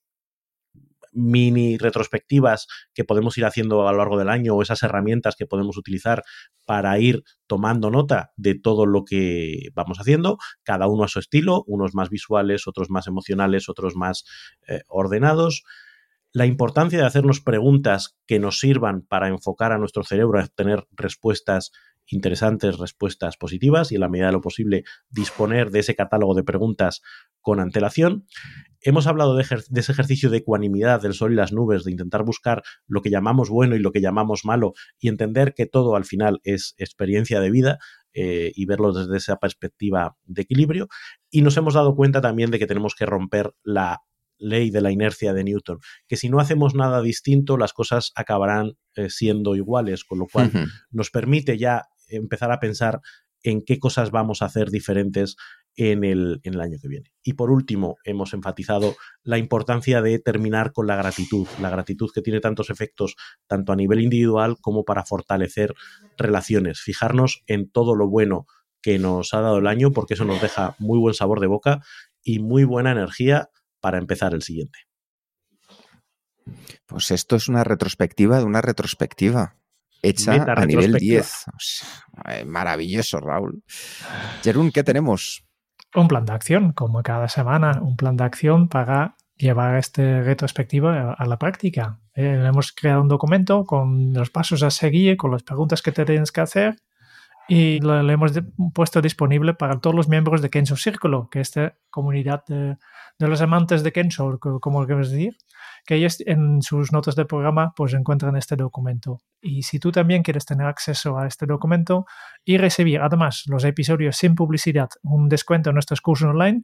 mini 1.16 1.78
retrospectivas 1.78 2.68
que 2.94 3.04
podemos 3.04 3.38
ir 3.38 3.46
haciendo 3.46 3.88
a 3.88 3.92
lo 3.92 3.98
largo 4.00 4.18
del 4.20 4.30
año 4.30 4.54
o 4.54 4.62
esas 4.62 4.84
herramientas 4.84 5.36
que 5.36 5.48
podemos 5.48 5.78
utilizar 5.78 6.24
para 6.66 7.00
ir 7.00 7.24
tomando 7.48 7.90
nota 7.90 8.32
de 8.36 8.56
todo 8.56 8.86
lo 8.86 9.06
que 9.06 9.70
vamos 9.74 10.00
haciendo, 10.00 10.38
cada 10.64 10.88
uno 10.88 11.04
a 11.04 11.08
su 11.08 11.20
estilo, 11.20 11.64
unos 11.68 11.96
más 11.96 12.10
visuales, 12.10 12.68
otros 12.68 12.90
más 12.90 13.08
emocionales, 13.08 13.70
otros 13.70 13.96
más 13.96 14.26
eh, 14.68 14.82
ordenados. 14.88 15.64
La 16.32 16.46
importancia 16.46 17.00
de 17.00 17.06
hacernos 17.06 17.40
preguntas 17.40 18.18
que 18.28 18.40
nos 18.40 18.60
sirvan 18.60 19.02
para 19.02 19.30
enfocar 19.30 19.72
a 19.72 19.78
nuestro 19.78 20.04
cerebro 20.04 20.40
a 20.40 20.48
tener 20.48 20.86
respuestas 20.92 21.72
interesantes, 22.08 22.78
respuestas 22.78 23.38
positivas 23.38 23.92
y 23.92 23.96
en 23.96 24.02
la 24.02 24.10
medida 24.10 24.28
de 24.28 24.34
lo 24.34 24.42
posible 24.42 24.84
disponer 25.10 25.72
de 25.72 25.80
ese 25.80 25.96
catálogo 25.96 26.36
de 26.36 26.44
preguntas 26.44 27.02
con 27.46 27.60
antelación. 27.60 28.26
Hemos 28.82 29.06
hablado 29.06 29.36
de, 29.36 29.44
ese 29.44 29.92
ejercicio 29.92 30.32
de 30.32 30.38
ecuanimidad 30.38 31.00
del 31.00 31.14
sol 31.14 31.32
y 31.32 31.36
las 31.36 31.54
nubes, 31.54 31.84
de 31.84 31.92
intentar 31.92 32.24
buscar 32.24 32.64
lo 32.88 33.04
que 33.04 33.12
llamamos 33.12 33.50
bueno 33.50 33.76
y 33.76 33.80
lo 33.80 33.92
que 33.92 34.02
llamamos 34.02 34.46
malo 34.46 34.74
y 35.00 35.10
entender 35.10 35.54
que 35.54 35.68
todo 35.68 35.96
al 35.96 36.06
final 36.06 36.40
es 36.44 36.74
experiencia 36.80 37.40
de 37.40 37.52
vida 37.52 37.78
eh, 38.14 38.52
y 38.56 38.66
verlo 38.66 38.94
desde 38.94 39.16
esa 39.18 39.36
perspectiva 39.38 40.18
de 40.24 40.42
equilibrio. 40.42 40.88
Y 41.30 41.44
nos 41.44 41.56
hemos 41.56 41.76
dado 41.76 41.96
cuenta 41.96 42.20
también 42.20 42.50
de 42.50 42.58
que 42.58 42.66
tenemos 42.66 42.96
que 42.96 43.06
romper 43.06 43.54
la 43.64 44.02
ley 44.40 44.72
de 44.72 44.82
la 44.82 44.92
inercia 44.92 45.32
de 45.32 45.44
Newton, 45.44 45.78
que 46.08 46.18
si 46.18 46.30
no 46.30 46.40
hacemos 46.40 46.74
nada 46.74 47.04
distinto, 47.04 47.58
las 47.58 47.74
cosas 47.74 48.12
acabarán 48.16 48.72
eh, 48.96 49.12
siendo 49.12 49.56
iguales, 49.56 50.04
con 50.04 50.18
lo 50.18 50.26
cual 50.26 50.52
nos 50.90 51.12
permite 51.12 51.60
ya 51.60 51.84
empezar 52.08 52.52
a 52.52 52.60
pensar 52.60 53.02
en 53.44 53.62
qué 53.62 53.78
cosas 53.78 54.10
vamos 54.10 54.42
a 54.42 54.46
hacer 54.46 54.72
diferentes 54.72 55.36
en 55.76 56.04
el, 56.04 56.40
en 56.44 56.54
el, 56.54 56.62
año 56.62 56.78
que 56.82 56.88
viene. 56.88 57.12
Y 57.24 57.34
por 57.34 57.52
último, 57.52 57.98
hemos 58.04 58.34
enfatizado 58.34 58.96
la 59.24 59.38
importancia 59.38 60.02
de 60.02 60.20
terminar 60.20 60.72
con 60.72 60.88
la 60.88 60.96
gratitud, 60.96 61.48
la 61.62 61.70
gratitud 61.70 62.10
que 62.14 62.22
tiene 62.22 62.40
tantos 62.40 62.70
efectos, 62.70 63.16
tanto 63.48 63.74
a 63.74 63.76
nivel 63.76 64.02
individual 64.02 64.58
como 64.62 64.86
para 64.86 65.04
fortalecer 65.04 65.74
relaciones, 66.18 66.82
fijarnos 66.82 67.44
en 67.48 67.70
todo 67.70 67.96
lo 67.96 68.08
bueno 68.08 68.46
que 68.82 69.00
nos 69.00 69.34
ha 69.34 69.42
dado 69.42 69.58
el 69.58 69.68
año, 69.68 69.92
porque 69.92 70.14
eso 70.14 70.26
nos 70.26 70.42
deja 70.42 70.76
muy 70.80 71.00
buen 71.00 71.14
sabor 71.14 71.40
de 71.40 71.48
boca 71.48 71.82
y 72.24 72.40
muy 72.40 72.64
buena 72.64 72.92
energía 72.92 73.50
para 73.80 73.98
empezar 73.98 74.34
el 74.34 74.42
siguiente. 74.42 74.80
Pues 76.86 77.12
esto 77.12 77.36
es 77.36 77.48
una 77.48 77.64
retrospectiva 77.64 78.38
de 78.38 78.44
una 78.44 78.62
retrospectiva 78.62 79.58
hecha 80.02 80.34
a 80.34 80.66
nivel 80.66 80.94
10. 80.94 81.46
Eh, 82.30 82.46
maravilloso, 82.46 83.20
Raúl. 83.20 83.64
Jerún, 84.44 84.72
¿qué 84.72 84.84
tenemos? 84.84 85.45
Un 85.96 86.10
plan 86.10 86.26
de 86.26 86.34
acción, 86.34 86.74
como 86.74 87.02
cada 87.04 87.30
semana, 87.30 87.80
un 87.82 87.96
plan 87.96 88.18
de 88.18 88.26
acción 88.26 88.68
para 88.68 89.16
llevar 89.38 89.78
este 89.78 90.22
retrospectiva 90.24 91.14
a 91.14 91.26
la 91.26 91.40
práctica. 91.40 92.00
Eh, 92.14 92.44
hemos 92.46 92.74
creado 92.74 93.02
un 93.02 93.08
documento 93.08 93.66
con 93.66 94.14
los 94.14 94.30
pasos 94.30 94.62
a 94.64 94.72
seguir, 94.72 95.16
con 95.16 95.32
las 95.32 95.44
preguntas 95.44 95.82
que 95.82 95.94
te 95.94 96.04
tienes 96.04 96.34
que 96.34 96.42
hacer 96.42 96.76
y 97.48 97.80
lo, 97.80 98.00
hemos 98.10 98.32
puesto 98.74 99.02
disponible 99.02 99.54
para 99.54 99.80
todos 99.80 99.96
los 99.96 100.10
miembros 100.10 100.42
de 100.42 100.50
Kenso 100.50 100.76
Círculo, 100.76 101.30
que 101.30 101.42
es 101.42 101.50
esta 101.50 101.76
comunidad 101.90 102.44
de, 102.48 102.78
los 103.20 103.42
amantes 103.42 103.84
de 103.84 103.92
Kenso, 103.92 104.40
como 104.40 104.86
queremos 104.86 105.12
decir, 105.12 105.38
que 105.86 105.96
ellos 105.96 106.18
en 106.26 106.62
sus 106.62 106.92
notas 106.92 107.16
de 107.16 107.26
programa 107.26 107.74
pues 107.76 107.94
encuentran 107.94 108.36
este 108.36 108.56
documento. 108.56 109.22
Y 109.42 109.64
si 109.64 109.80
tú 109.80 109.92
también 109.92 110.24
quieres 110.24 110.46
tener 110.46 110.66
acceso 110.66 111.18
a 111.18 111.28
este 111.28 111.46
documento 111.46 112.06
y 112.44 112.58
recibir 112.58 113.02
además 113.02 113.44
los 113.48 113.64
episodios 113.64 114.18
sin 114.18 114.34
publicidad, 114.34 114.90
un 115.04 115.30
descuento 115.30 115.70
en 115.70 115.76
nuestros 115.76 116.02
cursos 116.02 116.30
online, 116.30 116.64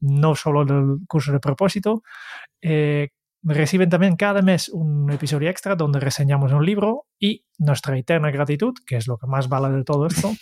no 0.00 0.34
solo 0.34 0.62
el 0.62 1.06
curso 1.06 1.32
de 1.32 1.40
propósito, 1.40 2.02
eh, 2.62 3.10
reciben 3.54 3.88
también 3.88 4.16
cada 4.16 4.42
mes 4.42 4.68
un 4.68 5.10
episodio 5.10 5.48
extra 5.48 5.76
donde 5.76 6.00
reseñamos 6.00 6.52
un 6.52 6.66
libro 6.66 7.06
y 7.18 7.44
nuestra 7.58 7.96
eterna 7.96 8.30
gratitud, 8.30 8.74
que 8.86 8.96
es 8.96 9.06
lo 9.06 9.18
que 9.18 9.26
más 9.26 9.48
vale 9.48 9.74
de 9.76 9.84
todo 9.84 10.06
esto. 10.06 10.32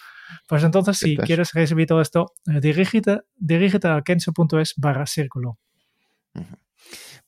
Pues 0.48 0.64
entonces, 0.64 0.98
si 0.98 1.16
quieres 1.18 1.52
recibir 1.52 1.86
todo 1.86 2.00
esto, 2.00 2.32
eh, 2.46 2.58
dirígete, 2.58 3.20
dirígete 3.36 3.88
a 3.88 4.00
kenso.es 4.00 4.72
barra 4.78 5.06
círculo. 5.06 5.58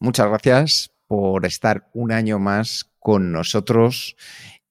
Muchas 0.01 0.29
gracias 0.29 0.91
por 1.07 1.45
estar 1.45 1.89
un 1.93 2.11
año 2.11 2.39
más 2.39 2.91
con 2.99 3.33
nosotros 3.33 4.17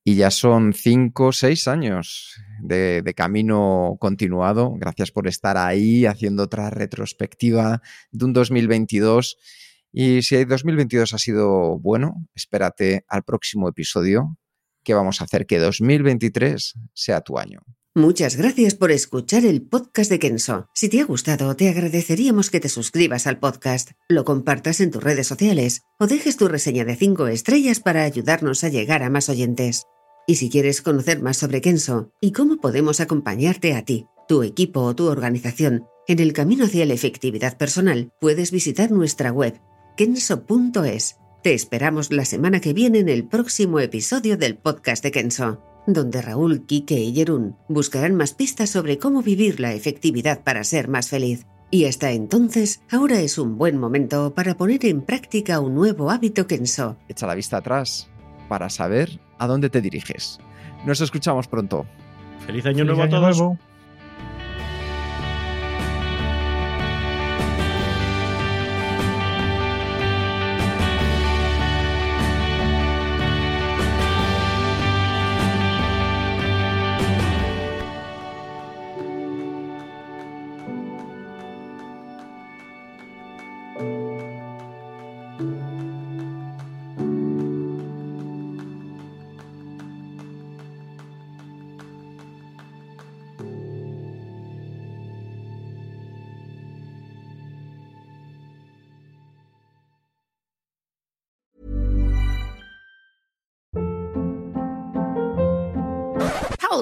y 0.03 0.15
ya 0.15 0.31
son 0.31 0.73
cinco, 0.73 1.31
seis 1.31 1.67
años 1.67 2.35
de, 2.61 3.03
de, 3.03 3.13
camino 3.13 3.95
continuado. 3.99 4.73
Gracias 4.75 5.11
por 5.11 5.27
estar 5.27 5.55
ahí 5.57 6.07
haciendo 6.07 6.43
otra 6.43 6.71
retrospectiva 6.71 7.81
de 8.11 8.25
un 8.25 8.33
2022 8.33 9.37
y 9.97 10.23
si 10.23 10.35
el 10.35 10.45
2022 10.45 11.13
ha 11.13 11.17
sido 11.17 11.79
bueno, 11.79 12.27
espérate 12.35 13.05
al 13.07 13.23
próximo 13.23 13.69
episodio 13.69 14.37
que 14.83 14.93
vamos 14.93 15.21
a 15.21 15.23
hacer 15.23 15.45
que 15.45 15.57
2023 15.57 16.73
sea 16.93 17.21
tu 17.21 17.39
año. 17.39 17.61
Muchas 17.95 18.35
gracias 18.35 18.75
por 18.75 18.91
escuchar 18.91 19.45
el 19.45 19.61
podcast 19.61 20.11
de 20.11 20.19
Kenso. 20.19 20.67
Si 20.75 20.89
te 20.89 20.99
ha 20.99 21.05
gustado, 21.05 21.55
te 21.55 21.69
agradeceríamos 21.69 22.49
que 22.49 22.59
te 22.59 22.67
suscribas 22.67 23.25
al 23.25 23.39
podcast, 23.39 23.91
lo 24.09 24.25
compartas 24.25 24.81
en 24.81 24.91
tus 24.91 25.01
redes 25.01 25.27
sociales 25.27 25.83
o 25.97 26.07
dejes 26.07 26.35
tu 26.35 26.49
reseña 26.49 26.83
de 26.83 26.97
5 26.97 27.27
estrellas 27.27 27.79
para 27.79 28.03
ayudarnos 28.03 28.65
a 28.65 28.69
llegar 28.69 29.01
a 29.01 29.09
más 29.09 29.29
oyentes. 29.29 29.83
Y 30.27 30.35
si 30.35 30.49
quieres 30.49 30.81
conocer 30.81 31.21
más 31.21 31.37
sobre 31.37 31.61
Kenso 31.61 32.11
y 32.19 32.33
cómo 32.33 32.57
podemos 32.57 32.99
acompañarte 32.99 33.73
a 33.73 33.85
ti, 33.85 34.07
tu 34.27 34.43
equipo 34.43 34.81
o 34.81 34.93
tu 34.93 35.07
organización 35.07 35.85
en 36.09 36.19
el 36.19 36.33
camino 36.33 36.65
hacia 36.65 36.85
la 36.85 36.93
efectividad 36.95 37.57
personal, 37.57 38.11
puedes 38.19 38.51
visitar 38.51 38.91
nuestra 38.91 39.31
web 39.31 39.57
kenso.es. 39.95 41.19
Te 41.41 41.53
esperamos 41.53 42.11
la 42.11 42.25
semana 42.25 42.59
que 42.59 42.73
viene 42.73 42.99
en 42.99 43.09
el 43.09 43.23
próximo 43.23 43.79
episodio 43.79 44.35
del 44.37 44.57
podcast 44.57 45.03
de 45.03 45.11
Kenso, 45.11 45.61
donde 45.87 46.21
Raúl, 46.21 46.65
Kike 46.65 46.99
y 46.99 47.13
Jerún 47.13 47.55
buscarán 47.69 48.15
más 48.15 48.33
pistas 48.33 48.69
sobre 48.69 48.97
cómo 48.97 49.21
vivir 49.21 49.59
la 49.59 49.73
efectividad 49.73 50.43
para 50.43 50.63
ser 50.63 50.87
más 50.87 51.09
feliz. 51.09 51.45
Y 51.71 51.85
hasta 51.85 52.11
entonces, 52.11 52.81
ahora 52.91 53.21
es 53.21 53.37
un 53.37 53.57
buen 53.57 53.77
momento 53.77 54.33
para 54.33 54.55
poner 54.55 54.85
en 54.85 55.01
práctica 55.01 55.59
un 55.59 55.75
nuevo 55.75 56.11
hábito 56.11 56.47
Kenso. 56.47 56.97
Echa 57.07 57.27
la 57.27 57.35
vista 57.35 57.57
atrás 57.57 58.09
para 58.49 58.69
saber 58.69 59.19
a 59.39 59.47
dónde 59.47 59.69
te 59.69 59.81
diriges. 59.81 60.39
Nos 60.85 61.01
escuchamos 61.01 61.47
pronto. 61.47 61.85
Feliz 62.45 62.65
año 62.65 62.85
nuevo 62.85 63.03
a 63.03 63.09
todos. 63.09 63.41